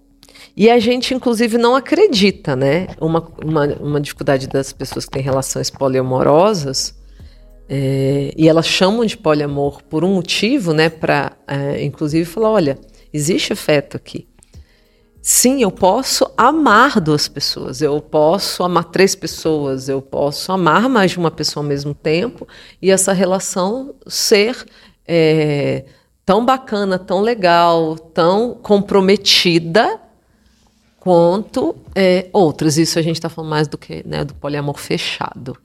E 0.55 0.69
a 0.69 0.79
gente, 0.79 1.13
inclusive, 1.13 1.57
não 1.57 1.75
acredita, 1.75 2.55
né? 2.55 2.87
Uma, 3.01 3.29
uma, 3.43 3.65
uma 3.81 3.99
dificuldade 3.99 4.47
das 4.47 4.71
pessoas 4.71 5.03
que 5.03 5.11
têm 5.11 5.21
relações 5.21 5.69
poliamorosas, 5.69 6.97
é, 7.67 8.33
e 8.37 8.47
elas 8.47 8.65
chamam 8.65 9.05
de 9.05 9.17
poliamor 9.17 9.83
por 9.83 10.05
um 10.05 10.15
motivo, 10.15 10.71
né? 10.71 10.89
Para, 10.89 11.33
é, 11.45 11.83
inclusive, 11.83 12.23
falar: 12.23 12.51
olha, 12.51 12.79
existe 13.11 13.51
afeto 13.51 13.97
aqui. 13.97 14.25
Sim, 15.21 15.61
eu 15.61 15.69
posso 15.69 16.26
amar 16.37 17.01
duas 17.01 17.27
pessoas, 17.27 17.81
eu 17.81 17.99
posso 17.99 18.63
amar 18.63 18.85
três 18.85 19.15
pessoas, 19.15 19.89
eu 19.89 20.01
posso 20.01 20.51
amar 20.51 20.87
mais 20.87 21.11
de 21.11 21.17
uma 21.17 21.31
pessoa 21.31 21.63
ao 21.63 21.67
mesmo 21.67 21.95
tempo 21.95 22.47
e 22.79 22.91
essa 22.91 23.11
relação 23.11 23.95
ser 24.05 24.63
é, 25.07 25.85
tão 26.23 26.45
bacana, 26.45 26.99
tão 26.99 27.21
legal, 27.21 27.97
tão 27.97 28.53
comprometida 28.53 29.99
quanto 30.99 31.75
é, 31.95 32.27
outras. 32.31 32.77
Isso 32.77 32.99
a 32.99 33.01
gente 33.01 33.15
está 33.15 33.29
falando 33.29 33.49
mais 33.49 33.67
do 33.67 33.77
que 33.77 34.05
né, 34.05 34.23
do 34.23 34.35
poliamor 34.35 34.77
fechado, 34.77 35.57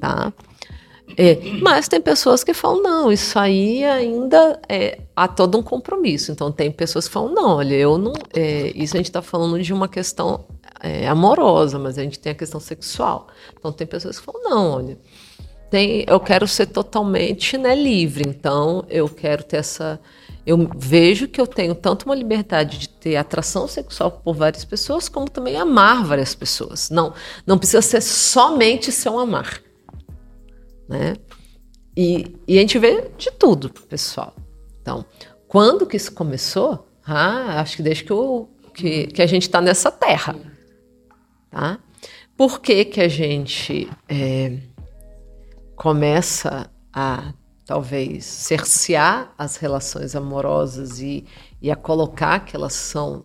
tá? 0.00 0.32
É, 1.16 1.38
mas 1.60 1.88
tem 1.88 2.00
pessoas 2.00 2.42
que 2.44 2.54
falam, 2.54 2.82
não, 2.82 3.12
isso 3.12 3.38
aí 3.38 3.84
ainda 3.84 4.60
é, 4.68 5.00
há 5.14 5.28
todo 5.28 5.58
um 5.58 5.62
compromisso. 5.62 6.32
Então 6.32 6.50
tem 6.50 6.70
pessoas 6.70 7.06
que 7.06 7.12
falam, 7.14 7.32
não, 7.32 7.56
olha, 7.56 7.74
eu 7.74 7.98
não. 7.98 8.12
É, 8.34 8.72
isso 8.74 8.96
a 8.96 8.98
gente 8.98 9.06
está 9.06 9.22
falando 9.22 9.60
de 9.62 9.72
uma 9.72 9.88
questão 9.88 10.44
é, 10.80 11.06
amorosa, 11.08 11.78
mas 11.78 11.98
a 11.98 12.02
gente 12.02 12.18
tem 12.18 12.32
a 12.32 12.34
questão 12.34 12.60
sexual. 12.60 13.28
Então 13.58 13.72
tem 13.72 13.86
pessoas 13.86 14.18
que 14.18 14.24
falam, 14.24 14.42
não, 14.42 14.70
olha, 14.72 14.98
tem, 15.70 16.04
eu 16.08 16.18
quero 16.18 16.48
ser 16.48 16.66
totalmente 16.66 17.56
né, 17.56 17.74
livre, 17.74 18.24
então 18.26 18.84
eu 18.88 19.08
quero 19.08 19.44
ter 19.44 19.58
essa. 19.58 20.00
Eu 20.44 20.68
vejo 20.74 21.28
que 21.28 21.40
eu 21.40 21.46
tenho 21.46 21.74
tanto 21.74 22.06
uma 22.06 22.14
liberdade 22.14 22.78
de 22.78 22.88
ter 22.88 23.14
atração 23.14 23.68
sexual 23.68 24.10
por 24.10 24.34
várias 24.34 24.64
pessoas, 24.64 25.08
como 25.08 25.28
também 25.30 25.56
amar 25.56 26.02
várias 26.04 26.34
pessoas. 26.34 26.90
Não, 26.90 27.12
não 27.46 27.58
precisa 27.58 27.82
ser 27.82 28.00
somente 28.00 28.90
seu 28.90 29.18
amar. 29.18 29.60
Né? 30.90 31.14
E, 31.96 32.36
e 32.48 32.58
a 32.58 32.60
gente 32.60 32.76
vê 32.80 33.12
de 33.16 33.30
tudo, 33.30 33.70
pessoal. 33.70 34.34
Então, 34.82 35.04
quando 35.46 35.86
que 35.86 35.96
isso 35.96 36.12
começou? 36.12 36.88
Ah, 37.06 37.60
acho 37.60 37.76
que 37.76 37.82
desde 37.82 38.02
que, 38.02 38.12
o, 38.12 38.48
que, 38.74 39.06
que 39.06 39.22
a 39.22 39.26
gente 39.26 39.42
está 39.42 39.60
nessa 39.60 39.90
terra. 39.92 40.34
Tá? 41.48 41.78
Por 42.36 42.60
que, 42.60 42.84
que 42.84 43.00
a 43.00 43.06
gente 43.08 43.88
é, 44.08 44.58
começa 45.76 46.68
a 46.92 47.34
talvez 47.64 48.24
cercear 48.24 49.32
as 49.38 49.56
relações 49.56 50.16
amorosas 50.16 51.00
e, 51.00 51.24
e 51.62 51.70
a 51.70 51.76
colocar 51.76 52.40
que 52.40 52.56
elas 52.56 52.72
são 52.72 53.24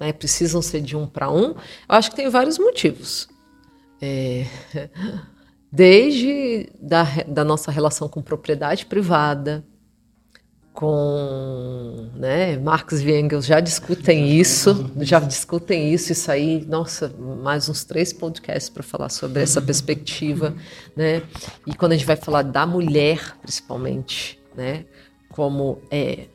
né, 0.00 0.12
precisam 0.12 0.60
ser 0.60 0.80
de 0.80 0.96
um 0.96 1.06
para 1.06 1.30
um? 1.30 1.50
Eu 1.50 1.56
acho 1.90 2.10
que 2.10 2.16
tem 2.16 2.28
vários 2.28 2.58
motivos. 2.58 3.28
É, 4.02 4.46
desde 5.74 6.68
da, 6.80 7.04
da 7.26 7.44
nossa 7.44 7.72
relação 7.72 8.08
com 8.08 8.22
propriedade 8.22 8.86
privada, 8.86 9.64
com 10.72 12.10
né, 12.14 12.56
Marx 12.58 13.00
e 13.00 13.10
Engels 13.10 13.44
já 13.44 13.58
discutem 13.58 14.38
isso, 14.38 14.90
já 14.98 15.18
discutem 15.18 15.92
isso, 15.92 16.12
isso 16.12 16.30
aí, 16.30 16.64
nossa, 16.64 17.12
mais 17.42 17.68
uns 17.68 17.82
três 17.82 18.12
podcasts 18.12 18.68
para 18.68 18.84
falar 18.84 19.08
sobre 19.08 19.42
essa 19.42 19.60
perspectiva, 19.60 20.54
né? 20.96 21.22
E 21.66 21.74
quando 21.74 21.92
a 21.92 21.96
gente 21.96 22.06
vai 22.06 22.16
falar 22.16 22.42
da 22.42 22.64
mulher, 22.66 23.36
principalmente, 23.42 24.40
né? 24.56 24.84
Como 25.28 25.82
é 25.90 26.26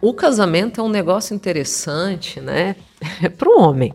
o 0.00 0.12
casamento 0.12 0.80
é 0.80 0.84
um 0.84 0.88
negócio 0.88 1.34
interessante, 1.34 2.40
né? 2.40 2.76
para 3.36 3.48
o 3.48 3.60
homem. 3.60 3.94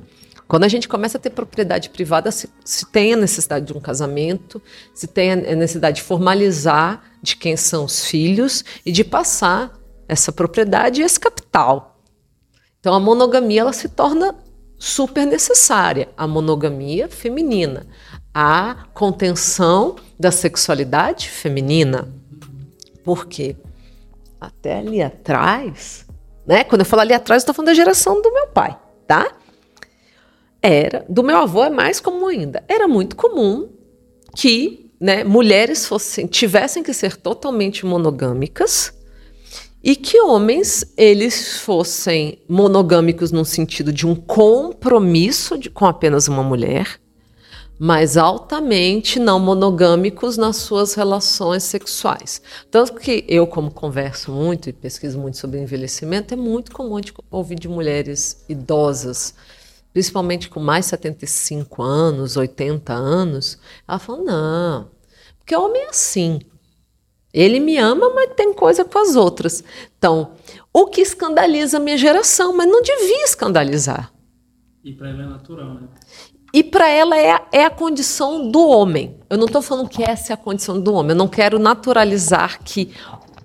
Quando 0.50 0.64
a 0.64 0.68
gente 0.68 0.88
começa 0.88 1.20
a 1.20 1.22
ter 1.22 1.30
propriedade 1.30 1.92
privada, 1.92 2.32
se, 2.32 2.50
se, 2.66 2.84
tem 2.88 3.14
a 3.14 3.16
necessidade 3.16 3.68
de 3.68 3.72
um 3.72 3.80
casamento, 3.80 4.60
se 4.96 5.06
tem 5.06 5.32
a 5.32 5.36
necessidade 5.36 5.98
de 5.98 6.02
formalizar 6.02 7.04
de 7.22 7.36
quem 7.36 7.56
são 7.56 7.86
os 7.86 8.04
filhos 8.06 8.66
e 8.84 8.92
de 8.92 9.04
passar 9.04 9.80
essa 10.08 10.32
propriedade 10.32 11.02
e 11.02 11.04
esse 11.04 11.20
capital. 11.20 12.02
Então 12.80 12.96
a 12.96 13.00
monogamia 13.00 13.62
ela 13.62 13.72
se 13.72 13.90
torna 13.90 14.34
super 14.80 15.24
necessária, 15.28 16.10
a 16.18 16.26
monogamia 16.26 17.08
feminina, 17.08 17.86
a 18.34 18.88
contenção 18.92 19.98
da 20.20 20.32
sexualidade 20.32 21.30
feminina. 21.30 22.12
Por 23.04 23.28
quê? 23.28 23.56
Até 24.42 24.80
ali 24.80 25.00
atrás, 25.00 26.08
né? 26.44 26.64
Quando 26.64 26.82
eu 26.82 26.88
falo 26.88 27.04
ali 27.04 27.14
atrás, 27.14 27.44
eu 27.44 27.44
estou 27.44 27.54
falando 27.54 27.68
da 27.68 27.76
geração 27.76 28.20
do 28.20 28.34
meu 28.34 28.48
pai, 28.48 28.76
tá? 29.06 29.32
Era, 30.62 31.06
do 31.08 31.24
meu 31.24 31.38
avô 31.38 31.64
é 31.64 31.70
mais 31.70 32.00
comum 32.00 32.28
ainda, 32.28 32.64
era 32.68 32.88
muito 32.88 33.16
comum 33.16 33.70
que 34.36 34.92
né, 35.00 35.24
mulheres 35.24 35.86
fossem, 35.86 36.28
tivessem 36.28 36.84
que 36.84 36.94
ser 36.94 37.16
totalmente 37.16 37.86
monogâmicas 37.86 38.94
e 39.82 39.96
que 39.96 40.20
homens 40.20 40.94
eles 40.98 41.58
fossem 41.60 42.40
monogâmicos 42.50 43.32
no 43.32 43.46
sentido 43.46 43.94
de 43.94 44.06
um 44.06 44.14
compromisso 44.14 45.58
de, 45.58 45.70
com 45.70 45.86
apenas 45.86 46.28
uma 46.28 46.44
mulher, 46.44 47.00
mas 47.80 48.18
altamente 48.18 49.20
não 49.20 49.40
monogâmicos 49.40 50.36
nas 50.36 50.58
suas 50.58 50.96
relações 50.96 51.64
sexuais. 51.64 52.42
Tanto 52.70 52.96
que 52.96 53.24
eu, 53.26 53.48
como 53.48 53.72
converso 53.72 54.34
muito 54.34 54.68
e 54.70 54.74
pesquiso 54.74 55.18
muito 55.18 55.38
sobre 55.38 55.62
envelhecimento, 55.62 56.34
é 56.34 56.38
muito 56.38 56.74
comum 56.74 57.00
de 57.00 57.14
ouvir 57.32 57.56
de 57.56 57.70
mulheres 57.70 58.44
idosas 58.50 59.34
principalmente 60.00 60.50
com 60.50 60.62
mais 60.62 60.86
75 60.86 61.84
anos, 61.84 62.38
80 62.38 62.94
anos, 62.94 63.60
ela 63.86 64.00
falou: 64.00 64.24
não, 64.24 64.90
porque 65.38 65.54
o 65.54 65.66
homem 65.66 65.82
é 65.82 65.90
assim. 65.90 66.40
Ele 67.34 67.60
me 67.60 67.78
ama, 67.78 68.10
mas 68.16 68.32
tem 68.36 68.54
coisa 68.54 68.86
com 68.86 68.98
as 68.98 69.16
outras. 69.16 69.64
Então, 69.98 70.32
o 70.74 70.88
que 70.88 71.02
escandaliza 71.02 71.78
a 71.78 71.80
minha 71.80 71.98
geração, 71.98 72.56
mas 72.56 72.68
não 72.68 72.82
devia 72.82 73.24
escandalizar. 73.26 74.12
E 74.84 74.94
para 74.94 75.10
ela 75.10 75.24
é 75.24 75.28
natural, 75.28 75.74
né? 75.76 75.88
E 76.52 76.64
para 76.64 76.90
ela 76.90 77.16
é 77.18 77.32
a, 77.32 77.48
é 77.52 77.66
a 77.66 77.70
condição 77.70 78.50
do 78.50 78.68
homem. 78.68 79.18
Eu 79.30 79.38
não 79.38 79.46
estou 79.46 79.62
falando 79.62 79.90
que 79.90 80.02
essa 80.02 80.32
é 80.32 80.34
a 80.34 80.38
condição 80.38 80.80
do 80.80 80.94
homem. 80.94 81.12
Eu 81.12 81.18
não 81.18 81.28
quero 81.28 81.60
naturalizar 81.60 82.64
que 82.64 82.92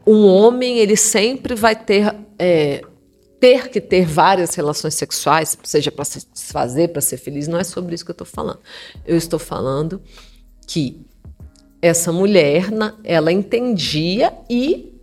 um 0.06 0.24
homem 0.24 0.78
ele 0.78 0.96
sempre 0.96 1.54
vai 1.54 1.76
ter 1.76 2.14
é, 2.38 2.80
ter 3.44 3.68
que 3.68 3.78
ter 3.78 4.06
várias 4.06 4.54
relações 4.54 4.94
sexuais, 4.94 5.54
seja 5.64 5.92
para 5.92 6.06
se 6.06 6.26
desfazer, 6.32 6.88
para 6.88 7.02
ser 7.02 7.18
feliz, 7.18 7.46
não 7.46 7.58
é 7.58 7.64
sobre 7.64 7.94
isso 7.94 8.02
que 8.02 8.10
eu 8.10 8.14
estou 8.14 8.26
falando. 8.26 8.58
Eu 9.04 9.18
estou 9.18 9.38
falando 9.38 10.00
que 10.66 11.04
essa 11.82 12.10
mulher, 12.10 12.70
ela 13.04 13.30
entendia 13.30 14.32
e 14.48 14.98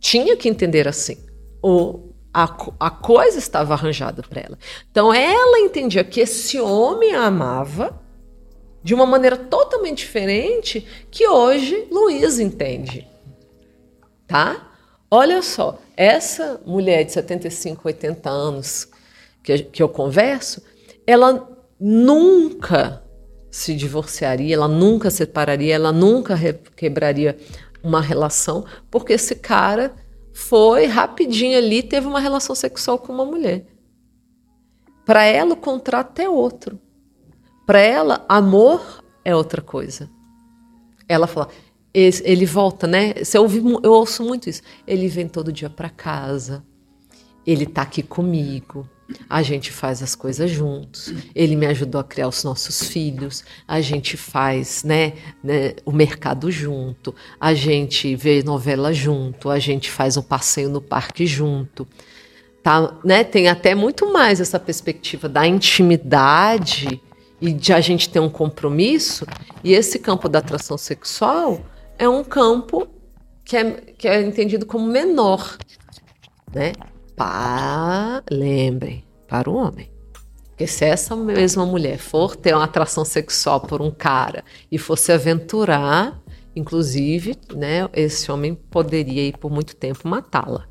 tinha 0.00 0.36
que 0.36 0.48
entender 0.48 0.88
assim. 0.88 1.16
Ou 1.62 2.12
a, 2.34 2.42
a 2.80 2.90
coisa 2.90 3.38
estava 3.38 3.74
arranjada 3.74 4.20
para 4.28 4.40
ela. 4.40 4.58
Então 4.90 5.14
ela 5.14 5.60
entendia 5.60 6.02
que 6.02 6.18
esse 6.18 6.58
homem 6.58 7.14
a 7.14 7.26
amava 7.26 8.02
de 8.82 8.92
uma 8.92 9.06
maneira 9.06 9.36
totalmente 9.36 9.98
diferente 9.98 10.84
que 11.08 11.24
hoje 11.28 11.86
Luiz 11.88 12.40
entende. 12.40 13.06
Tá? 14.26 14.69
Olha 15.10 15.42
só, 15.42 15.78
essa 15.96 16.60
mulher 16.64 17.04
de 17.04 17.12
75, 17.12 17.82
80 17.84 18.30
anos 18.30 18.88
que, 19.42 19.58
que 19.64 19.82
eu 19.82 19.88
converso, 19.88 20.62
ela 21.04 21.48
nunca 21.80 23.02
se 23.50 23.74
divorciaria, 23.74 24.54
ela 24.54 24.68
nunca 24.68 25.10
separaria, 25.10 25.74
ela 25.74 25.90
nunca 25.90 26.38
quebraria 26.76 27.36
uma 27.82 28.00
relação, 28.00 28.64
porque 28.88 29.14
esse 29.14 29.34
cara 29.34 29.94
foi 30.32 30.86
rapidinho 30.86 31.58
ali, 31.58 31.82
teve 31.82 32.06
uma 32.06 32.20
relação 32.20 32.54
sexual 32.54 32.98
com 32.98 33.12
uma 33.12 33.24
mulher. 33.24 33.66
Para 35.04 35.24
ela, 35.24 35.54
o 35.54 35.56
contrato 35.56 36.20
é 36.20 36.28
outro. 36.28 36.78
Para 37.66 37.80
ela, 37.80 38.24
amor 38.28 39.02
é 39.24 39.34
outra 39.34 39.60
coisa. 39.60 40.08
Ela 41.08 41.26
fala: 41.26 41.48
ele 41.92 42.46
volta, 42.46 42.86
né? 42.86 43.14
Ouve, 43.38 43.58
eu 43.82 43.92
ouço 43.92 44.22
muito 44.22 44.48
isso. 44.48 44.62
Ele 44.86 45.08
vem 45.08 45.28
todo 45.28 45.52
dia 45.52 45.68
para 45.68 45.90
casa. 45.90 46.64
Ele 47.46 47.66
tá 47.66 47.82
aqui 47.82 48.02
comigo. 48.02 48.88
A 49.28 49.42
gente 49.42 49.72
faz 49.72 50.02
as 50.02 50.14
coisas 50.14 50.48
juntos. 50.48 51.12
Ele 51.34 51.56
me 51.56 51.66
ajudou 51.66 52.00
a 52.00 52.04
criar 52.04 52.28
os 52.28 52.44
nossos 52.44 52.84
filhos. 52.84 53.44
A 53.66 53.80
gente 53.80 54.16
faz, 54.16 54.84
né, 54.84 55.14
né, 55.42 55.74
o 55.84 55.90
mercado 55.90 56.48
junto. 56.50 57.12
A 57.40 57.52
gente 57.52 58.14
vê 58.14 58.40
novela 58.42 58.92
junto. 58.92 59.50
A 59.50 59.58
gente 59.58 59.90
faz 59.90 60.16
um 60.16 60.22
passeio 60.22 60.70
no 60.70 60.80
parque 60.80 61.26
junto. 61.26 61.88
Tá, 62.62 62.94
né? 63.04 63.24
Tem 63.24 63.48
até 63.48 63.74
muito 63.74 64.12
mais 64.12 64.40
essa 64.40 64.60
perspectiva 64.60 65.28
da 65.28 65.44
intimidade 65.44 67.00
e 67.40 67.52
de 67.52 67.72
a 67.72 67.80
gente 67.80 68.08
ter 68.08 68.20
um 68.20 68.28
compromisso. 68.28 69.26
E 69.64 69.72
esse 69.72 69.98
campo 69.98 70.28
da 70.28 70.38
atração 70.38 70.78
sexual 70.78 71.60
é 72.00 72.08
um 72.08 72.24
campo 72.24 72.88
que 73.44 73.58
é, 73.58 73.72
que 73.72 74.08
é 74.08 74.22
entendido 74.22 74.64
como 74.64 74.86
menor, 74.86 75.58
né? 76.50 76.72
Para, 77.14 78.24
lembrem, 78.30 79.04
para 79.28 79.50
o 79.50 79.54
homem. 79.54 79.92
Porque 80.44 80.66
se 80.66 80.86
essa 80.86 81.14
mesma 81.14 81.66
mulher 81.66 81.98
for 81.98 82.34
ter 82.34 82.54
uma 82.54 82.64
atração 82.64 83.04
sexual 83.04 83.60
por 83.60 83.82
um 83.82 83.90
cara 83.90 84.42
e 84.72 84.78
fosse 84.78 85.12
aventurar, 85.12 86.18
inclusive, 86.56 87.36
né, 87.54 87.86
esse 87.92 88.32
homem 88.32 88.54
poderia 88.54 89.28
ir 89.28 89.36
por 89.36 89.50
muito 89.50 89.76
tempo 89.76 90.08
matá-la. 90.08 90.66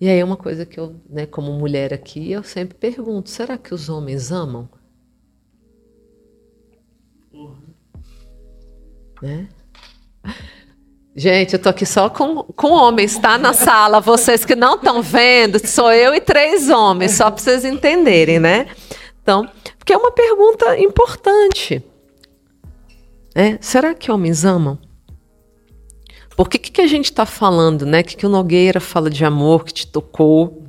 E 0.00 0.08
aí 0.08 0.18
é 0.18 0.24
uma 0.24 0.36
coisa 0.36 0.66
que 0.66 0.78
eu, 0.78 0.96
né, 1.08 1.24
como 1.24 1.52
mulher 1.52 1.94
aqui, 1.94 2.32
eu 2.32 2.42
sempre 2.42 2.76
pergunto: 2.76 3.30
será 3.30 3.56
que 3.56 3.72
os 3.72 3.88
homens 3.88 4.32
amam? 4.32 4.68
Né? 9.22 9.48
Gente, 11.14 11.54
eu 11.54 11.58
tô 11.58 11.68
aqui 11.68 11.84
só 11.84 12.08
com, 12.08 12.44
com 12.44 12.68
homens, 12.68 13.18
tá? 13.18 13.36
Na 13.36 13.52
sala. 13.52 14.00
Vocês 14.00 14.44
que 14.44 14.54
não 14.54 14.76
estão 14.76 15.02
vendo, 15.02 15.58
sou 15.66 15.92
eu 15.92 16.14
e 16.14 16.20
três 16.20 16.68
homens, 16.68 17.12
só 17.12 17.30
para 17.30 17.42
vocês 17.42 17.64
entenderem, 17.64 18.38
né? 18.38 18.66
Então, 19.20 19.48
porque 19.78 19.92
é 19.92 19.96
uma 19.96 20.12
pergunta 20.12 20.78
importante. 20.78 21.82
É, 23.34 23.58
será 23.60 23.94
que 23.94 24.12
homens 24.12 24.44
amam? 24.44 24.78
Por 26.36 26.48
que, 26.48 26.56
que 26.56 26.80
a 26.80 26.86
gente 26.86 27.06
está 27.06 27.26
falando, 27.26 27.84
né? 27.84 28.00
O 28.00 28.04
que, 28.04 28.16
que 28.16 28.26
o 28.26 28.28
Nogueira 28.28 28.78
fala 28.78 29.10
de 29.10 29.24
amor 29.24 29.64
que 29.64 29.72
te 29.72 29.86
tocou? 29.88 30.67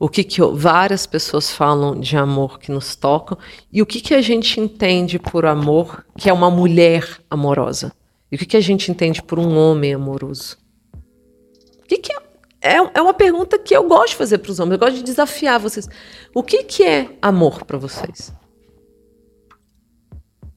O 0.00 0.08
que, 0.08 0.24
que 0.24 0.40
várias 0.40 1.06
pessoas 1.06 1.52
falam 1.52 2.00
de 2.00 2.16
amor 2.16 2.58
que 2.58 2.72
nos 2.72 2.96
tocam 2.96 3.36
e 3.70 3.82
o 3.82 3.86
que, 3.86 4.00
que 4.00 4.14
a 4.14 4.22
gente 4.22 4.58
entende 4.58 5.18
por 5.18 5.44
amor 5.44 6.06
que 6.16 6.30
é 6.30 6.32
uma 6.32 6.50
mulher 6.50 7.20
amorosa 7.28 7.92
e 8.32 8.34
o 8.34 8.38
que, 8.38 8.46
que 8.46 8.56
a 8.56 8.62
gente 8.62 8.90
entende 8.90 9.22
por 9.22 9.38
um 9.38 9.58
homem 9.58 9.92
amoroso. 9.92 10.56
O 11.82 11.86
que, 11.86 11.98
que 11.98 12.12
é, 12.12 12.16
é, 12.62 12.76
é 12.94 13.02
uma 13.02 13.12
pergunta 13.12 13.58
que 13.58 13.76
eu 13.76 13.86
gosto 13.86 14.12
de 14.12 14.16
fazer 14.16 14.38
para 14.38 14.50
os 14.50 14.58
homens, 14.58 14.72
eu 14.72 14.78
gosto 14.78 14.96
de 14.96 15.02
desafiar 15.02 15.60
vocês. 15.60 15.86
O 16.34 16.42
que, 16.42 16.62
que 16.62 16.82
é 16.82 17.18
amor 17.20 17.66
para 17.66 17.76
vocês? 17.76 18.32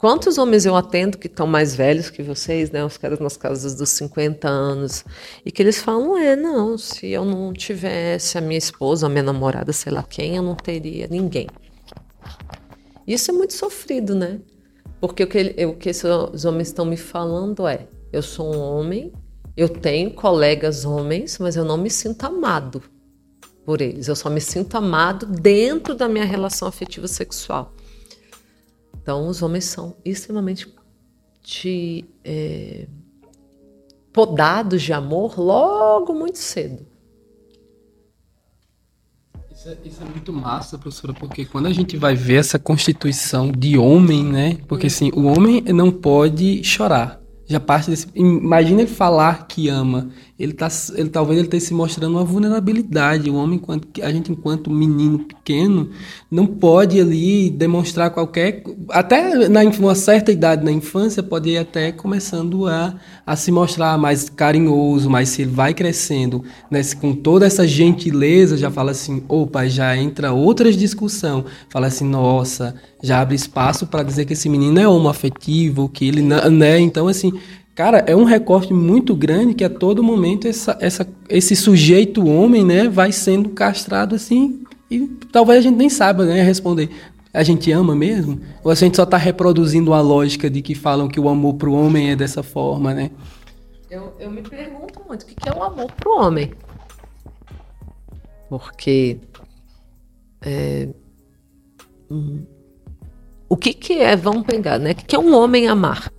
Quantos 0.04 0.38
homens 0.38 0.66
eu 0.66 0.76
atendo 0.76 1.18
que 1.18 1.28
estão 1.28 1.48
mais 1.48 1.74
velhos 1.74 2.10
que 2.10 2.22
vocês, 2.22 2.70
né? 2.70 2.84
Os 2.84 2.98
caras 2.98 3.20
nas 3.20 3.38
casas 3.38 3.74
dos 3.74 3.88
50 3.88 4.50
anos, 4.50 5.06
e 5.46 5.50
que 5.50 5.64
eles 5.64 5.80
falam: 5.80 6.18
é, 6.18 6.36
não, 6.36 6.78
se 6.78 7.08
eu 7.08 7.24
não 7.24 7.54
tivesse 7.54 8.38
a 8.38 8.42
minha 8.42 8.58
esposa, 8.58 9.06
a 9.06 9.10
minha 9.10 9.24
namorada, 9.24 9.72
sei 9.72 9.94
lá 9.94 10.04
quem, 10.04 10.36
eu 10.36 10.44
não 10.44 10.56
teria 10.56 11.08
ninguém. 11.08 11.48
Isso 13.08 13.32
é 13.32 13.34
muito 13.34 13.54
sofrido, 13.54 14.14
né? 14.14 14.42
Porque 15.00 15.24
o 15.24 15.28
que, 15.28 15.56
o 15.66 15.78
que 15.78 15.88
esses 15.88 16.44
homens 16.44 16.68
estão 16.68 16.84
me 16.84 16.98
falando 16.98 17.66
é: 17.66 17.88
eu 18.12 18.22
sou 18.22 18.54
um 18.54 18.60
homem, 18.60 19.14
eu 19.56 19.70
tenho 19.70 20.12
colegas 20.12 20.84
homens, 20.84 21.38
mas 21.40 21.56
eu 21.56 21.64
não 21.64 21.78
me 21.78 21.90
sinto 21.90 22.26
amado 22.26 22.84
por 23.66 23.80
eles. 23.80 24.10
Eu 24.10 24.18
só 24.18 24.30
me 24.30 24.42
sinto 24.42 24.76
amado 24.76 25.26
dentro 25.26 25.96
da 25.96 26.10
minha 26.10 26.26
relação 26.26 26.68
afetiva 26.68 27.08
sexual. 27.08 27.74
Então, 29.04 29.28
os 29.28 29.42
homens 29.42 29.66
são 29.66 29.98
extremamente 30.06 30.74
de, 31.44 32.06
é, 32.24 32.88
podados 34.14 34.82
de 34.82 34.94
amor 34.94 35.38
logo 35.38 36.14
muito 36.14 36.38
cedo. 36.38 36.88
Isso 39.52 39.70
é, 39.70 39.78
isso 39.84 40.02
é, 40.02 40.06
muito 40.06 40.32
massa, 40.32 40.78
professora, 40.78 41.14
porque 41.14 41.44
quando 41.44 41.66
a 41.66 41.74
gente 41.74 41.98
vai 41.98 42.16
ver 42.16 42.36
essa 42.36 42.58
constituição 42.58 43.52
de 43.52 43.78
homem, 43.78 44.24
né? 44.24 44.58
Porque 44.70 44.88
assim, 44.88 45.12
o 45.14 45.26
homem 45.26 45.62
não 45.62 45.92
pode 45.92 46.64
chorar. 46.64 47.22
Já 47.46 47.60
parte 47.60 47.90
desse. 47.90 48.08
Imagina 48.16 48.84
ele 48.84 48.90
falar 48.90 49.48
que 49.48 49.68
ama 49.68 50.10
ele 50.38 50.52
tá, 50.52 50.68
ele 50.96 51.10
talvez 51.10 51.38
ele 51.38 51.48
esteja 51.48 51.68
se 51.68 51.74
mostrando 51.76 52.14
uma 52.14 52.24
vulnerabilidade. 52.24 53.30
O 53.30 53.36
homem, 53.36 53.58
enquanto, 53.58 53.88
a 54.02 54.12
gente 54.12 54.32
enquanto 54.32 54.70
menino 54.70 55.20
pequeno, 55.20 55.92
não 56.30 56.48
pode 56.48 57.00
ali 57.00 57.52
demonstrar 57.52 58.10
qualquer, 58.10 58.64
até 58.90 59.48
na 59.48 59.62
uma 59.62 59.94
certa 59.94 60.32
idade 60.32 60.66
na 60.66 60.72
infância 60.72 61.22
pode 61.22 61.52
ir 61.52 61.58
até 61.58 61.92
começando 61.92 62.68
a, 62.68 62.96
a 63.26 63.36
se 63.36 63.52
mostrar 63.52 63.98
mais 63.98 64.28
carinhoso, 64.28 65.08
mas 65.08 65.30
se 65.30 65.44
ele 65.44 65.52
vai 65.52 65.74
crescendo, 65.74 66.44
né, 66.70 66.82
com 67.00 67.14
toda 67.14 67.46
essa 67.46 67.68
gentileza, 67.68 68.58
já 68.58 68.72
fala 68.72 68.92
assim, 68.92 69.24
opa, 69.28 69.68
já 69.68 69.96
entra 69.96 70.34
outras 70.34 70.76
discussão, 70.76 71.46
fala 71.70 71.88
assim, 71.88 72.06
nossa, 72.06 72.76
já 73.04 73.22
abre 73.22 73.36
espaço 73.36 73.86
para 73.86 74.02
dizer 74.02 74.26
que 74.26 74.34
esse 74.34 74.50
menino 74.50 74.80
é 74.80 74.88
homoafetivo, 74.88 75.90
que 75.90 76.08
ele, 76.08 76.22
né, 76.22 76.80
então 76.80 77.08
assim 77.08 77.32
Cara, 77.76 78.04
é 78.06 78.16
um 78.16 78.24
recorte 78.24 78.72
muito 78.72 79.16
grande 79.16 79.56
que 79.56 79.64
a 79.64 79.70
todo 79.70 80.04
momento 80.04 80.48
essa, 80.48 80.78
essa, 80.80 81.08
esse 81.28 81.56
sujeito 81.56 82.28
homem, 82.28 82.64
né, 82.64 82.88
vai 82.88 83.12
sendo 83.12 83.50
castrado 83.50 84.14
assim 84.14 84.64
e 84.92 85.08
talvez 85.32 85.60
a 85.60 85.62
gente 85.62 85.76
nem 85.76 85.90
saiba, 85.90 86.24
né, 86.24 86.44
responder. 86.44 86.90
A 87.34 87.42
gente 87.42 87.72
ama 87.72 87.96
mesmo? 87.96 88.40
Ou 88.64 88.72
a 88.72 88.76
gente 88.76 88.96
só 88.96 89.04
está 89.04 89.18
reproduzindo 89.18 89.92
a 89.92 90.02
lógica 90.02 90.52
de 90.52 90.62
que 90.62 90.76
falam 90.76 91.08
que 91.08 91.20
o 91.20 91.28
amor 91.28 91.56
para 91.56 91.68
o 91.68 91.74
homem 91.74 92.12
é 92.12 92.16
dessa 92.16 92.44
forma, 92.44 92.94
né? 92.94 93.10
Eu, 93.90 94.14
eu 94.20 94.30
me 94.30 94.44
pergunto 94.44 95.02
muito 95.08 95.24
o 95.24 95.26
que, 95.26 95.34
que 95.34 95.50
é 95.50 95.52
o 95.52 95.64
amor 95.64 95.92
para 95.92 96.10
o 96.10 96.20
homem. 96.20 96.52
Porque 98.48 99.20
é, 100.44 100.90
hum, 102.12 102.46
o 103.50 103.58
que, 103.58 103.74
que 103.74 103.94
é, 103.94 104.16
vamos 104.16 104.44
pegar, 104.44 104.78
né? 104.78 104.92
O 104.92 104.96
que, 104.96 105.06
que 105.06 105.16
é 105.16 105.20
um 105.20 105.36
homem 105.36 105.68
amar? 105.68 106.12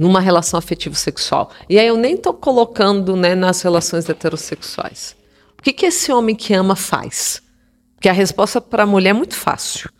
Numa 0.00 0.18
relação 0.18 0.58
afetivo 0.58 0.94
sexual. 0.94 1.50
E 1.68 1.78
aí 1.78 1.86
eu 1.86 1.96
nem 1.96 2.14
estou 2.14 2.32
colocando 2.32 3.14
né, 3.14 3.34
nas 3.34 3.60
relações 3.60 4.08
heterossexuais. 4.08 5.14
O 5.58 5.62
que, 5.62 5.74
que 5.74 5.84
esse 5.84 6.10
homem 6.10 6.34
que 6.34 6.54
ama 6.54 6.74
faz? 6.74 7.42
Porque 7.94 8.08
a 8.08 8.12
resposta 8.12 8.62
para 8.62 8.84
a 8.84 8.86
mulher 8.86 9.10
é 9.10 9.12
muito 9.12 9.36
fácil. 9.36 9.90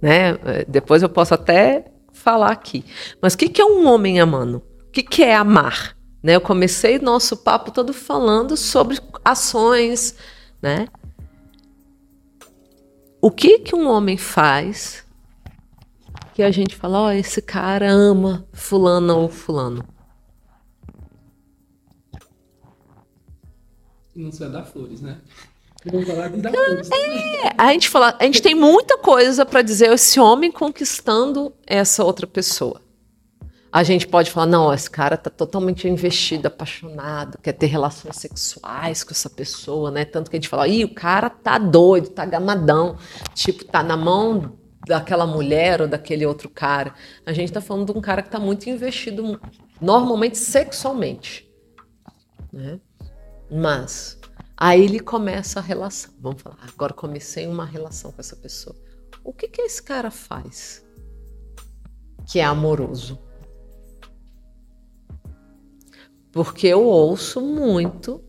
Né? 0.00 0.38
Depois 0.68 1.02
eu 1.02 1.08
posso 1.08 1.34
até 1.34 1.86
falar 2.12 2.52
aqui. 2.52 2.84
Mas 3.20 3.34
o 3.34 3.38
que, 3.38 3.48
que 3.48 3.60
é 3.60 3.64
um 3.64 3.88
homem 3.88 4.20
amando? 4.20 4.62
O 4.86 4.90
que, 4.92 5.02
que 5.02 5.24
é 5.24 5.34
amar? 5.34 5.96
Né? 6.22 6.36
Eu 6.36 6.40
comecei 6.40 7.00
nosso 7.00 7.36
papo 7.38 7.72
todo 7.72 7.92
falando 7.92 8.56
sobre 8.56 9.00
ações. 9.24 10.14
Né? 10.62 10.86
O 13.20 13.32
que, 13.32 13.58
que 13.58 13.74
um 13.74 13.88
homem 13.88 14.16
faz 14.16 15.05
que 16.36 16.42
a 16.42 16.50
gente 16.50 16.76
fala, 16.76 17.00
ó, 17.00 17.06
oh, 17.06 17.10
esse 17.12 17.40
cara 17.40 17.90
ama 17.90 18.46
fulano 18.52 19.20
ou 19.20 19.28
fulano. 19.30 19.82
Não 24.14 24.30
se 24.30 24.46
dar 24.46 24.64
flores, 24.64 25.00
né? 25.00 25.18
É, 26.92 27.54
a 27.56 27.72
gente 27.72 27.88
fala, 27.88 28.14
a 28.20 28.24
gente 28.24 28.42
tem 28.42 28.54
muita 28.54 28.98
coisa 28.98 29.46
para 29.46 29.62
dizer 29.62 29.90
esse 29.90 30.20
homem 30.20 30.52
conquistando 30.52 31.54
essa 31.66 32.04
outra 32.04 32.26
pessoa. 32.26 32.82
A 33.72 33.82
gente 33.82 34.06
pode 34.06 34.30
falar, 34.30 34.44
não, 34.44 34.74
esse 34.74 34.90
cara 34.90 35.16
tá 35.16 35.30
totalmente 35.30 35.88
investido, 35.88 36.48
apaixonado, 36.48 37.38
quer 37.38 37.54
ter 37.54 37.66
relações 37.66 38.16
sexuais 38.16 39.02
com 39.02 39.12
essa 39.12 39.30
pessoa, 39.30 39.90
né? 39.90 40.04
Tanto 40.04 40.30
que 40.30 40.36
a 40.36 40.38
gente 40.38 40.50
fala, 40.50 40.68
ih, 40.68 40.84
o 40.84 40.94
cara 40.94 41.30
tá 41.30 41.56
doido, 41.56 42.10
tá 42.10 42.26
gamadão, 42.26 42.98
tipo, 43.34 43.64
tá 43.64 43.82
na 43.82 43.96
mão 43.96 44.65
daquela 44.86 45.26
mulher 45.26 45.82
ou 45.82 45.88
daquele 45.88 46.24
outro 46.24 46.48
cara. 46.48 46.94
A 47.26 47.32
gente 47.32 47.48
está 47.48 47.60
falando 47.60 47.92
de 47.92 47.98
um 47.98 48.00
cara 48.00 48.22
que 48.22 48.28
está 48.28 48.38
muito 48.38 48.70
investido, 48.70 49.40
normalmente 49.80 50.38
sexualmente. 50.38 51.50
Né? 52.52 52.80
Mas 53.50 54.18
aí 54.56 54.84
ele 54.84 55.00
começa 55.00 55.58
a 55.58 55.62
relação. 55.62 56.14
Vamos 56.20 56.40
falar, 56.40 56.58
agora 56.72 56.94
comecei 56.94 57.46
uma 57.46 57.64
relação 57.64 58.12
com 58.12 58.20
essa 58.20 58.36
pessoa. 58.36 58.76
O 59.24 59.32
que, 59.32 59.48
que 59.48 59.60
esse 59.60 59.82
cara 59.82 60.10
faz 60.10 60.86
que 62.24 62.38
é 62.38 62.44
amoroso? 62.44 63.18
Porque 66.30 66.68
eu 66.68 66.84
ouço 66.84 67.40
muito 67.40 68.22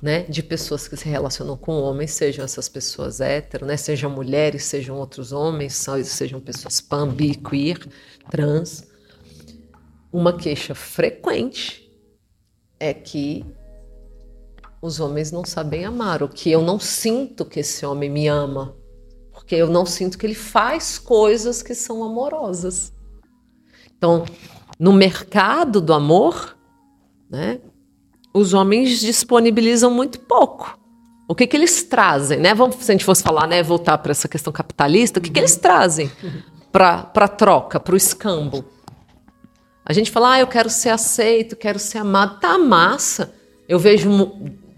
né, 0.00 0.22
de 0.24 0.42
pessoas 0.42 0.86
que 0.86 0.96
se 0.96 1.08
relacionam 1.08 1.56
com 1.56 1.72
homens, 1.80 2.12
sejam 2.12 2.44
essas 2.44 2.68
pessoas 2.68 3.20
hétero, 3.20 3.66
né, 3.66 3.76
sejam 3.76 4.10
mulheres, 4.10 4.64
sejam 4.64 4.96
outros 4.96 5.32
homens, 5.32 5.84
sejam 6.04 6.40
pessoas 6.40 6.80
pan, 6.80 7.08
bi, 7.08 7.34
queer, 7.34 7.86
trans. 8.30 8.86
uma 10.12 10.32
queixa 10.32 10.74
frequente 10.74 11.90
é 12.78 12.94
que 12.94 13.44
os 14.80 15.00
homens 15.00 15.32
não 15.32 15.44
sabem 15.44 15.84
amar, 15.84 16.22
ou 16.22 16.28
que 16.28 16.50
eu 16.50 16.62
não 16.62 16.78
sinto 16.78 17.44
que 17.44 17.60
esse 17.60 17.84
homem 17.84 18.08
me 18.08 18.28
ama, 18.28 18.76
porque 19.32 19.56
eu 19.56 19.68
não 19.68 19.84
sinto 19.84 20.16
que 20.16 20.24
ele 20.24 20.34
faz 20.34 20.98
coisas 20.98 21.62
que 21.62 21.74
são 21.74 22.04
amorosas. 22.04 22.92
Então, 23.96 24.24
no 24.78 24.92
mercado 24.92 25.80
do 25.80 25.92
amor, 25.92 26.56
né, 27.28 27.60
os 28.32 28.54
homens 28.54 29.00
disponibilizam 29.00 29.90
muito 29.90 30.20
pouco. 30.20 30.78
O 31.26 31.34
que, 31.34 31.46
que 31.46 31.56
eles 31.56 31.82
trazem, 31.82 32.38
né? 32.38 32.54
Vamos, 32.54 32.76
se 32.76 32.90
a 32.90 32.94
gente 32.94 33.04
fosse 33.04 33.22
falar, 33.22 33.46
né, 33.46 33.62
voltar 33.62 33.98
para 33.98 34.12
essa 34.12 34.28
questão 34.28 34.52
capitalista, 34.52 35.18
o 35.18 35.22
que, 35.22 35.30
que 35.30 35.38
eles 35.38 35.56
trazem 35.56 36.10
para 36.72 37.10
a 37.14 37.28
troca, 37.28 37.78
para 37.78 37.94
o 37.94 37.96
escambo? 37.96 38.64
A 39.84 39.92
gente 39.92 40.10
fala, 40.10 40.34
ah, 40.34 40.40
eu 40.40 40.46
quero 40.46 40.70
ser 40.70 40.90
aceito, 40.90 41.56
quero 41.56 41.78
ser 41.78 41.98
amado. 41.98 42.40
Tá 42.40 42.58
massa. 42.58 43.34
Eu 43.68 43.78
vejo 43.78 44.10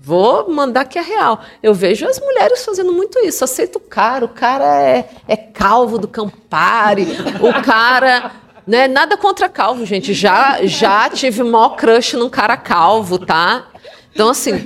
Vou 0.03 0.51
mandar 0.51 0.87
que 0.87 0.99
é 0.99 1.03
real. 1.03 1.41
Eu 1.63 1.75
vejo 1.75 2.07
as 2.07 2.19
mulheres 2.19 2.65
fazendo 2.65 2.91
muito 2.91 3.19
isso. 3.19 3.45
Aceita 3.45 3.77
o 3.77 3.81
cara, 3.81 4.25
o 4.25 4.29
cara 4.29 4.83
é, 4.83 5.11
é 5.29 5.37
calvo 5.37 5.99
do 5.99 6.09
Campari, 6.09 7.07
o 7.41 7.63
cara. 7.63 8.33
Né? 8.71 8.87
Nada 8.87 9.17
contra 9.17 9.49
calvo, 9.49 9.85
gente. 9.85 10.15
Já, 10.15 10.65
já 10.65 11.11
tive 11.11 11.43
maior 11.43 11.71
crush 11.71 12.15
num 12.15 12.31
cara 12.31 12.57
calvo, 12.57 13.19
tá? 13.19 13.67
Então, 14.13 14.29
assim, 14.29 14.57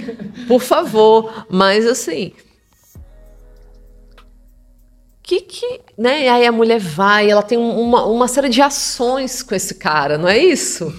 por 0.47 0.61
favor. 0.61 1.47
Mas, 1.49 1.87
assim, 1.87 2.35
que 5.23 5.41
que, 5.41 5.81
né? 5.97 6.25
E 6.25 6.29
aí 6.29 6.47
a 6.47 6.53
mulher 6.53 6.79
vai, 6.79 7.31
ela 7.31 7.43
tem 7.43 7.57
uma, 7.57 8.05
uma 8.05 8.29
série 8.29 8.51
de 8.51 8.61
ações 8.61 9.43
com 9.43 9.55
esse 9.55 9.77
cara, 9.77 10.19
não 10.19 10.29
é 10.29 10.37
isso? 10.37 10.95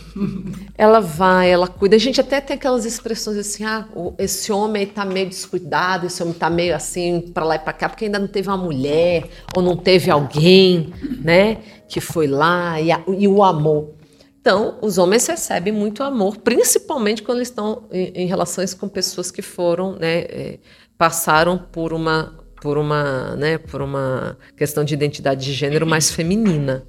ela 0.75 0.99
vai, 0.99 1.51
ela 1.51 1.67
cuida. 1.67 1.95
A 1.95 1.99
gente 1.99 2.19
até 2.19 2.41
tem 2.41 2.55
aquelas 2.55 2.85
expressões 2.85 3.37
assim, 3.37 3.63
ah, 3.63 3.87
esse 4.17 4.51
homem 4.51 4.81
está 4.81 5.05
meio 5.05 5.29
descuidado, 5.29 6.07
esse 6.07 6.23
homem 6.23 6.33
está 6.33 6.49
meio 6.49 6.75
assim 6.75 7.21
para 7.21 7.45
lá 7.45 7.55
e 7.55 7.59
para 7.59 7.71
cá, 7.71 7.87
porque 7.87 8.05
ainda 8.05 8.17
não 8.17 8.27
teve 8.27 8.49
uma 8.49 8.57
mulher 8.57 9.25
ou 9.55 9.61
não 9.61 9.77
teve 9.77 10.09
alguém, 10.09 10.91
né, 11.21 11.59
que 11.95 12.01
foi 12.01 12.27
lá 12.27 12.81
e, 12.81 12.91
a, 12.91 13.01
e 13.07 13.25
o 13.25 13.41
amor. 13.41 13.93
Então, 14.41 14.77
os 14.81 14.97
homens 14.97 15.25
recebem 15.27 15.71
muito 15.71 16.03
amor, 16.03 16.35
principalmente 16.39 17.23
quando 17.23 17.37
eles 17.37 17.47
estão 17.47 17.87
em, 17.89 18.23
em 18.23 18.27
relações 18.27 18.73
com 18.73 18.89
pessoas 18.89 19.31
que 19.31 19.41
foram, 19.41 19.93
né, 19.93 20.17
é, 20.23 20.59
passaram 20.97 21.57
por 21.57 21.93
uma 21.93 22.37
por 22.61 22.77
uma, 22.77 23.35
né, 23.37 23.57
por 23.57 23.81
uma 23.81 24.37
questão 24.57 24.83
de 24.83 24.93
identidade 24.93 25.45
de 25.45 25.53
gênero 25.53 25.87
mais 25.87 26.11
feminina, 26.11 26.85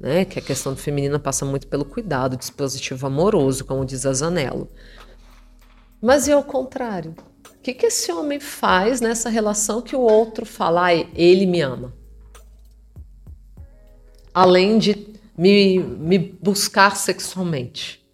né, 0.00 0.24
que 0.24 0.40
a 0.40 0.42
questão 0.42 0.74
feminina 0.74 1.20
passa 1.20 1.44
muito 1.44 1.68
pelo 1.68 1.84
cuidado, 1.84 2.36
dispositivo 2.36 3.06
amoroso, 3.06 3.64
como 3.64 3.84
diz 3.84 4.04
a 4.06 4.12
Zanello. 4.12 4.68
Mas 6.02 6.26
e 6.26 6.32
ao 6.32 6.42
contrário? 6.42 7.14
O 7.46 7.62
que, 7.62 7.74
que 7.74 7.86
esse 7.86 8.10
homem 8.10 8.40
faz 8.40 9.00
nessa 9.00 9.28
relação 9.28 9.80
que 9.80 9.94
o 9.94 10.00
outro 10.00 10.44
fala, 10.44 10.88
ah, 10.88 10.94
ele 10.94 11.46
me 11.46 11.60
ama? 11.60 11.92
Além 14.32 14.78
de 14.78 15.08
me, 15.36 15.78
me 15.78 16.18
buscar 16.18 16.96
sexualmente. 16.96 18.04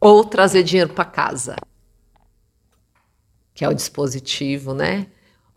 Ou 0.00 0.24
trazer 0.24 0.62
dinheiro 0.62 0.92
para 0.92 1.04
casa. 1.04 1.56
Que 3.54 3.64
é 3.64 3.68
o 3.68 3.74
dispositivo, 3.74 4.74
né? 4.74 5.06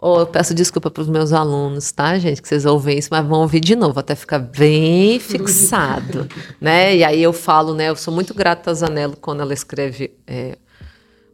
Oh, 0.01 0.21
eu 0.21 0.27
peço 0.27 0.53
desculpa 0.53 0.89
para 0.89 1.01
os 1.01 1.09
meus 1.09 1.33
alunos, 1.33 1.91
tá, 1.91 2.17
gente? 2.17 2.41
Que 2.41 2.47
vocês 2.47 2.65
ouvem 2.65 2.97
isso, 2.97 3.09
mas 3.11 3.27
vão 3.27 3.41
ouvir 3.41 3.59
de 3.59 3.75
novo, 3.75 3.99
até 3.99 4.15
ficar 4.15 4.39
bem 4.39 5.19
fixado, 5.19 6.25
né? 6.61 6.95
E 6.95 7.03
aí 7.03 7.21
eu 7.21 7.33
falo, 7.33 7.75
né? 7.75 7.89
Eu 7.89 7.97
sou 7.97 8.13
muito 8.13 8.33
grata 8.33 8.71
a 8.71 8.73
Zanello 8.73 9.17
quando 9.17 9.41
ela 9.41 9.53
escreve 9.53 10.15
é, 10.25 10.57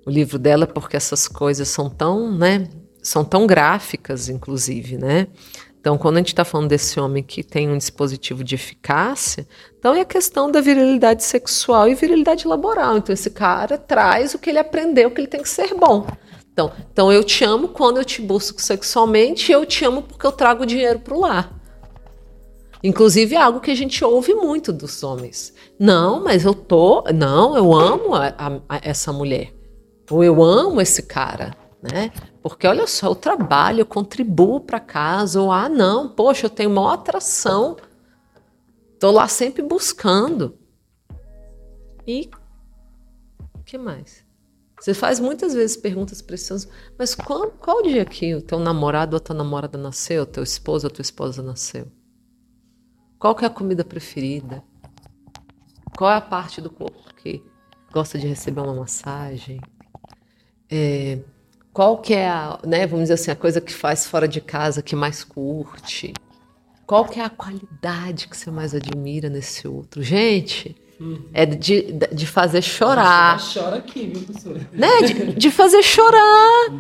o 0.04 0.10
livro 0.10 0.40
dela, 0.40 0.66
porque 0.66 0.98
essas 0.98 1.28
coisas 1.28 1.68
são 1.68 1.92
tão, 1.92 2.36
né? 2.36 2.68
São 3.04 3.24
tão 3.24 3.46
gráficas, 3.46 4.30
inclusive, 4.30 4.98
né? 4.98 5.28
Então, 5.86 6.00
quando 6.00 6.16
a 6.16 6.18
gente 6.18 6.30
está 6.30 6.44
falando 6.44 6.70
desse 6.70 7.00
homem 7.00 7.22
que 7.22 7.44
tem 7.44 7.70
um 7.70 7.78
dispositivo 7.78 8.44
de 8.44 8.56
eficácia, 8.56 9.48
então 9.78 9.94
é 9.94 10.02
a 10.02 10.06
questão 10.06 10.50
da 10.50 10.60
virilidade 10.60 11.24
sexual 11.24 11.88
e 11.88 11.94
virilidade 11.94 12.48
laboral. 12.48 12.98
Então, 12.98 13.14
esse 13.14 13.30
cara 13.30 13.78
traz 13.78 14.34
o 14.34 14.40
que 14.40 14.50
ele 14.50 14.58
aprendeu 14.58 15.12
que 15.12 15.22
ele 15.22 15.28
tem 15.28 15.44
que 15.44 15.48
ser 15.48 15.76
bom. 15.76 16.08
Então, 16.52 16.72
então 16.92 17.14
eu 17.14 17.24
te 17.24 17.44
amo 17.44 17.68
quando 17.68 17.98
eu 17.98 18.04
te 18.04 18.20
busco 18.20 18.60
sexualmente, 18.60 19.52
eu 19.52 19.64
te 19.64 19.86
amo 19.86 20.02
porque 20.02 20.26
eu 20.26 20.32
trago 20.32 20.66
dinheiro 20.66 21.02
para 21.02 21.14
o 21.14 21.20
lar. 21.20 21.54
Inclusive 22.84 23.36
é 23.36 23.40
algo 23.40 23.62
que 23.62 23.70
a 23.70 23.76
gente 23.76 24.04
ouve 24.04 24.34
muito 24.34 24.74
dos 24.74 25.04
homens. 25.04 25.54
Não, 25.80 26.24
mas 26.24 26.46
eu 26.46 26.56
tô, 26.56 27.04
não, 27.14 27.56
eu 27.56 27.72
amo 27.72 28.16
a, 28.16 28.34
a, 28.36 28.60
a 28.70 28.82
essa 28.82 29.14
mulher. 29.14 29.54
Ou 30.10 30.24
eu 30.24 30.44
amo 30.44 30.82
esse 30.82 31.04
cara, 31.04 31.56
né? 31.92 32.12
Porque 32.42 32.66
olha 32.68 32.88
só, 32.88 33.08
eu 33.08 33.16
trabalho, 33.16 33.82
eu 33.82 33.86
contribuo 33.86 34.62
para 34.62 34.80
casa, 34.80 35.42
ou 35.42 35.52
ah, 35.52 35.70
não, 35.70 36.10
poxa, 36.10 36.48
eu 36.48 36.50
tenho 36.50 36.70
maior 36.70 36.94
atração. 36.94 37.78
Tô 39.00 39.12
lá 39.12 39.28
sempre 39.28 39.62
buscando. 39.62 40.58
E 42.08 42.30
o 43.54 43.64
que 43.64 43.78
mais? 43.78 44.24
Você 44.80 44.94
faz 44.94 45.20
muitas 45.20 45.54
vezes 45.54 45.78
perguntas 45.78 46.22
precisas, 46.22 46.68
mas 46.98 47.16
qual, 47.16 47.50
qual 47.52 47.80
o 47.80 47.84
dia 47.84 48.06
que 48.06 48.36
o 48.36 48.42
teu 48.42 48.60
namorado 48.60 49.16
ou 49.16 49.18
a 49.18 49.20
tua 49.22 49.36
namorada 49.36 49.78
nasceu, 49.78 50.26
teu 50.26 50.44
esposo 50.44 50.88
ou 50.88 50.92
tua 50.92 51.02
esposa 51.02 51.42
nasceu? 51.42 51.92
Qual 53.18 53.34
que 53.34 53.46
é 53.46 53.48
a 53.48 53.52
comida 53.52 53.84
preferida? 53.84 54.64
Qual 55.98 56.12
é 56.12 56.16
a 56.16 56.22
parte 56.22 56.62
do 56.62 56.70
corpo 56.70 57.14
que 57.16 57.42
gosta 57.92 58.20
de 58.20 58.28
receber 58.28 58.62
uma 58.62 58.76
massagem? 58.76 59.62
É, 60.70 61.20
qual 61.76 61.98
que 61.98 62.14
é 62.14 62.30
a, 62.30 62.58
né, 62.66 62.88
vamos 62.88 63.04
dizer 63.04 63.16
assim, 63.16 63.32
a 63.32 63.36
coisa 63.36 63.60
que 63.60 63.74
faz 63.74 64.08
fora 64.08 64.30
de 64.30 64.40
casa 64.40 64.82
que 64.82 64.96
mais 64.96 65.26
curte? 65.26 66.14
Qual 66.88 67.04
que 67.04 67.20
é 67.20 67.26
a 67.26 67.30
qualidade 67.30 68.30
que 68.30 68.38
você 68.38 68.50
mais 68.50 68.74
admira 68.74 69.28
nesse 69.28 69.68
outro? 69.68 70.02
Gente, 70.02 70.74
é 71.34 71.46
de, 71.46 71.92
de 72.14 72.26
fazer 72.26 72.62
chorar. 72.62 73.42
Chora 73.54 73.76
aqui, 73.76 74.08
viu, 74.08 74.22
professora? 74.24 74.70
Né? 74.72 75.02
De, 75.02 75.34
de 75.34 75.52
fazer 75.52 75.84
chorar. 75.84 76.72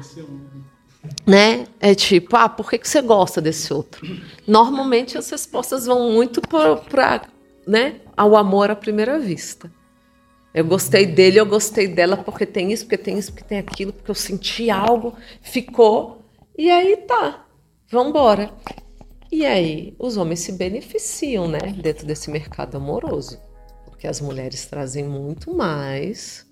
né? 1.27 1.67
É 1.81 1.93
tipo, 1.93 2.37
ah, 2.37 2.47
por 2.47 2.69
que, 2.69 2.77
que 2.77 2.87
você 2.87 3.01
gosta 3.01 3.41
desse 3.41 3.73
outro? 3.73 4.01
Normalmente 4.47 5.17
as 5.17 5.29
respostas 5.29 5.85
vão 5.85 6.09
muito 6.13 6.39
para 6.39 7.23
né, 7.67 7.95
ao 8.15 8.37
amor 8.37 8.71
à 8.71 8.75
primeira 8.77 9.19
vista. 9.19 9.69
Eu 10.55 10.65
gostei 10.65 11.05
dele, 11.05 11.39
eu 11.39 11.45
gostei 11.45 11.87
dela 11.87 12.17
porque 12.17 12.45
tem 12.45 12.71
isso, 12.71 12.85
porque 12.85 12.97
tem 12.97 13.19
isso, 13.19 13.31
porque 13.31 13.47
tem 13.47 13.59
aquilo, 13.59 13.93
porque 13.93 14.09
eu 14.09 14.15
senti 14.15 14.69
algo, 14.69 15.13
ficou. 15.41 16.23
E 16.57 16.71
aí 16.71 16.97
tá, 16.97 17.45
vambora. 17.91 18.51
E 19.31 19.45
aí 19.45 19.93
os 19.99 20.17
homens 20.17 20.39
se 20.39 20.53
beneficiam, 20.53 21.47
né, 21.47 21.59
dentro 21.81 22.07
desse 22.07 22.31
mercado 22.31 22.77
amoroso 22.77 23.37
porque 24.05 24.07
as 24.07 24.21
mulheres 24.21 24.65
trazem 24.65 25.03
muito 25.03 25.51
mais 25.51 26.45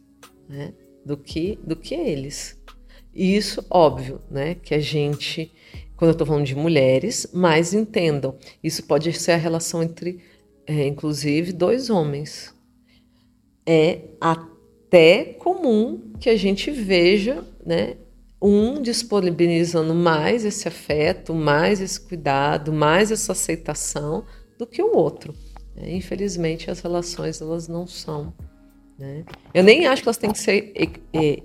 né, 0.49 0.73
do, 1.05 1.15
que, 1.15 1.59
do 1.63 1.75
que 1.75 1.93
eles. 1.93 2.59
E 3.13 3.35
isso, 3.35 3.63
óbvio, 3.69 4.21
né, 4.31 4.55
que 4.55 4.73
a 4.73 4.79
gente, 4.79 5.51
quando 5.95 6.09
eu 6.09 6.13
estou 6.13 6.25
falando 6.25 6.45
de 6.45 6.55
mulheres, 6.55 7.29
mais 7.31 7.73
entendam. 7.73 8.35
Isso 8.63 8.83
pode 8.83 9.13
ser 9.13 9.33
a 9.33 9.37
relação 9.37 9.83
entre, 9.83 10.19
é, 10.65 10.87
inclusive, 10.87 11.53
dois 11.53 11.91
homens. 11.91 12.55
É 13.66 14.01
até 14.20 15.26
comum 15.39 16.14
que 16.20 16.30
a 16.30 16.36
gente 16.36 16.70
veja 16.72 17.43
né, 17.66 17.95
um 18.41 18.82
disponibilizando 18.82 19.95
mais 19.95 20.43
esse 20.43 20.68
afeto, 20.68 21.34
mais 21.34 21.80
esse 21.80 21.99
cuidado, 21.99 22.74
mais 22.74 23.11
essa 23.11 23.32
aceitação 23.32 24.26
do 24.57 24.68
que 24.68 24.82
o 24.82 24.95
outro. 24.95 25.34
É, 25.78 25.95
infelizmente, 25.95 26.70
as 26.70 26.82
relações 26.82 27.41
elas 27.41 27.68
não 27.68 27.88
são. 27.88 28.34
Né? 28.99 29.24
Eu 29.53 29.64
nem 29.64 29.88
acho 29.88 30.01
que 30.01 30.07
elas 30.07 30.18
têm 30.18 30.32
que 30.32 30.39
ser 30.39 30.74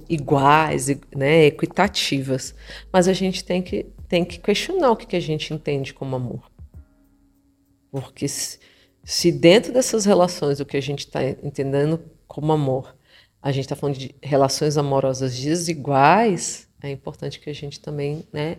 iguais, 0.09 0.89
né, 1.16 1.47
equitativas, 1.47 2.55
mas 2.93 3.09
a 3.09 3.12
gente 3.12 3.45
tem 3.45 3.62
que, 3.62 3.87
tem 4.09 4.25
que 4.25 4.39
questionar 4.39 4.91
o 4.91 4.97
que, 4.97 5.07
que 5.07 5.16
a 5.16 5.21
gente 5.21 5.55
entende 5.55 5.95
como 5.95 6.16
amor. 6.16 6.51
Porque 7.91 8.29
se, 8.29 8.59
se 9.09 9.32
dentro 9.32 9.72
dessas 9.72 10.04
relações, 10.04 10.61
o 10.61 10.66
que 10.66 10.76
a 10.76 10.82
gente 10.82 11.00
está 11.00 11.24
entendendo 11.24 11.98
como 12.26 12.52
amor, 12.52 12.94
a 13.40 13.50
gente 13.50 13.64
está 13.64 13.74
falando 13.74 13.96
de 13.96 14.14
relações 14.22 14.76
amorosas 14.76 15.34
desiguais, 15.34 16.68
é 16.82 16.90
importante 16.90 17.40
que 17.40 17.48
a 17.48 17.54
gente 17.54 17.80
também 17.80 18.22
né, 18.30 18.59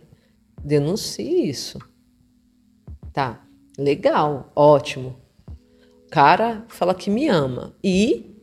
denuncie 0.64 1.48
isso. 1.48 1.78
Tá, 3.14 3.46
legal, 3.78 4.52
ótimo 4.56 5.16
cara 6.10 6.66
fala 6.68 6.96
que 6.96 7.10
me 7.10 7.28
ama. 7.28 7.74
E. 7.84 8.36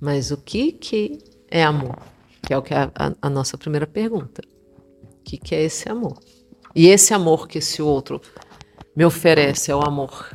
Mas 0.00 0.30
o 0.30 0.36
que, 0.36 0.72
que 0.72 1.18
é 1.50 1.62
amor? 1.62 1.98
Que 2.42 2.52
é 2.52 2.58
o 2.58 2.62
que 2.62 2.74
é 2.74 2.78
a, 2.78 2.92
a 3.20 3.30
nossa 3.30 3.56
primeira 3.56 3.86
pergunta. 3.86 4.42
O 5.02 5.22
que, 5.22 5.38
que 5.38 5.54
é 5.54 5.62
esse 5.62 5.88
amor? 5.88 6.18
E 6.74 6.88
esse 6.88 7.14
amor 7.14 7.46
que 7.46 7.58
esse 7.58 7.80
outro 7.80 8.20
me 8.94 9.04
oferece 9.04 9.70
é 9.70 9.76
o 9.76 9.82
amor 9.82 10.28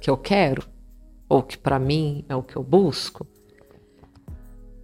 que 0.00 0.10
eu 0.10 0.16
quero? 0.16 0.70
ou 1.30 1.44
que 1.44 1.56
para 1.56 1.78
mim 1.78 2.24
é 2.28 2.34
o 2.34 2.42
que 2.42 2.56
eu 2.56 2.62
busco, 2.62 3.24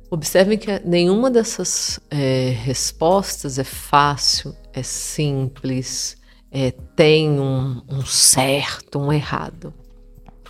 observem 0.08 0.56
que 0.56 0.78
nenhuma 0.78 1.28
dessas 1.28 1.98
é, 2.08 2.50
respostas 2.50 3.58
é 3.58 3.64
fácil, 3.64 4.56
é 4.72 4.80
simples, 4.80 6.16
é, 6.52 6.70
tem 6.70 7.40
um, 7.40 7.82
um 7.88 8.06
certo, 8.06 9.00
um 9.00 9.12
errado. 9.12 9.74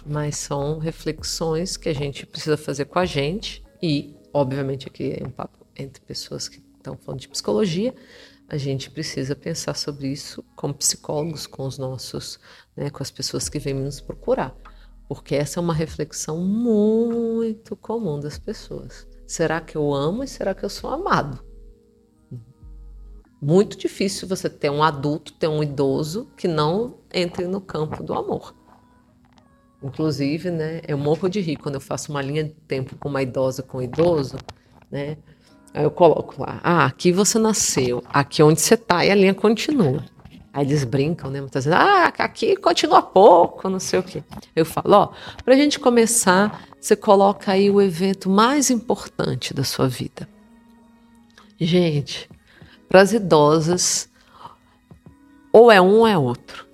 Mas 0.04 0.36
são 0.36 0.78
reflexões 0.78 1.78
que 1.78 1.88
a 1.88 1.94
gente 1.94 2.26
precisa 2.26 2.58
fazer 2.58 2.84
com 2.84 2.98
a 2.98 3.06
gente 3.06 3.64
e, 3.82 4.14
obviamente, 4.34 4.86
aqui 4.86 5.16
é 5.18 5.26
um 5.26 5.30
papo 5.30 5.66
entre 5.74 6.02
pessoas 6.02 6.46
que 6.46 6.62
estão 6.76 6.96
falando 6.98 7.20
de 7.20 7.28
psicologia, 7.28 7.94
a 8.48 8.56
gente 8.56 8.90
precisa 8.90 9.34
pensar 9.34 9.74
sobre 9.74 10.08
isso 10.08 10.44
como 10.54 10.74
psicólogos, 10.74 11.46
com 11.46 11.66
os 11.66 11.78
nossos, 11.78 12.38
né, 12.76 12.90
com 12.90 13.02
as 13.02 13.10
pessoas 13.10 13.48
que 13.48 13.58
vêm 13.58 13.74
nos 13.74 14.00
procurar, 14.00 14.54
porque 15.08 15.34
essa 15.34 15.58
é 15.58 15.62
uma 15.62 15.74
reflexão 15.74 16.38
muito 16.38 17.74
comum 17.76 18.20
das 18.20 18.38
pessoas. 18.38 19.06
Será 19.26 19.60
que 19.60 19.76
eu 19.76 19.92
amo 19.94 20.22
e 20.22 20.28
será 20.28 20.54
que 20.54 20.64
eu 20.64 20.68
sou 20.68 20.90
amado? 20.90 21.44
Muito 23.40 23.76
difícil 23.76 24.28
você 24.28 24.48
ter 24.48 24.70
um 24.70 24.82
adulto, 24.82 25.32
ter 25.32 25.48
um 25.48 25.62
idoso 25.62 26.28
que 26.36 26.48
não 26.48 26.98
entre 27.12 27.46
no 27.46 27.60
campo 27.60 28.02
do 28.02 28.14
amor. 28.14 28.54
Inclusive, 29.82 30.50
né, 30.50 30.80
eu 30.88 30.96
morro 30.96 31.28
de 31.28 31.40
rir 31.40 31.56
quando 31.56 31.74
eu 31.74 31.80
faço 31.80 32.10
uma 32.10 32.22
linha 32.22 32.44
de 32.44 32.54
tempo 32.66 32.96
com 32.96 33.08
uma 33.08 33.22
idosa 33.22 33.62
com 33.62 33.78
um 33.78 33.82
idoso, 33.82 34.36
né? 34.90 35.16
Aí 35.74 35.84
eu 35.84 35.90
coloco 35.90 36.40
lá, 36.40 36.58
ah, 36.62 36.86
aqui 36.86 37.12
você 37.12 37.38
nasceu, 37.38 38.02
aqui 38.08 38.42
onde 38.42 38.60
você 38.60 38.74
está, 38.74 39.04
e 39.04 39.10
a 39.10 39.14
linha 39.14 39.34
continua. 39.34 40.02
Aí 40.56 40.64
eles 40.64 40.84
brincam, 40.84 41.30
né? 41.30 41.38
Muitas 41.38 41.66
vezes, 41.66 41.78
ah, 41.78 42.06
aqui 42.06 42.56
continua 42.56 43.02
pouco, 43.02 43.68
não 43.68 43.78
sei 43.78 43.98
o 43.98 44.02
quê. 44.02 44.24
Eu 44.54 44.64
falo, 44.64 44.94
ó, 44.94 45.12
para 45.44 45.52
a 45.52 45.56
gente 45.56 45.78
começar, 45.78 46.66
você 46.80 46.96
coloca 46.96 47.52
aí 47.52 47.70
o 47.70 47.78
evento 47.78 48.30
mais 48.30 48.70
importante 48.70 49.52
da 49.52 49.62
sua 49.62 49.86
vida. 49.86 50.26
Gente, 51.60 52.26
para 52.88 53.02
as 53.02 53.12
idosas, 53.12 54.08
ou 55.52 55.70
é 55.70 55.78
um 55.78 55.98
ou 55.98 56.06
é 56.06 56.16
outro. 56.16 56.66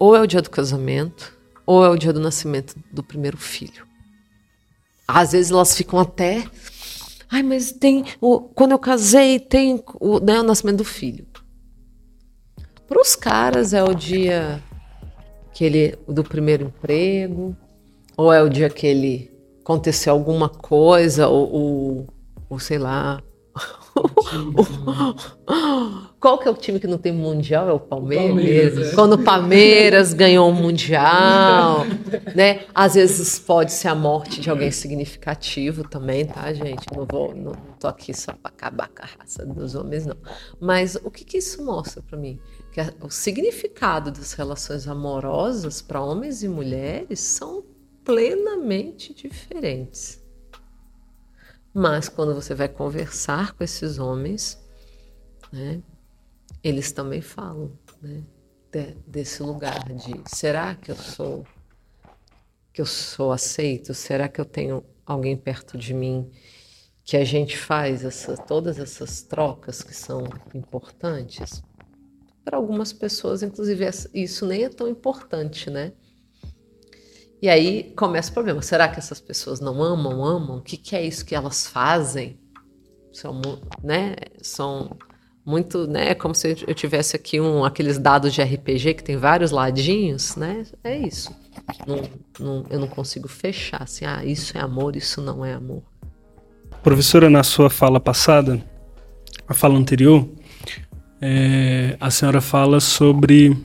Ou 0.00 0.16
é 0.16 0.20
o 0.20 0.26
dia 0.26 0.42
do 0.42 0.50
casamento, 0.50 1.32
ou 1.64 1.84
é 1.84 1.88
o 1.88 1.96
dia 1.96 2.12
do 2.12 2.18
nascimento 2.18 2.74
do 2.90 3.04
primeiro 3.04 3.36
filho. 3.36 3.86
Às 5.06 5.30
vezes 5.30 5.52
elas 5.52 5.76
ficam 5.76 6.00
até 6.00 6.44
Ai, 7.30 7.42
mas 7.42 7.70
tem. 7.70 8.04
O, 8.20 8.40
quando 8.40 8.72
eu 8.72 8.78
casei, 8.78 9.38
tem 9.38 9.80
o, 10.00 10.18
né, 10.18 10.40
o 10.40 10.42
nascimento 10.42 10.78
do 10.78 10.84
filho. 10.84 11.26
Para 12.88 13.00
os 13.00 13.14
caras 13.14 13.74
é 13.74 13.84
o 13.84 13.94
dia 13.94 14.62
que 15.52 15.64
ele 15.64 15.98
do 16.08 16.24
primeiro 16.24 16.64
emprego, 16.64 17.54
ou 18.16 18.32
é 18.32 18.42
o 18.42 18.48
dia 18.48 18.70
que 18.70 18.86
ele 18.86 19.30
aconteceu 19.60 20.12
alguma 20.12 20.48
coisa, 20.48 21.28
ou, 21.28 21.52
ou, 21.52 22.06
ou 22.48 22.58
sei 22.58 22.78
lá, 22.78 23.22
Qual 26.20 26.38
que 26.38 26.48
é 26.48 26.50
o 26.50 26.54
time 26.54 26.80
que 26.80 26.86
não 26.86 26.98
tem 26.98 27.12
mundial? 27.12 27.68
É 27.68 27.72
o 27.72 27.80
Palmeiras. 27.80 28.28
Palmeiras 28.28 28.92
é. 28.92 28.94
Quando 28.94 29.14
o 29.14 29.22
Palmeiras 29.22 30.12
ganhou 30.12 30.50
o 30.50 30.52
mundial, 30.52 31.86
né? 32.34 32.64
Às 32.74 32.94
vezes 32.94 33.38
pode 33.38 33.72
ser 33.72 33.88
a 33.88 33.94
morte 33.94 34.40
de 34.40 34.50
alguém 34.50 34.70
significativo 34.70 35.88
também, 35.88 36.26
tá, 36.26 36.52
gente? 36.52 36.84
Não 36.94 37.06
vou, 37.06 37.34
não, 37.34 37.52
não 37.52 37.72
tô 37.78 37.86
aqui 37.86 38.12
só 38.14 38.32
para 38.32 38.50
acabar 38.50 38.88
com 38.88 39.02
a 39.02 39.06
raça 39.18 39.46
dos 39.46 39.74
homens, 39.74 40.04
não. 40.06 40.16
Mas 40.60 40.96
o 40.96 41.10
que, 41.10 41.24
que 41.24 41.38
isso 41.38 41.64
mostra 41.64 42.02
para 42.02 42.18
mim? 42.18 42.38
Que 42.78 42.82
a, 42.82 42.94
o 43.00 43.10
significado 43.10 44.12
das 44.12 44.34
relações 44.34 44.86
amorosas 44.86 45.82
para 45.82 46.00
homens 46.00 46.44
e 46.44 46.48
mulheres 46.48 47.18
são 47.18 47.64
plenamente 48.04 49.12
diferentes. 49.12 50.22
Mas 51.74 52.08
quando 52.08 52.36
você 52.36 52.54
vai 52.54 52.68
conversar 52.68 53.54
com 53.54 53.64
esses 53.64 53.98
homens, 53.98 54.64
né, 55.52 55.82
eles 56.62 56.92
também 56.92 57.20
falam 57.20 57.76
né, 58.00 58.22
de, 58.70 58.94
desse 59.08 59.42
lugar 59.42 59.92
de 59.92 60.22
será 60.28 60.76
que 60.76 60.92
eu 60.92 60.96
sou 60.96 61.44
que 62.72 62.80
eu 62.80 62.86
sou 62.86 63.32
aceito? 63.32 63.92
Será 63.92 64.28
que 64.28 64.40
eu 64.40 64.44
tenho 64.44 64.84
alguém 65.04 65.36
perto 65.36 65.76
de 65.76 65.92
mim 65.92 66.30
que 67.02 67.16
a 67.16 67.24
gente 67.24 67.58
faz 67.58 68.04
essa, 68.04 68.36
todas 68.36 68.78
essas 68.78 69.20
trocas 69.20 69.82
que 69.82 69.92
são 69.92 70.22
importantes? 70.54 71.60
Para 72.48 72.56
algumas 72.56 72.94
pessoas, 72.94 73.42
inclusive, 73.42 73.84
isso 74.14 74.46
nem 74.46 74.64
é 74.64 74.70
tão 74.70 74.88
importante, 74.88 75.68
né? 75.68 75.92
E 77.42 77.46
aí 77.46 77.92
começa 77.94 78.30
o 78.30 78.32
problema. 78.32 78.62
Será 78.62 78.88
que 78.88 78.98
essas 78.98 79.20
pessoas 79.20 79.60
não 79.60 79.82
amam, 79.82 80.24
amam? 80.24 80.56
O 80.56 80.62
que, 80.62 80.78
que 80.78 80.96
é 80.96 81.04
isso 81.04 81.26
que 81.26 81.34
elas 81.34 81.66
fazem? 81.66 82.40
São, 83.12 83.42
né? 83.84 84.16
São 84.40 84.96
muito, 85.44 85.86
né? 85.86 86.14
Como 86.14 86.34
se 86.34 86.56
eu 86.66 86.74
tivesse 86.74 87.16
aqui 87.16 87.38
um, 87.38 87.66
aqueles 87.66 87.98
dados 87.98 88.32
de 88.32 88.40
RPG 88.40 88.94
que 88.94 89.04
tem 89.04 89.18
vários 89.18 89.50
ladinhos, 89.50 90.34
né? 90.34 90.64
É 90.82 90.96
isso. 90.96 91.30
Não, 91.86 92.00
não, 92.40 92.66
eu 92.70 92.80
não 92.80 92.88
consigo 92.88 93.28
fechar 93.28 93.82
assim, 93.82 94.06
ah, 94.06 94.24
isso 94.24 94.56
é 94.56 94.60
amor, 94.62 94.96
isso 94.96 95.20
não 95.20 95.44
é 95.44 95.52
amor. 95.52 95.82
Professora, 96.82 97.28
na 97.28 97.42
sua 97.42 97.68
fala 97.68 98.00
passada, 98.00 98.64
a 99.46 99.52
fala 99.52 99.74
anterior, 99.74 100.26
é, 101.20 101.96
a 102.00 102.10
senhora 102.10 102.40
fala 102.40 102.80
sobre 102.80 103.56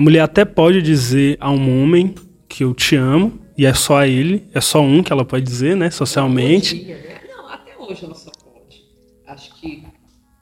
a 0.00 0.02
mulher 0.02 0.20
até 0.20 0.46
pode 0.46 0.80
dizer 0.80 1.36
a 1.40 1.50
um 1.50 1.82
homem 1.82 2.14
que 2.48 2.64
eu 2.64 2.72
te 2.72 2.96
amo, 2.96 3.38
e 3.56 3.66
é 3.66 3.74
só 3.74 4.02
ele, 4.02 4.48
é 4.54 4.60
só 4.60 4.80
um 4.80 5.02
que 5.02 5.12
ela 5.12 5.26
pode 5.26 5.44
dizer, 5.44 5.76
né, 5.76 5.90
socialmente. 5.90 6.84
Né? 6.84 7.20
Não, 7.28 7.46
até 7.46 7.76
hoje 7.78 8.06
ela 8.06 8.14
só 8.14 8.30
pode. 8.30 8.82
Acho 9.26 9.54
que 9.60 9.84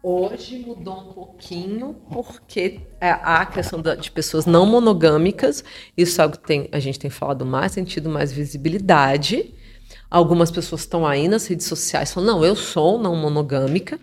hoje 0.00 0.60
mudou 0.60 1.00
um 1.00 1.12
pouquinho, 1.12 1.96
porque 2.08 2.80
é, 3.00 3.10
a 3.10 3.44
questão 3.46 3.82
de 3.82 4.10
pessoas 4.12 4.46
não 4.46 4.64
monogâmicas, 4.64 5.64
isso 5.96 6.20
é 6.20 6.24
algo 6.24 6.38
que 6.38 6.46
tem, 6.46 6.68
a 6.70 6.78
gente 6.78 6.98
tem 6.98 7.10
falado 7.10 7.44
mais, 7.44 7.74
tem 7.74 7.82
tido 7.82 8.08
mais 8.08 8.30
visibilidade. 8.30 9.52
Algumas 10.08 10.52
pessoas 10.52 10.82
estão 10.82 11.04
aí 11.04 11.26
nas 11.26 11.48
redes 11.48 11.66
sociais 11.66 12.12
falando, 12.12 12.28
não, 12.28 12.44
eu 12.44 12.54
sou 12.54 12.96
não 12.96 13.16
monogâmica, 13.16 13.98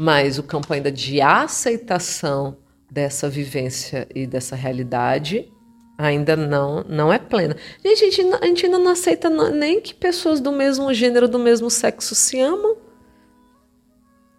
mas 0.00 0.38
o 0.38 0.44
campo 0.44 0.72
ainda 0.72 0.92
de 0.92 1.20
aceitação 1.20 2.56
dessa 2.88 3.28
vivência 3.28 4.06
e 4.14 4.28
dessa 4.28 4.54
realidade 4.54 5.50
ainda 5.98 6.36
não 6.36 6.84
não 6.84 7.12
é 7.12 7.18
plena. 7.18 7.56
Gente, 7.84 8.04
a 8.04 8.10
gente, 8.10 8.34
a 8.40 8.46
gente 8.46 8.66
ainda 8.66 8.78
não 8.78 8.92
aceita 8.92 9.28
nem 9.28 9.80
que 9.80 9.92
pessoas 9.92 10.40
do 10.40 10.52
mesmo 10.52 10.94
gênero, 10.94 11.26
do 11.26 11.40
mesmo 11.40 11.68
sexo 11.68 12.14
se 12.14 12.38
amam. 12.38 12.76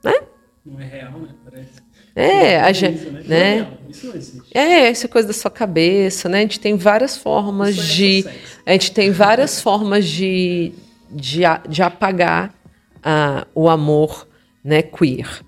Né? 0.01 0.21
Não 0.65 0.79
é 0.79 0.85
real, 0.85 1.19
né? 1.19 1.35
Parece. 1.43 1.81
É, 2.15 2.61
a 2.61 2.71
gente, 2.71 2.95
isso, 2.95 3.11
né? 3.11 3.23
né? 3.27 3.77
Isso 3.89 4.07
não 4.07 4.15
existe. 4.15 4.57
É, 4.57 4.87
essa 4.87 5.09
coisa 5.09 5.27
da 5.27 5.33
sua 5.33 5.51
cabeça, 5.51 6.29
né? 6.29 6.37
A 6.37 6.41
gente 6.43 6.61
tem 6.61 6.77
várias 6.77 7.17
formas 7.17 7.77
é 7.77 7.81
de, 7.81 8.25
a 8.65 8.71
gente 8.71 8.93
tem 8.93 9.11
várias 9.11 9.59
formas 9.59 10.07
de, 10.07 10.71
de, 11.11 11.41
de 11.67 11.83
apagar 11.83 12.55
uh, 12.99 13.45
o 13.53 13.67
amor, 13.67 14.25
né, 14.63 14.81
queer, 14.81 15.43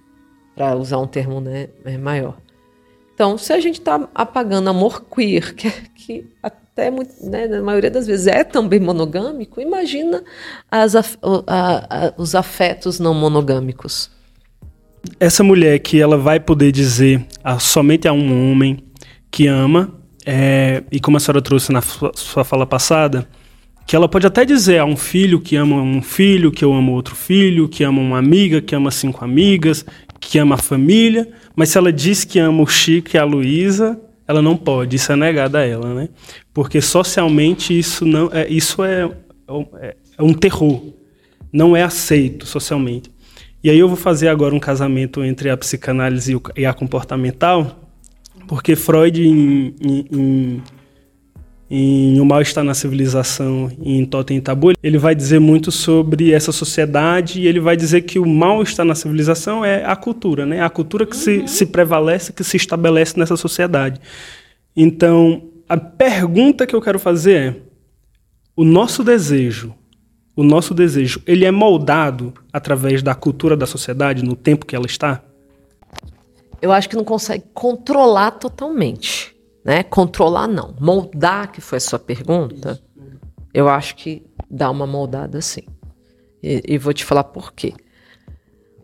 para 0.61 0.75
usar 0.75 0.99
um 0.99 1.07
termo, 1.07 1.41
né, 1.41 1.69
maior. 1.99 2.37
Então, 3.15 3.35
se 3.35 3.51
a 3.51 3.59
gente 3.59 3.79
está 3.79 4.07
apagando 4.13 4.69
amor 4.69 5.03
queer, 5.05 5.55
que, 5.55 5.71
que 5.95 6.25
até 6.43 6.91
muito, 6.91 7.13
né, 7.23 7.47
na 7.47 7.63
maioria 7.63 7.89
das 7.89 8.05
vezes 8.05 8.27
é 8.27 8.43
também 8.43 8.79
monogâmico, 8.79 9.59
imagina 9.59 10.23
as, 10.69 10.95
a, 10.95 11.01
a, 11.23 12.13
os 12.15 12.35
afetos 12.35 12.99
não 12.99 13.15
monogâmicos. 13.15 14.11
Essa 15.19 15.43
mulher 15.43 15.79
que 15.79 15.99
ela 15.99 16.15
vai 16.15 16.39
poder 16.39 16.71
dizer 16.71 17.25
a, 17.43 17.57
somente 17.57 18.07
a 18.07 18.13
um 18.13 18.51
homem 18.51 18.83
que 19.31 19.47
ama, 19.47 19.91
é, 20.23 20.83
e 20.91 20.99
como 20.99 21.17
a 21.17 21.19
senhora 21.19 21.41
trouxe 21.41 21.71
na 21.71 21.81
sua 21.81 22.43
fala 22.43 22.67
passada, 22.67 23.27
que 23.87 23.95
ela 23.95 24.07
pode 24.07 24.27
até 24.27 24.45
dizer 24.45 24.77
a 24.77 24.85
um 24.85 24.95
filho 24.95 25.41
que 25.41 25.55
ama 25.55 25.77
um 25.77 26.03
filho, 26.03 26.51
que 26.51 26.63
eu 26.63 26.71
amo 26.71 26.91
outro 26.91 27.15
filho, 27.15 27.67
que 27.67 27.83
ama 27.83 27.99
uma 27.99 28.19
amiga, 28.19 28.61
que 28.61 28.75
ama 28.75 28.91
cinco 28.91 29.25
amigas, 29.25 29.83
que 30.21 30.37
ama 30.37 30.55
a 30.55 30.59
família, 30.59 31.27
mas 31.55 31.69
se 31.69 31.77
ela 31.77 31.91
diz 31.91 32.23
que 32.23 32.39
ama 32.39 32.61
o 32.61 32.67
Chico 32.67 33.09
e 33.13 33.17
a 33.17 33.23
Luísa, 33.25 33.99
ela 34.27 34.41
não 34.41 34.55
pode, 34.55 34.95
isso 34.95 35.11
é 35.11 35.15
negado 35.15 35.57
a 35.57 35.61
ela, 35.61 35.93
né? 35.93 36.07
Porque 36.53 36.79
socialmente 36.79 37.77
isso 37.77 38.05
não 38.05 38.29
é, 38.31 38.47
isso 38.47 38.83
é, 38.83 39.11
é, 39.81 39.95
é 40.17 40.23
um 40.23 40.33
terror, 40.33 40.93
não 41.51 41.75
é 41.75 41.83
aceito 41.83 42.45
socialmente. 42.45 43.11
E 43.63 43.69
aí 43.69 43.77
eu 43.77 43.87
vou 43.87 43.97
fazer 43.97 44.27
agora 44.27 44.55
um 44.55 44.59
casamento 44.59 45.23
entre 45.23 45.49
a 45.49 45.57
psicanálise 45.57 46.39
e 46.55 46.65
a 46.65 46.73
comportamental, 46.73 47.79
porque 48.47 48.75
Freud 48.75 49.21
em, 49.21 49.75
em, 49.81 50.05
em 50.11 50.63
em 51.73 52.19
O 52.19 52.25
Mal 52.25 52.41
Está 52.41 52.61
na 52.61 52.73
Civilização 52.73 53.71
e 53.81 53.97
em 53.97 54.03
Totem 54.03 54.35
e 54.35 54.41
Tabu, 54.41 54.73
ele 54.83 54.97
vai 54.97 55.15
dizer 55.15 55.39
muito 55.39 55.71
sobre 55.71 56.33
essa 56.33 56.51
sociedade 56.51 57.39
e 57.39 57.47
ele 57.47 57.61
vai 57.61 57.77
dizer 57.77 58.01
que 58.01 58.19
o 58.19 58.25
mal 58.25 58.61
está 58.61 58.83
na 58.83 58.93
civilização 58.93 59.63
é 59.63 59.85
a 59.85 59.95
cultura, 59.95 60.45
né? 60.45 60.61
A 60.61 60.69
cultura 60.69 61.05
que 61.05 61.15
uhum. 61.15 61.21
se, 61.21 61.47
se 61.47 61.65
prevalece, 61.65 62.33
que 62.33 62.43
se 62.43 62.57
estabelece 62.57 63.17
nessa 63.17 63.37
sociedade. 63.37 64.01
Então, 64.75 65.43
a 65.69 65.77
pergunta 65.77 66.67
que 66.67 66.75
eu 66.75 66.81
quero 66.81 66.99
fazer 66.99 67.35
é: 67.37 67.55
o 68.53 68.65
nosso 68.65 69.01
desejo, 69.01 69.73
o 70.35 70.43
nosso 70.43 70.73
desejo, 70.73 71.21
ele 71.25 71.45
é 71.45 71.51
moldado 71.51 72.33
através 72.51 73.01
da 73.01 73.15
cultura 73.15 73.55
da 73.55 73.65
sociedade 73.65 74.25
no 74.25 74.35
tempo 74.35 74.65
que 74.65 74.75
ela 74.75 74.85
está? 74.85 75.23
Eu 76.61 76.73
acho 76.73 76.89
que 76.89 76.97
não 76.97 77.05
consegue 77.05 77.45
controlar 77.53 78.31
totalmente, 78.31 79.30
né? 79.63 79.83
Controlar 79.83 80.47
não, 80.47 80.75
moldar 80.79 81.51
que 81.51 81.61
foi 81.61 81.77
a 81.77 81.81
sua 81.81 81.99
pergunta. 81.99 82.81
Eu 83.53 83.67
acho 83.67 83.95
que 83.95 84.25
dá 84.49 84.69
uma 84.69 84.87
moldada 84.87 85.41
sim. 85.41 85.63
E, 86.41 86.63
e 86.65 86.77
vou 86.77 86.93
te 86.93 87.05
falar 87.05 87.25
por 87.25 87.53
quê. 87.53 87.73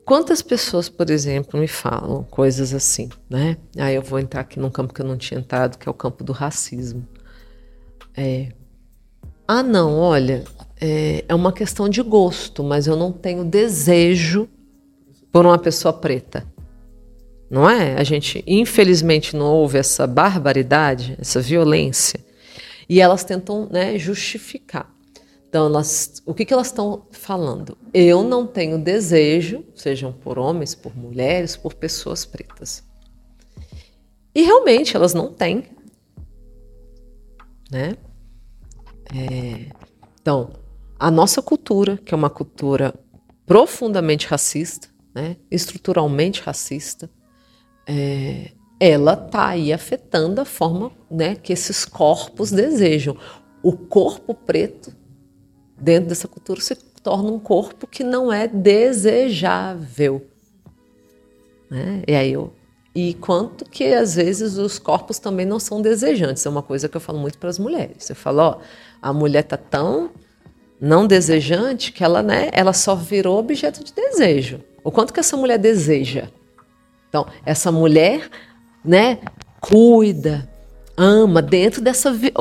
Quantas 0.06 0.42
pessoas, 0.42 0.88
por 0.88 1.10
exemplo, 1.10 1.60
me 1.60 1.68
falam 1.68 2.24
coisas 2.24 2.74
assim, 2.74 3.10
né? 3.30 3.58
Aí 3.78 3.96
eu 3.96 4.02
vou 4.02 4.20
entrar 4.20 4.42
aqui 4.42 4.60
num 4.60 4.70
campo 4.70 4.94
que 4.94 5.02
eu 5.02 5.06
não 5.06 5.18
tinha 5.18 5.40
entrado, 5.40 5.78
que 5.78 5.88
é 5.88 5.92
o 5.92 5.94
campo 5.94 6.24
do 6.24 6.32
racismo. 6.32 7.06
É, 8.16 8.54
ah, 9.48 9.64
não, 9.64 9.98
olha, 9.98 10.44
é, 10.80 11.24
é 11.28 11.34
uma 11.34 11.54
questão 11.54 11.88
de 11.88 12.02
gosto, 12.02 12.64
mas 12.64 12.86
eu 12.86 12.96
não 12.98 13.12
tenho 13.12 13.46
desejo 13.46 14.48
por 15.32 15.46
uma 15.46 15.58
pessoa 15.58 15.94
preta. 15.94 16.46
Não 17.50 17.70
é? 17.70 17.96
A 17.96 18.04
gente, 18.04 18.44
infelizmente, 18.46 19.36
não 19.36 19.46
houve 19.46 19.78
essa 19.78 20.06
barbaridade, 20.06 21.16
essa 21.20 21.40
violência. 21.40 22.20
E 22.90 23.00
elas 23.00 23.24
tentam 23.24 23.68
né, 23.72 23.98
justificar. 23.98 24.94
Então, 25.48 25.66
elas, 25.68 26.22
o 26.26 26.34
que, 26.34 26.44
que 26.44 26.54
elas 26.54 26.68
estão 26.68 27.08
falando? 27.12 27.78
Eu 27.94 28.22
não 28.22 28.46
tenho 28.46 28.78
desejo, 28.78 29.64
sejam 29.76 30.12
por 30.12 30.38
homens, 30.38 30.76
por 30.76 30.96
mulheres, 30.96 31.56
por 31.56 31.74
pessoas 31.74 32.26
pretas. 32.26 32.84
E 34.36 34.42
realmente 34.44 34.96
elas 34.96 35.14
não 35.14 35.34
têm. 35.34 35.64
Né? 37.72 37.96
É, 39.14 39.72
então, 40.22 40.52
a 41.00 41.10
nossa 41.10 41.42
cultura, 41.42 41.98
que 41.98 42.14
é 42.14 42.18
uma 42.18 42.30
cultura 42.30 42.94
profundamente 43.46 44.28
racista, 44.28 44.90
né, 45.16 45.38
estruturalmente 45.50 46.42
racista, 46.42 47.10
é, 47.88 48.52
ela 48.80 49.14
está 49.14 49.48
aí 49.48 49.72
afetando 49.72 50.42
a 50.42 50.46
forma 50.46 50.92
né, 51.10 51.36
que 51.36 51.54
esses 51.54 51.86
corpos 51.86 52.52
desejam. 52.52 53.18
O 53.64 53.74
corpo 53.74 54.34
preto, 54.34 54.94
dentro 55.80 56.10
dessa 56.10 56.28
cultura, 56.28 56.62
se 56.62 56.76
torna 56.76 57.32
um 57.32 57.40
corpo 57.40 57.88
que 57.88 58.04
não 58.04 58.32
é 58.32 58.48
desejável. 58.48 60.28
Né? 61.70 62.04
E 62.08 62.14
aí 62.14 62.34
eu, 62.34 62.54
e 62.94 63.14
quanto 63.14 63.66
que 63.66 63.94
às 63.94 64.16
vezes 64.16 64.58
os 64.58 64.78
corpos 64.78 65.20
também 65.20 65.46
não 65.46 65.60
são 65.60 65.82
desejantes. 65.82 66.46
É 66.46 66.50
uma 66.50 66.64
coisa 66.64 66.90
que 66.90 66.98
eu 66.98 67.02
falo 67.02 67.20
muito 67.20 67.38
para 67.38 67.50
as 67.50 67.60
mulheres. 67.60 67.98
Você 68.00 68.14
fala, 68.14 68.44
ó, 68.44 68.60
a 69.02 69.14
mulher 69.14 69.44
tá 69.44 69.58
tão 69.58 70.12
não 70.80 71.08
desejante 71.08 71.92
que 71.92 72.04
ela, 72.04 72.22
né, 72.22 72.50
ela 72.52 72.74
só 72.74 72.96
virou 72.96 73.40
objeto 73.40 73.84
de 73.84 73.94
desejo. 73.94 74.62
O 74.84 74.92
quanto 74.92 75.14
que 75.14 75.20
essa 75.20 75.36
mulher 75.36 75.58
deseja? 75.58 76.30
Então, 77.10 77.26
essa 77.46 77.72
mulher, 77.72 78.30
né, 78.84 79.20
cuida, 79.62 80.50
ama 80.96 81.42
dentro 81.42 81.82
dessa 81.82 82.12
vi 82.12 82.32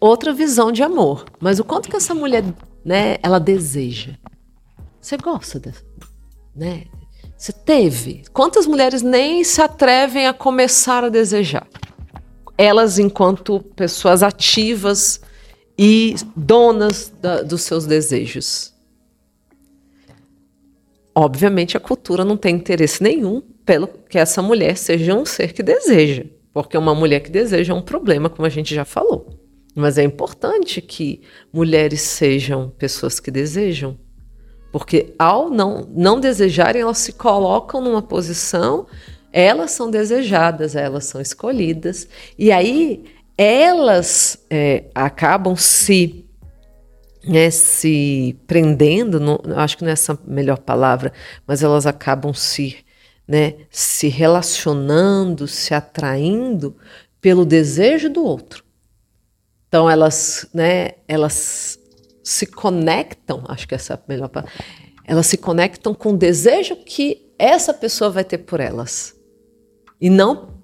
outra 0.00 0.32
visão 0.32 0.72
de 0.72 0.82
amor. 0.82 1.24
Mas 1.40 1.58
o 1.58 1.64
quanto 1.64 1.88
que 1.88 1.96
essa 1.96 2.14
mulher, 2.14 2.44
né, 2.84 3.16
ela 3.22 3.38
deseja? 3.38 4.14
Você 5.00 5.16
gosta 5.16 5.60
dessa, 5.60 5.84
né? 6.54 6.84
Você 7.36 7.52
teve? 7.52 8.24
Quantas 8.32 8.66
mulheres 8.66 9.02
nem 9.02 9.44
se 9.44 9.60
atrevem 9.60 10.26
a 10.26 10.32
começar 10.32 11.04
a 11.04 11.08
desejar? 11.08 11.66
Elas, 12.56 12.98
enquanto 12.98 13.60
pessoas 13.60 14.22
ativas 14.22 15.20
e 15.78 16.14
donas 16.34 17.12
da, 17.20 17.42
dos 17.42 17.60
seus 17.62 17.84
desejos. 17.86 18.72
Obviamente, 21.14 21.76
a 21.76 21.80
cultura 21.80 22.24
não 22.24 22.36
tem 22.36 22.54
interesse 22.54 23.02
nenhum 23.02 23.42
pelo 23.66 23.88
que 23.88 24.16
essa 24.16 24.40
mulher 24.40 24.76
seja 24.78 25.14
um 25.14 25.26
ser 25.26 25.52
que 25.52 25.62
deseja, 25.62 26.24
porque 26.52 26.78
uma 26.78 26.94
mulher 26.94 27.20
que 27.20 27.30
deseja 27.30 27.74
é 27.74 27.76
um 27.76 27.82
problema, 27.82 28.30
como 28.30 28.46
a 28.46 28.48
gente 28.48 28.74
já 28.74 28.84
falou. 28.84 29.28
Mas 29.74 29.98
é 29.98 30.04
importante 30.04 30.80
que 30.80 31.20
mulheres 31.52 32.00
sejam 32.00 32.70
pessoas 32.78 33.20
que 33.20 33.30
desejam, 33.30 33.98
porque 34.72 35.14
ao 35.18 35.50
não, 35.50 35.86
não 35.90 36.20
desejarem, 36.20 36.80
elas 36.80 36.98
se 36.98 37.12
colocam 37.12 37.82
numa 37.82 38.00
posição, 38.00 38.86
elas 39.32 39.72
são 39.72 39.90
desejadas, 39.90 40.76
elas 40.76 41.04
são 41.04 41.20
escolhidas, 41.20 42.08
e 42.38 42.52
aí 42.52 43.04
elas 43.36 44.38
é, 44.48 44.84
acabam 44.94 45.56
se 45.56 46.26
né, 47.26 47.50
se 47.50 48.38
prendendo, 48.46 49.18
não, 49.18 49.40
acho 49.56 49.76
que 49.76 49.82
não 49.82 49.90
é 49.90 49.92
essa 49.94 50.12
a 50.12 50.18
melhor 50.24 50.58
palavra, 50.58 51.12
mas 51.44 51.62
elas 51.62 51.84
acabam 51.84 52.32
se, 52.32 52.76
né, 53.26 53.54
se 53.70 54.08
relacionando, 54.08 55.46
se 55.48 55.74
atraindo 55.74 56.76
pelo 57.20 57.44
desejo 57.44 58.08
do 58.08 58.24
outro. 58.24 58.64
Então 59.68 59.90
elas, 59.90 60.48
né, 60.54 60.92
elas 61.08 61.78
se 62.22 62.46
conectam, 62.46 63.44
acho 63.48 63.66
que 63.66 63.74
essa 63.74 63.94
é 63.94 63.96
a 63.96 64.00
melhor 64.08 64.28
palavra, 64.28 64.52
elas 65.04 65.26
se 65.26 65.36
conectam 65.36 65.94
com 65.94 66.10
o 66.10 66.16
desejo 66.16 66.76
que 66.76 67.32
essa 67.38 67.72
pessoa 67.72 68.10
vai 68.10 68.24
ter 68.24 68.38
por 68.38 68.60
elas. 68.60 69.14
E 70.00 70.10
não 70.10 70.56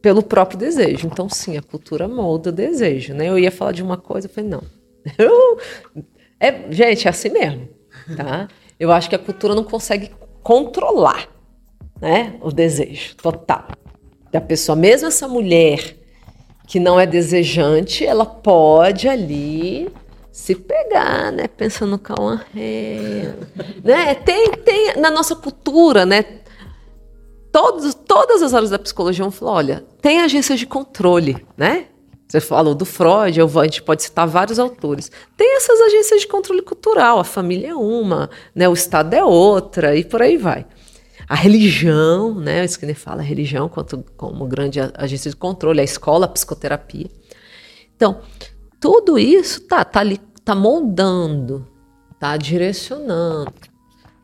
pelo 0.00 0.22
próprio 0.22 0.58
desejo. 0.58 1.06
Então, 1.06 1.28
sim, 1.28 1.56
a 1.56 1.62
cultura 1.62 2.08
molda 2.08 2.50
o 2.50 2.52
desejo, 2.52 3.14
né? 3.14 3.28
Eu 3.28 3.38
ia 3.38 3.50
falar 3.50 3.72
de 3.72 3.82
uma 3.82 3.96
coisa, 3.96 4.26
eu 4.26 4.32
falei, 4.32 4.50
não. 4.50 4.62
É, 6.40 6.70
gente, 6.70 7.08
é 7.08 7.10
assim 7.10 7.30
mesmo, 7.30 7.68
tá? 8.16 8.46
Eu 8.78 8.92
acho 8.92 9.08
que 9.08 9.16
a 9.16 9.18
cultura 9.18 9.56
não 9.56 9.64
consegue 9.64 10.12
controlar, 10.40 11.28
né, 12.00 12.34
o 12.40 12.50
desejo 12.50 13.16
total 13.16 13.68
da 14.30 14.40
pessoa. 14.40 14.76
Mesmo 14.76 15.08
essa 15.08 15.26
mulher 15.26 15.96
que 16.66 16.78
não 16.78 17.00
é 17.00 17.06
desejante, 17.06 18.04
ela 18.04 18.26
pode 18.26 19.08
ali 19.08 19.88
se 20.30 20.54
pegar, 20.54 21.32
né, 21.32 21.48
pensando 21.48 21.98
calma, 21.98 22.44
né? 23.82 24.14
Tem, 24.14 24.52
tem 24.52 24.96
na 24.96 25.10
nossa 25.10 25.34
cultura, 25.34 26.06
né? 26.06 26.24
todos, 27.58 27.94
todas 27.94 28.42
as 28.42 28.54
áreas 28.54 28.70
da 28.70 28.78
psicologia 28.78 29.24
vão 29.24 29.30
falar: 29.32 29.52
olha, 29.52 29.84
tem 30.00 30.20
agências 30.20 30.58
de 30.58 30.66
controle, 30.66 31.44
né? 31.56 31.86
Você 32.28 32.40
falou 32.40 32.74
do 32.74 32.84
Freud, 32.84 33.40
a 33.40 33.64
gente 33.64 33.82
pode 33.82 34.02
citar 34.02 34.28
vários 34.28 34.58
autores. 34.58 35.10
Tem 35.34 35.56
essas 35.56 35.80
agências 35.80 36.20
de 36.20 36.26
controle 36.26 36.60
cultural, 36.60 37.18
a 37.18 37.24
família 37.24 37.70
é 37.70 37.74
uma, 37.74 38.28
né, 38.54 38.68
o 38.68 38.74
Estado 38.74 39.14
é 39.14 39.24
outra, 39.24 39.96
e 39.96 40.04
por 40.04 40.20
aí 40.20 40.36
vai. 40.36 40.66
A 41.28 41.34
religião, 41.34 42.34
né, 42.34 42.62
o 42.62 42.64
Skinner 42.64 42.96
fala 42.96 43.20
a 43.20 43.24
religião 43.24 43.68
quanto, 43.68 44.02
como 44.16 44.46
grande 44.46 44.80
agência 44.94 45.30
de 45.30 45.36
controle, 45.36 45.80
a 45.80 45.84
escola, 45.84 46.24
a 46.24 46.28
psicoterapia. 46.28 47.10
Então, 47.94 48.22
tudo 48.80 49.18
isso 49.18 49.60
tá, 49.62 49.84
tá, 49.84 50.00
ali, 50.00 50.18
tá 50.44 50.54
moldando, 50.54 51.66
tá 52.18 52.36
direcionando, 52.36 53.52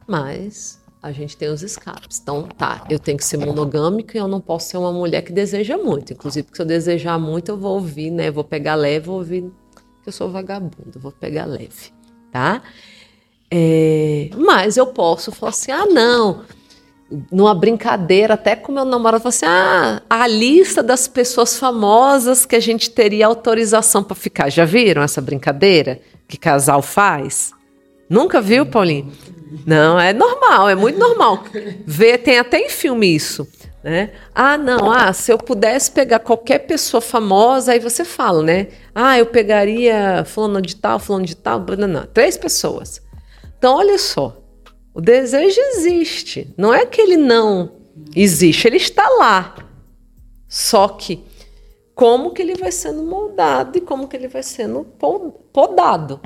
mas 0.07 0.82
a 1.02 1.12
gente 1.12 1.36
tem 1.36 1.50
os 1.50 1.62
escapes. 1.62 2.20
Então, 2.22 2.44
tá, 2.44 2.86
eu 2.88 2.98
tenho 2.98 3.18
que 3.18 3.24
ser 3.24 3.36
monogâmica 3.36 4.16
e 4.16 4.20
eu 4.20 4.26
não 4.26 4.40
posso 4.40 4.70
ser 4.70 4.78
uma 4.78 4.92
mulher 4.92 5.20
que 5.20 5.32
deseja 5.32 5.76
muito. 5.76 6.14
Inclusive, 6.14 6.48
se 6.50 6.62
eu 6.62 6.64
desejar 6.64 7.18
muito, 7.18 7.50
eu 7.50 7.59
vou 7.59 7.74
ouvir, 7.74 8.11
né? 8.11 8.30
Vou 8.30 8.42
pegar 8.44 8.74
leve, 8.74 9.07
vou 9.07 9.16
ouvir 9.16 9.52
que 10.02 10.09
eu 10.09 10.12
sou 10.12 10.30
vagabundo, 10.30 10.98
vou 10.98 11.12
pegar 11.12 11.44
leve, 11.44 11.92
tá? 12.32 12.62
É, 13.50 14.30
mas 14.36 14.78
eu 14.78 14.86
posso 14.86 15.30
falar 15.30 15.50
assim, 15.50 15.72
ah, 15.72 15.86
não, 15.86 16.44
numa 17.30 17.54
brincadeira, 17.54 18.34
até 18.34 18.56
com 18.56 18.72
meu 18.72 18.84
namorado, 18.84 19.22
falar 19.22 19.30
assim, 19.30 19.46
ah, 19.46 20.02
a 20.08 20.26
lista 20.26 20.82
das 20.82 21.08
pessoas 21.08 21.58
famosas 21.58 22.46
que 22.46 22.56
a 22.56 22.60
gente 22.60 22.90
teria 22.90 23.26
autorização 23.26 24.02
para 24.02 24.14
ficar. 24.14 24.50
Já 24.50 24.64
viram 24.64 25.02
essa 25.02 25.20
brincadeira 25.20 26.00
que 26.26 26.36
casal 26.36 26.82
faz? 26.82 27.52
Nunca 28.08 28.40
viu, 28.40 28.66
Paulinho? 28.66 29.12
Não, 29.66 29.98
é 29.98 30.12
normal, 30.12 30.68
é 30.68 30.74
muito 30.74 30.98
normal. 30.98 31.44
Ver, 31.86 32.18
tem 32.18 32.38
até 32.38 32.58
em 32.58 32.68
filme 32.68 33.14
isso. 33.14 33.46
Né? 33.82 34.12
Ah, 34.34 34.56
não, 34.56 34.90
ah, 34.90 35.12
se 35.12 35.30
eu 35.30 35.36
pudesse 35.36 35.90
pegar 35.90 36.18
qualquer 36.20 36.60
pessoa 36.60 37.02
famosa, 37.02 37.72
aí 37.72 37.78
você 37.78 38.02
fala, 38.02 38.42
né? 38.42 38.68
Ah, 38.94 39.18
eu 39.18 39.26
pegaria 39.26 40.24
fulano 40.24 40.62
de 40.62 40.74
tal, 40.74 40.98
fulano 40.98 41.26
de 41.26 41.36
tal, 41.36 41.62
não, 41.78 41.86
não, 41.86 42.06
três 42.06 42.38
pessoas. 42.38 43.02
Então, 43.58 43.76
olha 43.76 43.98
só, 43.98 44.38
o 44.95 45.01
desejo 45.01 45.61
existe. 45.61 46.55
Não 46.57 46.72
é 46.72 46.86
que 46.86 47.01
ele 47.01 47.16
não 47.16 47.72
existe, 48.14 48.68
ele 48.68 48.76
está 48.76 49.09
lá. 49.18 49.57
Só 50.49 50.88
que 50.88 51.24
como 51.95 52.32
que 52.32 52.40
ele 52.40 52.55
vai 52.55 52.72
sendo 52.72 53.03
moldado 53.03 53.76
e 53.76 53.80
como 53.80 54.09
que 54.09 54.16
ele 54.16 54.28
vai 54.28 54.42
sendo 54.42 54.84
podado, 55.53 56.20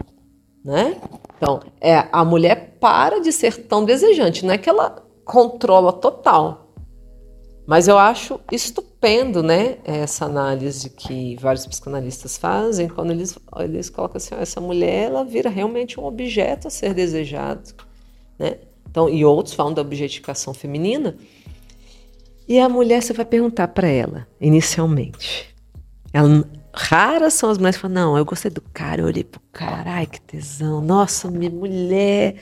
né? 0.64 1.00
Então, 1.36 1.60
é, 1.80 2.06
a 2.12 2.24
mulher 2.24 2.76
para 2.80 3.20
de 3.20 3.32
ser 3.32 3.64
tão 3.66 3.84
desejante, 3.84 4.44
não 4.44 4.52
é 4.52 4.58
que 4.58 4.68
ela 4.68 5.02
controla 5.24 5.92
total. 5.92 6.72
Mas 7.66 7.86
eu 7.86 7.98
acho 7.98 8.40
estupendo 8.50 8.88
né? 9.42 9.78
Essa 9.84 10.24
análise 10.24 10.90
que 10.90 11.36
vários 11.36 11.66
psicanalistas 11.66 12.36
fazem, 12.36 12.88
quando 12.88 13.12
eles, 13.12 13.38
eles 13.58 13.88
colocam 13.88 14.16
assim: 14.16 14.34
ó, 14.34 14.38
essa 14.38 14.60
mulher 14.60 15.04
ela 15.04 15.24
vira 15.24 15.48
realmente 15.48 16.00
um 16.00 16.04
objeto 16.04 16.66
a 16.66 16.70
ser 16.70 16.94
desejado, 16.94 17.74
né? 18.38 18.56
Então, 18.90 19.08
e 19.08 19.24
outros 19.24 19.54
falam 19.54 19.72
da 19.74 19.82
objetificação 19.82 20.54
feminina. 20.54 21.16
E 22.48 22.58
a 22.58 22.68
mulher, 22.68 23.02
você 23.02 23.12
vai 23.12 23.26
perguntar 23.26 23.68
para 23.68 23.88
ela, 23.88 24.26
inicialmente. 24.40 25.54
Ela, 26.12 26.48
raras 26.72 27.34
são 27.34 27.50
as 27.50 27.58
mulheres 27.58 27.76
que 27.76 27.82
falam: 27.82 27.94
não, 27.94 28.18
eu 28.18 28.24
gostei 28.24 28.50
do 28.50 28.62
cara, 28.72 29.02
eu 29.02 29.06
olhei 29.06 29.24
pro 29.24 29.40
cara, 29.52 29.92
ai 29.92 30.06
que 30.06 30.20
tesão, 30.20 30.80
nossa, 30.80 31.30
minha 31.30 31.50
mulher, 31.50 32.36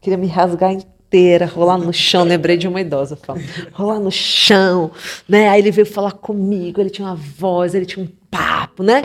queria 0.00 0.18
me 0.18 0.26
rasgar 0.26 0.72
inteira, 0.72 1.46
rolar 1.46 1.78
no 1.78 1.92
chão. 1.92 2.24
Lembrei 2.24 2.56
de 2.56 2.66
uma 2.66 2.80
idosa 2.80 3.14
falando, 3.14 3.44
rolar 3.72 4.00
no 4.00 4.10
chão, 4.10 4.90
né? 5.28 5.48
Aí 5.48 5.60
ele 5.60 5.70
veio 5.70 5.86
falar 5.86 6.12
comigo, 6.12 6.80
ele 6.80 6.90
tinha 6.90 7.06
uma 7.06 7.14
voz, 7.14 7.74
ele 7.74 7.86
tinha 7.86 8.04
um 8.04 8.08
papo, 8.30 8.82
né? 8.82 9.04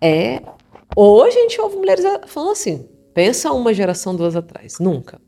É. 0.00 0.42
Hoje 0.96 1.38
a 1.38 1.42
gente 1.42 1.60
ouve 1.60 1.76
mulheres 1.76 2.04
falando 2.26 2.52
assim, 2.52 2.88
pensa 3.14 3.52
uma 3.52 3.72
geração, 3.72 4.16
duas 4.16 4.34
atrás, 4.34 4.78
nunca. 4.80 5.20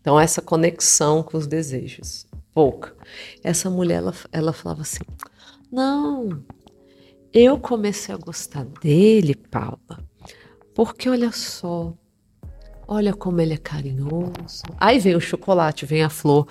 Então, 0.00 0.18
essa 0.18 0.40
conexão 0.40 1.22
com 1.22 1.36
os 1.36 1.46
desejos, 1.46 2.26
pouca. 2.54 2.94
Essa 3.42 3.68
mulher, 3.68 3.96
ela, 3.96 4.14
ela 4.32 4.52
falava 4.52 4.82
assim: 4.82 5.04
não, 5.70 6.42
eu 7.32 7.58
comecei 7.58 8.14
a 8.14 8.18
gostar 8.18 8.64
dele, 8.64 9.34
Paula, 9.34 9.78
porque 10.74 11.08
olha 11.08 11.32
só, 11.32 11.94
Olha 12.90 13.12
como 13.12 13.38
ele 13.38 13.52
é 13.52 13.58
carinhoso. 13.58 14.62
Aí 14.78 14.98
vem 14.98 15.14
o 15.14 15.20
chocolate, 15.20 15.84
vem 15.84 16.02
a 16.02 16.08
flor. 16.08 16.48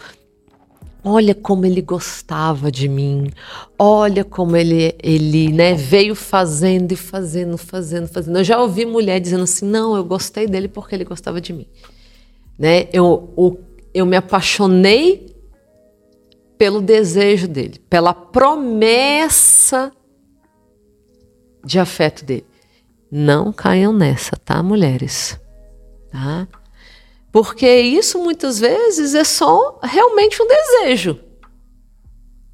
Olha 1.04 1.34
como 1.34 1.66
ele 1.66 1.82
gostava 1.82 2.72
de 2.72 2.88
mim. 2.88 3.32
Olha 3.78 4.24
como 4.24 4.56
ele, 4.56 4.96
ele 5.02 5.52
né, 5.52 5.74
veio 5.74 6.14
fazendo 6.14 6.92
e 6.92 6.96
fazendo, 6.96 7.58
fazendo, 7.58 8.08
fazendo. 8.08 8.38
Eu 8.38 8.44
já 8.44 8.62
ouvi 8.62 8.86
mulher 8.86 9.20
dizendo 9.20 9.46
assim: 9.46 9.66
não, 9.66 9.96
eu 9.96 10.04
gostei 10.04 10.46
dele 10.46 10.68
porque 10.68 10.94
ele 10.94 11.04
gostava 11.04 11.42
de 11.42 11.52
mim. 11.52 11.68
Né? 12.58 12.88
Eu, 12.92 13.34
eu, 13.38 13.64
eu 13.94 14.06
me 14.06 14.18
apaixonei 14.18 15.36
pelo 16.58 16.82
desejo 16.82 17.48
dele, 17.48 17.80
pela 17.90 18.14
promessa 18.14 19.92
de 21.64 21.80
afeto 21.80 22.26
dele. 22.26 22.48
Não 23.12 23.54
caiam 23.54 23.94
nessa, 23.94 24.36
tá, 24.38 24.62
mulheres? 24.64 25.40
Tá? 26.12 26.48
Porque 27.32 27.70
isso 27.70 28.20
muitas 28.20 28.60
vezes 28.60 29.14
é 29.14 29.24
só 29.24 29.80
realmente 29.84 30.42
um 30.42 30.48
desejo. 30.48 31.20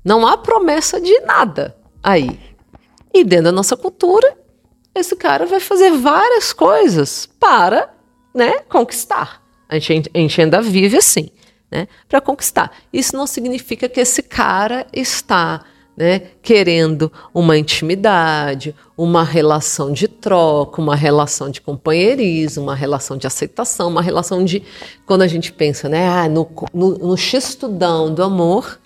Não 0.03 0.27
há 0.27 0.37
promessa 0.37 0.99
de 0.99 1.17
nada 1.21 1.77
aí. 2.01 2.39
E 3.13 3.23
dentro 3.23 3.45
da 3.45 3.51
nossa 3.51 3.77
cultura, 3.77 4.37
esse 4.93 5.15
cara 5.15 5.45
vai 5.45 5.59
fazer 5.59 5.91
várias 5.91 6.51
coisas 6.51 7.25
para 7.39 7.93
né, 8.33 8.59
conquistar. 8.67 9.42
A 9.73 9.79
gente, 9.79 10.41
ainda 10.41 10.61
vive 10.61 10.97
assim, 10.97 11.29
né, 11.71 11.87
para 12.07 12.21
conquistar. 12.21 12.71
Isso 12.91 13.15
não 13.15 13.25
significa 13.25 13.89
que 13.89 13.99
esse 13.99 14.21
cara 14.21 14.85
está 14.93 15.65
né, 15.97 16.19
querendo 16.41 17.11
uma 17.33 17.57
intimidade, 17.57 18.75
uma 18.95 19.23
relação 19.23 19.91
de 19.91 20.07
troca, 20.07 20.79
uma 20.79 20.95
relação 20.95 21.49
de 21.49 21.59
companheirismo, 21.59 22.63
uma 22.63 22.75
relação 22.75 23.17
de 23.17 23.25
aceitação, 23.25 23.89
uma 23.89 24.01
relação 24.01 24.45
de. 24.45 24.61
Quando 25.05 25.23
a 25.23 25.27
gente 25.27 25.51
pensa 25.51 25.89
né, 25.89 26.07
ah, 26.07 26.29
no, 26.29 26.47
no, 26.71 26.97
no 26.99 27.17
xistudão 27.17 28.13
do 28.13 28.21
amor, 28.21 28.79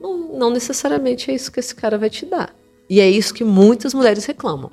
não, 0.00 0.36
não 0.36 0.50
necessariamente 0.50 1.30
é 1.30 1.34
isso 1.34 1.52
que 1.52 1.60
esse 1.60 1.74
cara 1.74 1.96
vai 1.96 2.10
te 2.10 2.26
dar. 2.26 2.52
E 2.90 3.00
é 3.00 3.08
isso 3.08 3.34
que 3.34 3.44
muitas 3.44 3.94
mulheres 3.94 4.24
reclamam. 4.24 4.70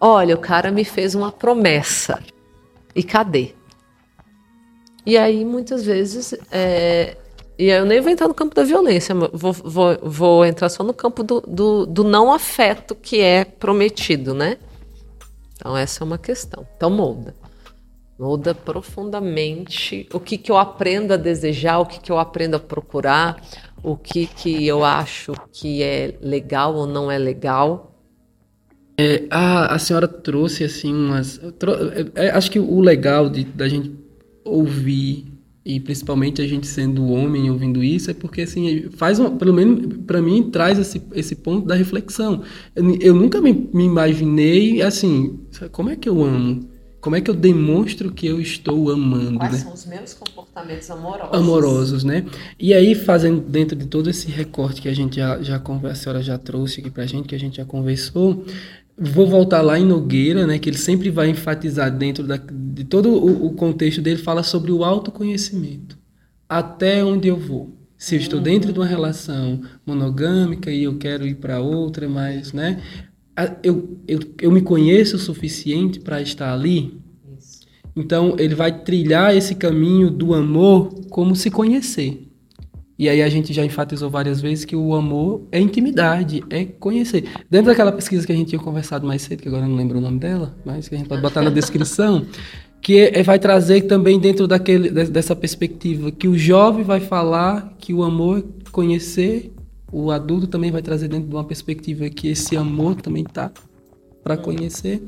Olha, 0.00 0.34
o 0.34 0.38
cara 0.38 0.70
me 0.70 0.84
fez 0.84 1.14
uma 1.14 1.30
promessa. 1.30 2.22
E 2.94 3.02
cadê? 3.02 3.54
E 5.04 5.18
aí, 5.18 5.44
muitas 5.44 5.84
vezes, 5.84 6.34
é, 6.50 7.16
e 7.58 7.68
eu 7.68 7.84
nem 7.84 8.00
vou 8.00 8.10
entrar 8.10 8.28
no 8.28 8.34
campo 8.34 8.54
da 8.54 8.64
violência, 8.64 9.14
vou, 9.14 9.52
vou, 9.52 9.98
vou 10.02 10.44
entrar 10.44 10.68
só 10.68 10.82
no 10.82 10.94
campo 10.94 11.22
do, 11.22 11.40
do, 11.40 11.86
do, 11.86 12.04
não 12.04 12.32
afeto 12.32 12.94
que 12.94 13.20
é 13.20 13.44
prometido, 13.44 14.32
né? 14.34 14.56
Então, 15.54 15.76
essa 15.76 16.02
é 16.02 16.04
uma 16.04 16.18
questão. 16.18 16.66
Então, 16.76 16.90
molda. 16.90 17.34
Molda 18.18 18.54
profundamente 18.54 20.08
o 20.12 20.20
que, 20.20 20.38
que 20.38 20.50
eu 20.50 20.56
aprendo 20.56 21.12
a 21.12 21.16
desejar, 21.16 21.78
o 21.78 21.86
que, 21.86 22.00
que 22.00 22.10
eu 22.10 22.18
aprendo 22.18 22.56
a 22.56 22.60
procurar, 22.60 23.40
o 23.82 23.96
que, 23.96 24.26
que 24.26 24.66
eu 24.66 24.84
acho 24.84 25.32
que 25.52 25.82
é 25.82 26.14
legal 26.20 26.74
ou 26.74 26.86
não 26.86 27.10
é 27.10 27.18
legal. 27.18 27.96
É, 28.98 29.24
a, 29.30 29.74
a 29.74 29.78
senhora 29.78 30.06
trouxe, 30.06 30.64
assim, 30.64 30.92
umas. 30.92 31.40
é, 32.14 32.30
acho 32.30 32.50
que 32.50 32.58
o 32.60 32.80
legal 32.80 33.28
de, 33.28 33.44
da 33.44 33.68
gente 33.68 34.01
ouvir 34.44 35.32
e 35.64 35.78
principalmente 35.78 36.42
a 36.42 36.46
gente 36.46 36.66
sendo 36.66 37.06
homem 37.06 37.48
ouvindo 37.50 37.84
isso 37.84 38.10
é 38.10 38.14
porque 38.14 38.42
assim 38.42 38.88
faz 38.96 39.20
uma, 39.20 39.30
pelo 39.30 39.54
menos 39.54 39.96
para 40.06 40.20
mim 40.20 40.50
traz 40.50 40.78
esse, 40.78 41.00
esse 41.12 41.36
ponto 41.36 41.66
da 41.66 41.74
reflexão. 41.74 42.42
Eu, 42.74 42.96
eu 43.00 43.14
nunca 43.14 43.40
me, 43.40 43.52
me, 43.72 43.84
imaginei 43.84 44.82
assim 44.82 45.38
como 45.70 45.90
é 45.90 45.96
que 45.96 46.08
eu 46.08 46.22
amo? 46.22 46.68
Como 47.00 47.16
é 47.16 47.20
que 47.20 47.28
eu 47.28 47.34
demonstro 47.34 48.12
que 48.12 48.26
eu 48.26 48.40
estou 48.40 48.88
amando 48.90 49.38
quais 49.38 49.52
né? 49.52 49.58
são 49.58 49.72
os 49.72 49.86
meus 49.86 50.14
comportamentos 50.14 50.88
amorosos? 50.90 51.32
Amorosos 51.32 52.04
né? 52.04 52.24
E 52.58 52.74
aí 52.74 52.94
fazendo 52.96 53.40
dentro 53.40 53.76
de 53.76 53.86
todo 53.86 54.10
esse 54.10 54.28
recorte 54.28 54.82
que 54.82 54.88
a 54.88 54.94
gente 54.94 55.16
já 55.16 55.40
já 55.42 55.62
a 55.88 55.94
senhora 55.94 56.22
já 56.22 56.38
trouxe 56.38 56.80
aqui 56.80 56.90
para 56.90 57.06
gente 57.06 57.28
que 57.28 57.34
a 57.36 57.38
gente 57.38 57.58
já 57.58 57.64
conversou 57.64 58.44
Vou 58.96 59.26
voltar 59.26 59.62
lá 59.62 59.78
em 59.78 59.86
Nogueira, 59.86 60.46
né, 60.46 60.58
que 60.58 60.68
ele 60.68 60.78
sempre 60.78 61.10
vai 61.10 61.28
enfatizar 61.30 61.90
dentro 61.90 62.26
da, 62.26 62.36
de 62.36 62.84
todo 62.84 63.08
o, 63.08 63.46
o 63.46 63.54
contexto 63.54 64.02
dele, 64.02 64.18
fala 64.18 64.42
sobre 64.42 64.70
o 64.70 64.84
autoconhecimento. 64.84 65.98
Até 66.48 67.02
onde 67.02 67.28
eu 67.28 67.36
vou. 67.36 67.76
Se 67.96 68.16
eu 68.16 68.20
estou 68.20 68.38
uhum. 68.38 68.44
dentro 68.44 68.72
de 68.72 68.78
uma 68.78 68.86
relação 68.86 69.60
monogâmica 69.86 70.70
e 70.70 70.82
eu 70.82 70.98
quero 70.98 71.26
ir 71.26 71.36
para 71.36 71.60
outra, 71.60 72.08
mas, 72.08 72.52
né, 72.52 72.82
eu, 73.62 73.98
eu, 74.06 74.20
eu 74.40 74.50
me 74.50 74.60
conheço 74.60 75.16
o 75.16 75.20
suficiente 75.20 76.00
para 76.00 76.20
estar 76.20 76.52
ali. 76.52 77.00
Então, 77.94 78.36
ele 78.38 78.54
vai 78.54 78.82
trilhar 78.82 79.36
esse 79.36 79.54
caminho 79.54 80.10
do 80.10 80.34
amor 80.34 80.92
como 81.10 81.36
se 81.36 81.50
conhecer. 81.50 82.31
E 82.98 83.08
aí 83.08 83.22
a 83.22 83.28
gente 83.28 83.52
já 83.52 83.64
enfatizou 83.64 84.10
várias 84.10 84.40
vezes 84.40 84.64
que 84.64 84.76
o 84.76 84.94
amor 84.94 85.42
é 85.50 85.58
intimidade, 85.58 86.44
é 86.50 86.64
conhecer. 86.64 87.24
Dentro 87.50 87.66
daquela 87.66 87.90
pesquisa 87.90 88.26
que 88.26 88.32
a 88.32 88.36
gente 88.36 88.48
tinha 88.48 88.60
conversado 88.60 89.06
mais 89.06 89.22
cedo, 89.22 89.42
que 89.42 89.48
agora 89.48 89.64
eu 89.64 89.68
não 89.68 89.76
lembro 89.76 89.98
o 89.98 90.00
nome 90.00 90.18
dela, 90.18 90.54
mas 90.64 90.88
que 90.88 90.94
a 90.94 90.98
gente 90.98 91.08
pode 91.08 91.22
botar 91.22 91.42
na 91.42 91.50
descrição, 91.50 92.26
que 92.80 93.00
é, 93.00 93.22
vai 93.22 93.38
trazer 93.38 93.82
também 93.82 94.18
dentro 94.18 94.46
daquele, 94.46 94.90
dessa 94.90 95.34
perspectiva 95.34 96.10
que 96.10 96.28
o 96.28 96.36
jovem 96.36 96.84
vai 96.84 97.00
falar 97.00 97.74
que 97.78 97.94
o 97.94 98.02
amor 98.02 98.38
é 98.40 98.70
conhecer, 98.70 99.52
o 99.90 100.10
adulto 100.10 100.46
também 100.46 100.70
vai 100.70 100.82
trazer 100.82 101.08
dentro 101.08 101.28
de 101.28 101.34
uma 101.34 101.44
perspectiva 101.44 102.08
que 102.10 102.28
esse 102.28 102.56
amor 102.56 102.96
também 102.96 103.24
tá 103.24 103.50
para 104.22 104.36
conhecer, 104.36 105.02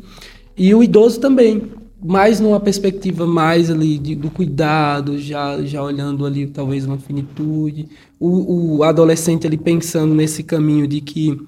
e 0.57 0.74
o 0.74 0.82
idoso 0.82 1.20
também, 1.20 1.62
mais 2.07 2.38
numa 2.38 2.61
perspectiva 2.61 3.26
mais 3.26 3.70
ali 3.70 3.96
de, 3.96 4.14
do 4.14 4.28
cuidado, 4.28 5.18
já, 5.18 5.62
já 5.62 5.82
olhando 5.82 6.26
ali 6.26 6.46
talvez 6.46 6.84
uma 6.84 6.98
finitude, 6.98 7.88
o, 8.20 8.76
o 8.76 8.84
adolescente 8.84 9.46
ali 9.46 9.57
pensando 9.57 10.14
nesse 10.14 10.42
caminho 10.42 10.86
de 10.86 11.00
que 11.00 11.40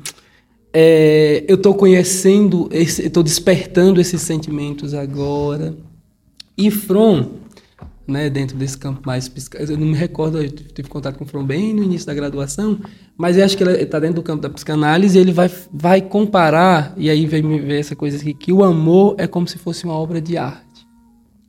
é, 0.72 1.44
eu 1.46 1.56
estou 1.56 1.74
conhecendo, 1.74 2.70
estou 2.72 3.22
despertando 3.22 4.00
esses 4.00 4.22
sentimentos 4.22 4.94
agora. 4.94 5.76
E 6.56 6.70
From, 6.70 7.32
né, 8.06 8.30
dentro 8.30 8.56
desse 8.56 8.78
campo 8.78 9.00
mais 9.04 9.30
eu 9.68 9.76
não 9.76 9.86
me 9.86 9.96
recordo, 9.96 10.40
eu 10.42 10.48
tive 10.50 10.88
contato 10.88 11.18
com 11.18 11.24
o 11.24 11.26
From 11.26 11.44
bem 11.44 11.74
no 11.74 11.82
início 11.82 12.06
da 12.06 12.14
graduação, 12.14 12.78
mas 13.16 13.36
eu 13.36 13.44
acho 13.44 13.56
que 13.56 13.64
ele 13.64 13.82
está 13.82 13.98
dentro 13.98 14.16
do 14.16 14.22
campo 14.22 14.42
da 14.42 14.50
psicanálise 14.50 15.18
e 15.18 15.20
ele 15.20 15.32
vai, 15.32 15.50
vai 15.72 16.00
comparar, 16.00 16.94
e 16.96 17.10
aí 17.10 17.26
vem 17.26 17.42
me 17.42 17.58
ver 17.58 17.80
essa 17.80 17.96
coisa 17.96 18.16
aqui, 18.16 18.32
que 18.32 18.52
o 18.52 18.62
amor 18.62 19.16
é 19.18 19.26
como 19.26 19.48
se 19.48 19.58
fosse 19.58 19.84
uma 19.84 19.94
obra 19.94 20.20
de 20.20 20.36
arte, 20.36 20.86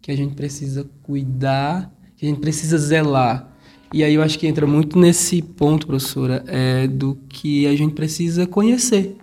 que 0.01 0.11
a 0.11 0.15
gente 0.15 0.33
precisa 0.33 0.89
cuidar, 1.03 1.91
que 2.15 2.25
a 2.25 2.29
gente 2.29 2.39
precisa 2.39 2.77
zelar. 2.77 3.53
E 3.93 4.03
aí 4.03 4.15
eu 4.15 4.21
acho 4.21 4.37
que 4.37 4.47
entra 4.47 4.67
muito 4.67 4.99
nesse 4.99 5.41
ponto, 5.41 5.87
professora, 5.87 6.43
é, 6.47 6.87
do 6.87 7.17
que 7.29 7.65
a 7.67 7.75
gente 7.75 7.93
precisa 7.93 8.45
conhecer. 8.45 9.15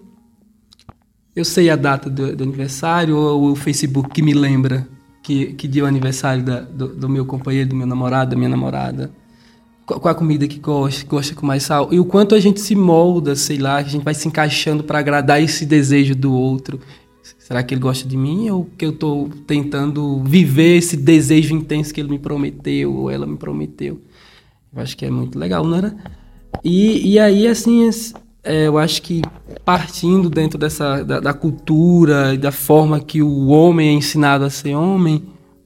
Eu 1.36 1.44
sei 1.44 1.68
a 1.68 1.76
data 1.76 2.08
do, 2.08 2.34
do 2.34 2.44
aniversário 2.44 3.16
ou 3.16 3.50
o 3.50 3.56
Facebook 3.56 4.10
que 4.10 4.22
me 4.22 4.32
lembra 4.32 4.88
que, 5.24 5.54
que 5.54 5.66
dia 5.66 5.82
é 5.82 5.84
o 5.84 5.88
aniversário 5.88 6.44
da, 6.44 6.60
do, 6.60 6.94
do 6.94 7.08
meu 7.08 7.26
companheiro, 7.26 7.70
do 7.70 7.74
meu 7.74 7.86
namorado, 7.86 8.30
da 8.30 8.36
minha 8.36 8.48
namorada 8.48 9.10
qual 9.86 10.08
a 10.08 10.14
comida 10.14 10.48
que 10.48 10.58
gosta, 10.58 11.06
gosta 11.06 11.34
com 11.34 11.46
mais 11.46 11.62
sal, 11.62 11.92
e 11.92 12.00
o 12.00 12.04
quanto 12.04 12.34
a 12.34 12.40
gente 12.40 12.60
se 12.60 12.74
molda, 12.74 13.36
sei 13.36 13.58
lá, 13.58 13.76
a 13.76 13.82
gente 13.82 14.02
vai 14.02 14.14
se 14.14 14.26
encaixando 14.26 14.82
para 14.82 14.98
agradar 14.98 15.42
esse 15.42 15.66
desejo 15.66 16.14
do 16.14 16.32
outro. 16.32 16.80
Será 17.38 17.62
que 17.62 17.74
ele 17.74 17.80
gosta 17.80 18.08
de 18.08 18.16
mim 18.16 18.48
ou 18.50 18.64
que 18.78 18.84
eu 18.84 18.90
estou 18.90 19.28
tentando 19.46 20.22
viver 20.22 20.78
esse 20.78 20.96
desejo 20.96 21.54
intenso 21.54 21.92
que 21.92 22.00
ele 22.00 22.08
me 22.08 22.18
prometeu 22.18 22.94
ou 22.94 23.10
ela 23.10 23.26
me 23.26 23.36
prometeu? 23.36 24.00
Eu 24.74 24.82
acho 24.82 24.96
que 24.96 25.04
é 25.04 25.10
muito 25.10 25.38
legal, 25.38 25.64
não 25.64 25.76
era? 25.76 25.94
E, 26.62 27.12
e 27.12 27.18
aí, 27.18 27.46
assim, 27.46 27.88
é, 28.44 28.66
eu 28.66 28.76
acho 28.76 29.00
que 29.00 29.22
partindo 29.64 30.28
dentro 30.28 30.58
dessa 30.58 31.02
da, 31.02 31.18
da, 31.18 31.32
cultura 31.32 32.34
e 32.34 32.38
da 32.38 32.52
forma 32.52 33.00
que 33.00 33.22
o 33.22 33.48
homem 33.48 33.88
é 33.88 33.92
ensinado 33.92 34.44
a 34.44 34.50
ser 34.50 34.74
homem, 34.74 35.24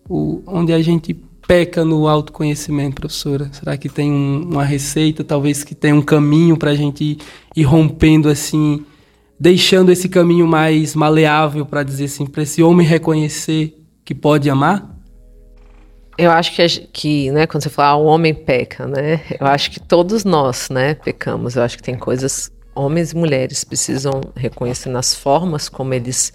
o, 0.09 0.43
onde 0.47 0.73
a 0.73 0.81
gente 0.81 1.13
peca 1.47 1.85
no 1.85 2.07
autoconhecimento, 2.07 2.97
professora? 2.97 3.49
Será 3.53 3.77
que 3.77 3.89
tem 3.89 4.13
um, 4.13 4.51
uma 4.53 4.65
receita, 4.65 5.25
talvez 5.25 5.65
que 5.65 5.75
tem 5.75 5.93
um 5.93 6.03
caminho 6.03 6.57
para 6.57 6.71
a 6.71 6.75
gente 6.75 7.03
ir, 7.03 7.19
ir, 7.57 7.63
rompendo 7.65 8.29
assim, 8.29 8.85
deixando 9.41 9.91
esse 9.91 10.09
caminho 10.09 10.47
mais 10.47 10.95
maleável 10.95 11.67
para 11.67 11.83
dizer 11.83 12.05
assim, 12.05 12.27
para 12.27 12.43
esse 12.43 12.63
homem 12.63 12.87
reconhecer 12.87 13.75
que 14.05 14.15
pode 14.15 14.49
amar? 14.49 14.95
Eu 16.17 16.31
acho 16.31 16.55
que, 16.55 16.67
que 16.93 17.31
né, 17.31 17.47
quando 17.47 17.63
você 17.63 17.71
fala 17.71 17.93
ah, 17.93 17.97
o 17.97 18.05
homem 18.07 18.35
peca, 18.35 18.87
né? 18.87 19.21
Eu 19.41 19.47
acho 19.47 19.71
que 19.71 19.79
todos 19.79 20.25
nós, 20.25 20.69
né, 20.69 20.95
pecamos. 20.95 21.55
Eu 21.55 21.63
acho 21.63 21.77
que 21.77 21.83
tem 21.83 21.97
coisas 21.97 22.51
homens 22.79 23.13
e 23.13 23.17
mulheres 23.17 23.65
precisam 23.65 24.21
reconhecer 24.37 24.89
nas 24.89 25.15
formas 25.15 25.69
como 25.69 25.93
eles 25.93 26.33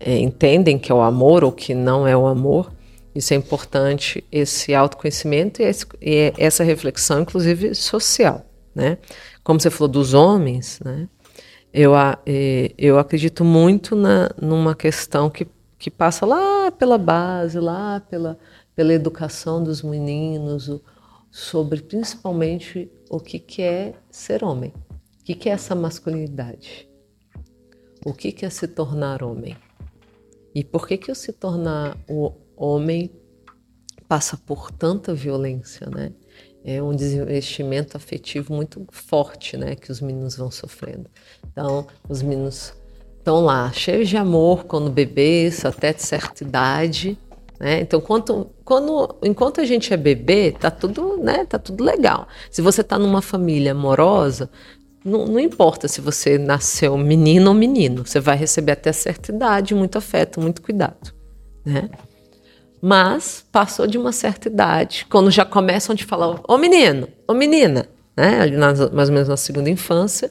é, 0.00 0.18
entendem 0.18 0.78
que 0.78 0.90
é 0.90 0.94
o 0.94 1.00
amor 1.00 1.44
ou 1.44 1.52
que 1.52 1.74
não 1.74 2.06
é 2.06 2.16
o 2.16 2.26
amor. 2.26 2.72
Isso 3.14 3.32
é 3.32 3.36
importante, 3.36 4.22
esse 4.30 4.74
autoconhecimento 4.74 5.62
e, 5.62 5.64
esse, 5.64 5.86
e 6.02 6.32
essa 6.36 6.62
reflexão, 6.62 7.20
inclusive 7.20 7.74
social, 7.74 8.44
né? 8.74 8.98
Como 9.42 9.58
você 9.58 9.70
falou 9.70 9.88
dos 9.88 10.12
homens, 10.12 10.80
né? 10.84 11.08
Eu, 11.72 11.92
é, 11.96 12.72
eu 12.76 12.98
acredito 12.98 13.44
muito 13.44 13.94
na, 13.94 14.30
numa 14.40 14.74
questão 14.74 15.30
que, 15.30 15.46
que 15.78 15.90
passa 15.90 16.26
lá 16.26 16.70
pela 16.70 16.98
base, 16.98 17.58
lá 17.58 18.00
pela, 18.00 18.38
pela 18.74 18.92
educação 18.92 19.62
dos 19.62 19.82
meninos, 19.82 20.70
sobre 21.30 21.80
principalmente 21.80 22.90
o 23.08 23.20
que, 23.20 23.38
que 23.38 23.62
é 23.62 23.94
ser 24.10 24.42
homem. 24.42 24.72
O 25.26 25.34
que, 25.34 25.48
é 25.48 25.52
essa 25.52 25.74
masculinidade? 25.74 26.88
O 28.04 28.12
que, 28.12 28.46
é 28.46 28.48
se 28.48 28.68
tornar 28.68 29.24
homem? 29.24 29.56
E 30.54 30.62
por 30.62 30.86
que, 30.86 30.96
que 30.96 31.10
o 31.10 31.16
se 31.16 31.32
tornar 31.32 31.98
o 32.08 32.32
homem 32.56 33.10
passa 34.06 34.36
por 34.36 34.70
tanta 34.70 35.12
violência, 35.12 35.90
né? 35.90 36.12
É 36.64 36.80
um 36.80 36.94
desinvestimento 36.94 37.96
afetivo 37.96 38.54
muito 38.54 38.86
forte, 38.92 39.56
né? 39.56 39.74
Que 39.74 39.90
os 39.90 40.00
meninos 40.00 40.36
vão 40.36 40.48
sofrendo. 40.48 41.10
Então, 41.50 41.88
os 42.08 42.22
meninos 42.22 42.72
estão 43.18 43.40
lá, 43.44 43.72
cheios 43.72 44.08
de 44.08 44.16
amor 44.16 44.66
quando 44.66 44.92
bebês, 44.92 45.64
até 45.64 45.92
de 45.92 46.04
certa 46.04 46.44
idade, 46.44 47.18
né? 47.58 47.80
Então, 47.80 48.00
quando, 48.00 48.50
quando, 48.64 49.16
enquanto 49.22 49.60
a 49.60 49.64
gente 49.64 49.92
é 49.92 49.96
bebê, 49.96 50.52
tá 50.52 50.70
tudo, 50.70 51.16
né, 51.16 51.44
tá 51.44 51.58
tudo 51.58 51.82
legal. 51.82 52.28
Se 52.50 52.60
você 52.60 52.82
está 52.82 52.98
numa 52.98 53.22
família 53.22 53.72
amorosa, 53.72 54.50
não, 55.06 55.26
não, 55.26 55.40
importa 55.40 55.86
se 55.86 56.00
você 56.00 56.36
nasceu 56.36 56.96
menino 56.98 57.48
ou 57.48 57.54
menino, 57.54 58.04
você 58.04 58.18
vai 58.18 58.36
receber 58.36 58.72
até 58.72 58.92
certa 58.92 59.32
idade 59.32 59.74
muito 59.74 59.96
afeto, 59.96 60.40
muito 60.40 60.60
cuidado, 60.60 61.14
né? 61.64 61.88
Mas 62.82 63.44
passou 63.50 63.86
de 63.86 63.96
uma 63.96 64.12
certa 64.12 64.48
idade, 64.48 65.06
quando 65.08 65.30
já 65.30 65.44
começam 65.44 65.94
a 65.94 65.96
te 65.96 66.04
falar, 66.04 66.40
ô 66.46 66.58
menino, 66.58 67.08
ô 67.26 67.32
menina, 67.32 67.88
né? 68.16 68.46
Nas, 68.46 68.90
mais 68.90 69.08
ou 69.08 69.14
menos 69.14 69.28
na 69.28 69.36
segunda 69.36 69.70
infância, 69.70 70.30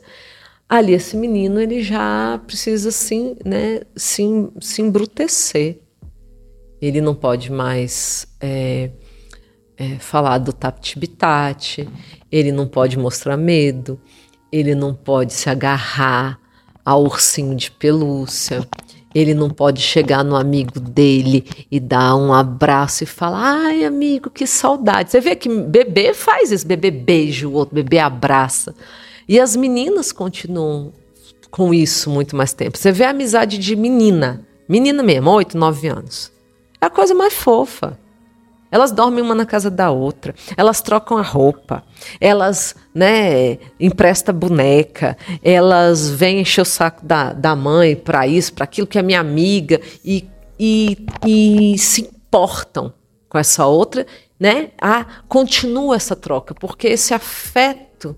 ali 0.68 0.94
esse 0.94 1.16
menino 1.16 1.60
ele 1.60 1.82
já 1.82 2.40
precisa 2.46 2.92
sim, 2.92 3.38
né, 3.46 3.82
se, 3.96 4.24
se 4.60 4.82
embrutecer. 4.82 5.80
Ele 6.82 7.02
não 7.02 7.16
pode 7.16 7.52
mais 7.52 8.28
é, 8.40 8.92
é, 9.78 9.98
falar 10.00 10.38
do 10.40 10.52
taptibitate, 10.52 11.88
ele 12.32 12.52
não 12.52 12.68
pode 12.68 12.98
mostrar 12.98 13.38
medo, 13.38 14.00
ele 14.58 14.74
não 14.74 14.93
pode 14.93 15.34
se 15.34 15.49
agarrar 15.49 16.39
ao 16.84 17.03
ursinho 17.03 17.56
de 17.56 17.70
pelúcia, 17.72 18.66
ele 19.14 19.34
não 19.34 19.49
pode 19.49 19.82
chegar 19.82 20.24
no 20.24 20.36
amigo 20.36 20.80
dele 20.80 21.45
e 21.70 21.80
dar 21.80 22.16
um 22.16 22.34
abraço 22.34 23.03
e 23.03 23.08
falar: 23.08 23.66
ai, 23.66 23.84
amigo, 23.84 24.30
que 24.30 24.47
saudade. 24.47 25.12
Você 25.12 25.20
vê 25.20 25.36
que 25.36 25.49
bebê 25.49 26.14
faz 26.14 26.51
isso, 26.51 26.68
bebê 26.68 26.91
beija 26.91 27.47
o 27.47 27.53
outro, 27.53 27.76
bebê 27.76 27.99
abraça. 27.99 28.74
E 29.28 29.39
as 29.39 29.56
meninas 29.56 30.12
continuam 30.12 30.93
com 31.49 31.74
isso 31.74 32.10
muito 32.10 32.36
mais 32.36 32.53
tempo. 32.53 32.78
Você 32.78 32.91
vê 32.91 33.06
a 33.06 33.10
amizade 33.10 33.58
de 33.58 33.76
menina, 33.76 34.45
menina 34.70 35.01
mesmo, 35.01 35.32
8, 35.32 35.58
9 35.58 35.88
anos. 35.88 36.32
É 36.80 36.86
a 36.86 36.89
coisa 36.89 37.14
mais 37.14 37.34
fofa. 37.34 37.97
Elas 38.72 38.91
dormem 38.91 39.24
uma 39.24 39.36
na 39.36 39.45
casa 39.45 39.70
da 39.70 39.91
outra, 39.91 40.34
elas 40.57 40.82
trocam 40.82 41.18
a 41.18 41.22
roupa, 41.22 41.84
elas 42.20 42.76
né, 42.93 43.57
emprestam 43.80 44.36
boneca, 44.36 45.18
elas 45.41 46.09
vêm 46.09 46.41
encher 46.41 46.61
o 46.61 46.66
saco 46.66 47.05
da, 47.05 47.32
da 47.32 47.55
mãe 47.55 47.95
para 47.95 48.28
isso, 48.28 48.53
para 48.53 48.63
aquilo 48.63 48.88
que 48.88 48.97
é 48.97 49.01
minha 49.01 49.20
amiga, 49.20 49.80
e, 50.03 50.28
e, 50.59 51.05
e 51.26 51.78
se 51.78 52.01
importam 52.01 52.93
com 53.30 53.38
essa 53.38 53.66
outra, 53.66 54.05
né? 54.39 54.72
Ah, 54.82 55.05
continua 55.28 55.95
essa 55.95 56.16
troca, 56.16 56.53
porque 56.53 56.88
esse 56.88 57.13
afeto 57.13 58.16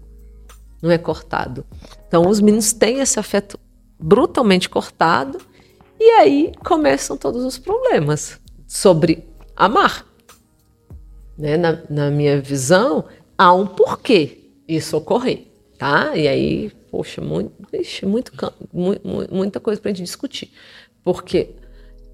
não 0.81 0.89
é 0.89 0.97
cortado. 0.97 1.65
Então 2.07 2.27
os 2.27 2.39
meninos 2.39 2.73
têm 2.73 2.99
esse 2.99 3.19
afeto 3.19 3.59
brutalmente 3.99 4.69
cortado, 4.69 5.39
e 5.99 6.03
aí 6.11 6.51
começam 6.63 7.17
todos 7.17 7.43
os 7.43 7.57
problemas 7.57 8.39
sobre 8.67 9.27
amar 9.55 10.06
né, 11.37 11.57
na, 11.57 11.79
na 11.89 12.09
minha 12.09 12.41
visão, 12.41 13.05
há 13.37 13.53
um 13.53 13.67
porquê 13.67 14.49
isso 14.67 14.97
ocorrer, 14.97 15.47
tá? 15.77 16.15
E 16.15 16.27
aí, 16.27 16.71
poxa, 16.89 17.21
muito, 17.21 17.51
ixi, 17.73 18.05
muito, 18.05 18.31
muito 18.73 19.33
muita 19.33 19.59
coisa 19.59 19.79
para 19.79 19.91
a 19.91 19.93
gente 19.93 20.05
discutir, 20.05 20.51
porque 21.03 21.55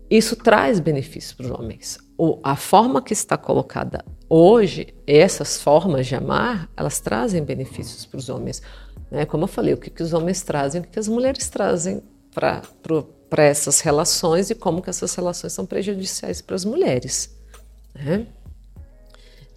isso 0.10 0.36
traz 0.36 0.80
benefícios 0.80 1.34
para 1.34 1.46
os 1.46 1.52
homens. 1.52 1.98
O, 2.18 2.40
a 2.44 2.56
forma 2.56 3.02
que 3.02 3.14
está 3.14 3.38
colocada 3.38 4.06
hoje, 4.30 4.94
essas 5.08 5.62
formas 5.62 6.06
de 6.06 6.16
amar, 6.16 6.70
elas 6.78 7.00
trazem 7.00 7.44
benefícios 7.44 8.06
para 8.06 8.18
os 8.18 8.30
homens. 8.30 8.62
Né? 9.10 9.26
Como 9.26 9.46
eu 9.46 9.48
falei, 9.48 9.74
o 9.74 9.78
que, 9.78 9.90
que 9.90 10.04
os 10.04 10.14
homens 10.14 10.44
trazem, 10.44 10.82
o 10.82 10.84
que, 10.84 10.92
que 10.92 11.00
as 11.00 11.08
mulheres 11.08 11.50
trazem 11.50 12.04
para 12.32 12.62
essas 13.38 13.80
relações 13.80 14.50
e 14.50 14.56
como 14.56 14.82
que 14.82 14.90
essas 14.90 15.16
relações 15.16 15.54
são 15.54 15.66
prejudiciais 15.66 16.42
para 16.42 16.56
as 16.56 16.66
mulheres. 16.66 17.36
Né? 17.96 18.28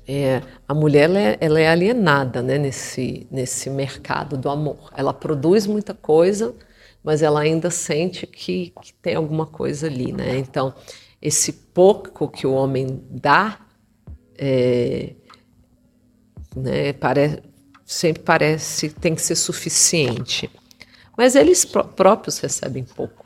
É, 0.08 0.40
a 0.68 0.72
mulher 0.72 1.10
ela 1.10 1.18
é, 1.18 1.38
ela 1.40 1.60
é, 1.60 1.68
alienada 1.68 2.40
né, 2.40 2.58
nesse, 2.58 3.26
nesse 3.30 3.68
mercado 3.68 4.36
do 4.36 4.48
amor. 4.48 4.90
Ela 4.96 5.12
produz 5.12 5.66
muita 5.66 5.92
coisa, 5.92 6.54
mas 7.02 7.22
ela 7.22 7.40
ainda 7.40 7.70
sente 7.70 8.26
que, 8.26 8.72
que 8.82 8.92
tem 8.94 9.16
alguma 9.16 9.46
coisa 9.46 9.88
ali. 9.88 10.12
Né? 10.12 10.38
Então, 10.38 10.72
esse 11.20 11.52
pouco 11.52 12.28
que 12.28 12.46
o 12.46 12.52
homem 12.52 13.02
dá 13.10 13.58
é, 14.38 15.14
né, 16.54 16.92
pare, 16.92 17.42
sempre 17.84 18.22
parece 18.22 18.90
tem 18.90 19.14
que 19.14 19.22
ser 19.22 19.36
suficiente. 19.36 20.48
Mas 21.16 21.34
eles 21.34 21.64
pró 21.64 21.82
próprios 21.82 22.38
recebem 22.38 22.84
pouco. 22.84 23.24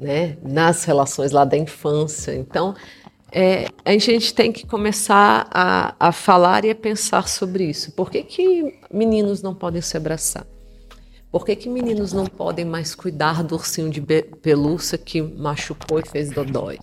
Né, 0.00 0.38
nas 0.44 0.84
relações 0.84 1.32
lá 1.32 1.44
da 1.44 1.56
infância. 1.56 2.32
Então, 2.32 2.72
é, 3.30 3.66
a 3.84 3.96
gente 3.98 4.32
tem 4.32 4.50
que 4.50 4.66
começar 4.66 5.48
a, 5.50 5.94
a 5.98 6.12
falar 6.12 6.64
e 6.64 6.70
a 6.70 6.74
pensar 6.74 7.28
sobre 7.28 7.64
isso. 7.64 7.92
Por 7.92 8.10
que, 8.10 8.22
que 8.22 8.80
meninos 8.90 9.42
não 9.42 9.54
podem 9.54 9.82
se 9.82 9.96
abraçar? 9.96 10.46
Por 11.30 11.44
que, 11.44 11.54
que 11.54 11.68
meninos 11.68 12.12
não 12.12 12.24
podem 12.26 12.64
mais 12.64 12.94
cuidar 12.94 13.44
do 13.44 13.54
ursinho 13.54 13.90
de 13.90 14.00
pelúcia 14.00 14.96
que 14.96 15.20
machucou 15.20 16.00
e 16.00 16.08
fez 16.08 16.30
dodói? 16.30 16.78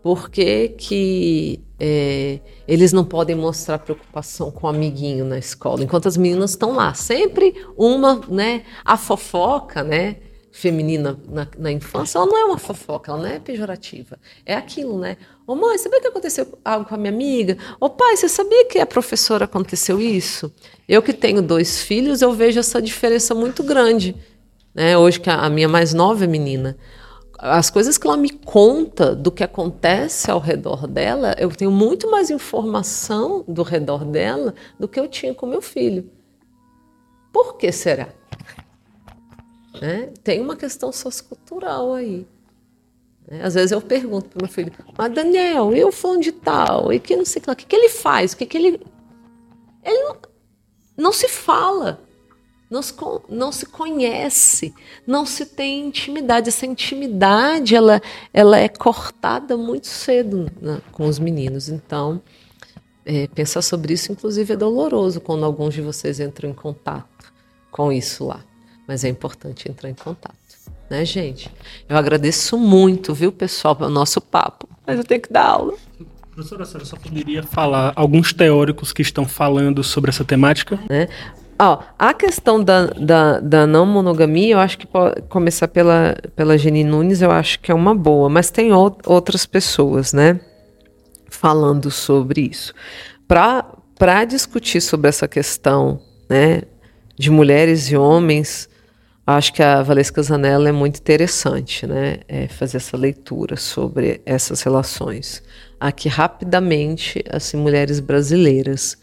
Por 0.00 0.30
que, 0.30 0.68
que 0.68 1.60
é, 1.78 2.38
eles 2.68 2.92
não 2.92 3.04
podem 3.04 3.34
mostrar 3.34 3.80
preocupação 3.80 4.50
com 4.50 4.68
o 4.68 4.70
amiguinho 4.70 5.24
na 5.24 5.38
escola? 5.38 5.82
Enquanto 5.82 6.06
as 6.06 6.16
meninas 6.16 6.50
estão 6.50 6.72
lá, 6.72 6.94
sempre 6.94 7.54
uma, 7.76 8.20
né, 8.28 8.62
a 8.84 8.96
fofoca, 8.96 9.82
né? 9.82 10.16
feminina 10.52 11.18
na, 11.28 11.46
na, 11.56 11.70
infância, 11.70 12.18
ela 12.18 12.26
não 12.26 12.36
é 12.36 12.44
uma 12.44 12.58
fofoca, 12.58 13.12
ela 13.12 13.22
não 13.22 13.28
é 13.28 13.38
pejorativa. 13.38 14.18
É 14.44 14.54
aquilo, 14.54 14.98
né? 14.98 15.16
Ô 15.50 15.56
mãe, 15.56 15.76
sabia 15.78 16.00
que 16.00 16.06
aconteceu 16.06 16.46
algo 16.64 16.88
com 16.88 16.94
a 16.94 16.96
minha 16.96 17.10
amiga? 17.10 17.58
Ô 17.80 17.90
pai, 17.90 18.16
você 18.16 18.28
sabia 18.28 18.66
que 18.66 18.78
a 18.78 18.86
professora 18.86 19.46
aconteceu 19.46 20.00
isso? 20.00 20.54
Eu 20.88 21.02
que 21.02 21.12
tenho 21.12 21.42
dois 21.42 21.82
filhos, 21.82 22.22
eu 22.22 22.32
vejo 22.32 22.60
essa 22.60 22.80
diferença 22.80 23.34
muito 23.34 23.64
grande. 23.64 24.14
Né? 24.72 24.96
Hoje 24.96 25.18
que 25.18 25.28
a 25.28 25.50
minha 25.50 25.68
mais 25.68 25.92
nova 25.92 26.22
é 26.22 26.28
menina. 26.28 26.78
As 27.36 27.68
coisas 27.68 27.98
que 27.98 28.06
ela 28.06 28.16
me 28.16 28.30
conta 28.30 29.12
do 29.12 29.32
que 29.32 29.42
acontece 29.42 30.30
ao 30.30 30.38
redor 30.38 30.86
dela, 30.86 31.34
eu 31.36 31.48
tenho 31.48 31.72
muito 31.72 32.08
mais 32.08 32.30
informação 32.30 33.44
do 33.48 33.64
redor 33.64 34.04
dela 34.04 34.54
do 34.78 34.86
que 34.86 35.00
eu 35.00 35.08
tinha 35.08 35.34
com 35.34 35.46
meu 35.46 35.60
filho. 35.60 36.08
Por 37.32 37.56
que 37.56 37.72
será? 37.72 38.10
Né? 39.82 40.10
Tem 40.22 40.40
uma 40.40 40.54
questão 40.54 40.92
sociocultural 40.92 41.92
aí. 41.94 42.24
Né? 43.30 43.42
Às 43.42 43.54
vezes 43.54 43.70
eu 43.70 43.80
pergunto 43.80 44.28
para 44.28 44.42
meu 44.44 44.52
filho, 44.52 44.72
mas 44.98 45.14
Daniel, 45.14 45.74
e 45.74 45.84
o 45.84 45.92
fundo 45.92 46.20
de 46.20 46.32
tal? 46.32 46.92
E 46.92 46.98
que 46.98 47.16
não 47.16 47.24
sei 47.24 47.40
o 47.40 47.44
que, 47.44 47.50
o 47.50 47.56
que, 47.56 47.66
que 47.66 47.76
ele 47.76 47.88
faz? 47.88 48.32
O 48.32 48.36
que, 48.36 48.44
que 48.44 48.58
ele. 48.58 48.80
Ele 49.82 50.02
não, 50.04 50.16
não 50.96 51.12
se 51.12 51.28
fala. 51.28 52.00
não 52.70 52.82
se, 52.82 52.94
não 53.28 53.52
se 53.52 53.66
conhece, 53.66 54.74
não 55.06 55.24
se 55.24 55.46
tem 55.46 55.86
intimidade. 55.86 56.48
Essa 56.48 56.66
intimidade 56.66 57.74
ela, 57.74 58.02
ela 58.34 58.58
é 58.58 58.68
cortada 58.68 59.56
muito 59.56 59.86
cedo 59.86 60.50
né, 60.60 60.82
com 60.92 61.06
os 61.06 61.18
meninos. 61.18 61.68
Então, 61.68 62.20
é, 63.04 63.26
pensar 63.28 63.62
sobre 63.62 63.94
isso, 63.94 64.12
inclusive, 64.12 64.52
é 64.52 64.56
doloroso 64.56 65.20
quando 65.20 65.44
alguns 65.44 65.74
de 65.74 65.80
vocês 65.80 66.20
entram 66.20 66.50
em 66.50 66.54
contato 66.54 67.32
com 67.70 67.90
isso 67.92 68.26
lá. 68.26 68.44
Mas 68.86 69.04
é 69.04 69.08
importante 69.08 69.70
entrar 69.70 69.88
em 69.88 69.94
contato, 69.94 70.36
né, 70.90 71.04
gente? 71.04 71.48
Eu 71.88 71.96
agradeço 71.96 72.58
muito, 72.58 73.14
viu, 73.14 73.30
pessoal, 73.30 73.76
pelo 73.76 73.90
nosso 73.90 74.20
papo. 74.20 74.68
Mas 74.84 74.98
eu 74.98 75.04
tenho 75.04 75.20
que 75.20 75.32
dar 75.32 75.46
aula. 75.46 75.74
Professora, 76.34 76.64
a 76.64 76.66
senhora 76.66 76.84
só 76.84 76.96
poderia 76.96 77.42
falar 77.42 77.92
alguns 77.94 78.32
teóricos 78.32 78.92
que 78.92 79.02
estão 79.02 79.24
falando 79.24 79.84
sobre 79.84 80.10
essa 80.10 80.24
temática? 80.24 80.78
Né? 80.88 81.08
Ó, 81.60 81.80
a 81.98 82.14
questão 82.14 82.62
da, 82.62 82.86
da, 82.86 83.38
da, 83.38 83.66
não 83.66 83.84
monogamia, 83.84 84.54
eu 84.54 84.58
acho 84.58 84.78
que 84.78 84.86
pode 84.86 85.20
começar 85.28 85.68
pela, 85.68 86.16
pela 86.34 86.56
Jenny 86.56 86.82
Nunes, 86.82 87.20
eu 87.20 87.30
acho 87.30 87.60
que 87.60 87.70
é 87.70 87.74
uma 87.74 87.94
boa, 87.94 88.30
mas 88.30 88.50
tem 88.50 88.72
o, 88.72 88.96
outras 89.04 89.44
pessoas, 89.44 90.14
né, 90.14 90.40
falando 91.28 91.90
sobre 91.90 92.48
isso. 92.50 92.72
Para 93.28 94.24
discutir 94.26 94.80
sobre 94.80 95.10
essa 95.10 95.28
questão, 95.28 96.00
né, 96.30 96.62
de 97.18 97.30
mulheres 97.30 97.90
e 97.90 97.96
homens, 97.96 98.69
acho 99.26 99.52
que 99.52 99.62
a 99.62 99.82
Valesca 99.82 100.22
Zanella 100.22 100.68
é 100.68 100.72
muito 100.72 100.98
interessante, 100.98 101.86
né, 101.86 102.20
é 102.28 102.48
fazer 102.48 102.78
essa 102.78 102.96
leitura 102.96 103.56
sobre 103.56 104.20
essas 104.26 104.62
relações. 104.62 105.42
Aqui, 105.78 106.08
rapidamente, 106.08 107.24
assim, 107.30 107.56
mulheres 107.56 108.00
brasileiras. 108.00 108.98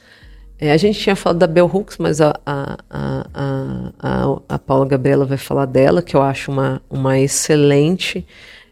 É, 0.59 0.71
a 0.71 0.77
gente 0.77 0.99
tinha 0.99 1.15
falado 1.15 1.39
da 1.39 1.47
Bell 1.47 1.69
Hooks, 1.71 1.97
mas 1.97 2.19
a, 2.19 2.33
a, 2.45 2.77
a, 2.89 3.93
a, 3.99 4.39
a 4.49 4.59
Paula 4.59 4.87
Gabriela 4.87 5.25
vai 5.25 5.37
falar 5.37 5.65
dela, 5.65 6.01
que 6.01 6.15
eu 6.15 6.21
acho 6.21 6.51
uma, 6.51 6.81
uma 6.89 7.19
excelente 7.19 8.25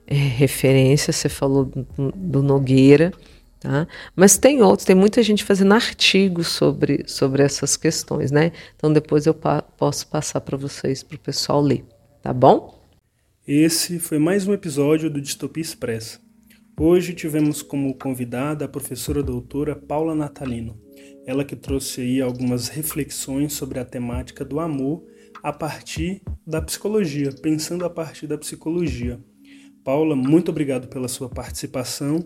é, 0.08 0.14
referência. 0.14 1.14
Você 1.14 1.30
falou 1.30 1.66
do, 1.66 1.86
do, 2.16 2.44
Nogueira, 2.44 3.12
tá? 3.66 3.88
Mas 4.16 4.38
tem 4.38 4.62
outros, 4.62 4.86
tem 4.86 4.96
muita 4.96 5.22
gente 5.24 5.44
fazendo 5.44 5.74
artigos 5.74 6.48
sobre, 6.48 7.04
sobre 7.08 7.44
essas 7.44 7.76
questões, 7.76 8.32
né? 8.32 8.52
Então 8.76 8.92
depois 8.92 9.26
eu 9.26 9.34
pa 9.34 9.62
posso 9.62 10.08
passar 10.08 10.42
para 10.42 10.58
vocês, 10.58 11.04
para 11.04 11.16
o 11.16 11.20
pessoal 11.20 11.62
ler, 11.62 11.84
tá 12.22 12.32
bom? 12.34 12.84
Esse 13.48 14.00
foi 14.00 14.20
mais 14.20 14.48
um 14.48 14.54
episódio 14.54 15.10
do 15.10 15.22
Distopia 15.22 15.62
Expressa. 15.62 16.20
Hoje 16.80 17.14
tivemos 17.14 17.62
como 17.62 17.94
convidada 17.96 18.66
a 18.66 18.68
professora 18.68 19.24
doutora 19.24 19.76
Paula 19.76 20.14
Natalino 20.14 20.86
ela 21.26 21.44
que 21.44 21.56
trouxe 21.56 22.02
aí 22.02 22.22
algumas 22.22 22.68
reflexões 22.68 23.54
sobre 23.54 23.80
a 23.80 23.86
temática 23.86 24.46
do 24.46 24.60
amor 24.60 25.04
a 25.42 25.52
partir 25.52 26.22
da 26.46 26.62
psicologia, 26.62 27.32
pensando 27.42 27.84
a 27.84 27.90
partir 27.90 28.28
da 28.28 28.38
psicologia. 28.38 29.20
Paula, 29.84 30.16
muito 30.16 30.50
obrigado 30.50 30.88
pela 30.88 31.08
sua 31.08 31.30
participação. 31.30 32.24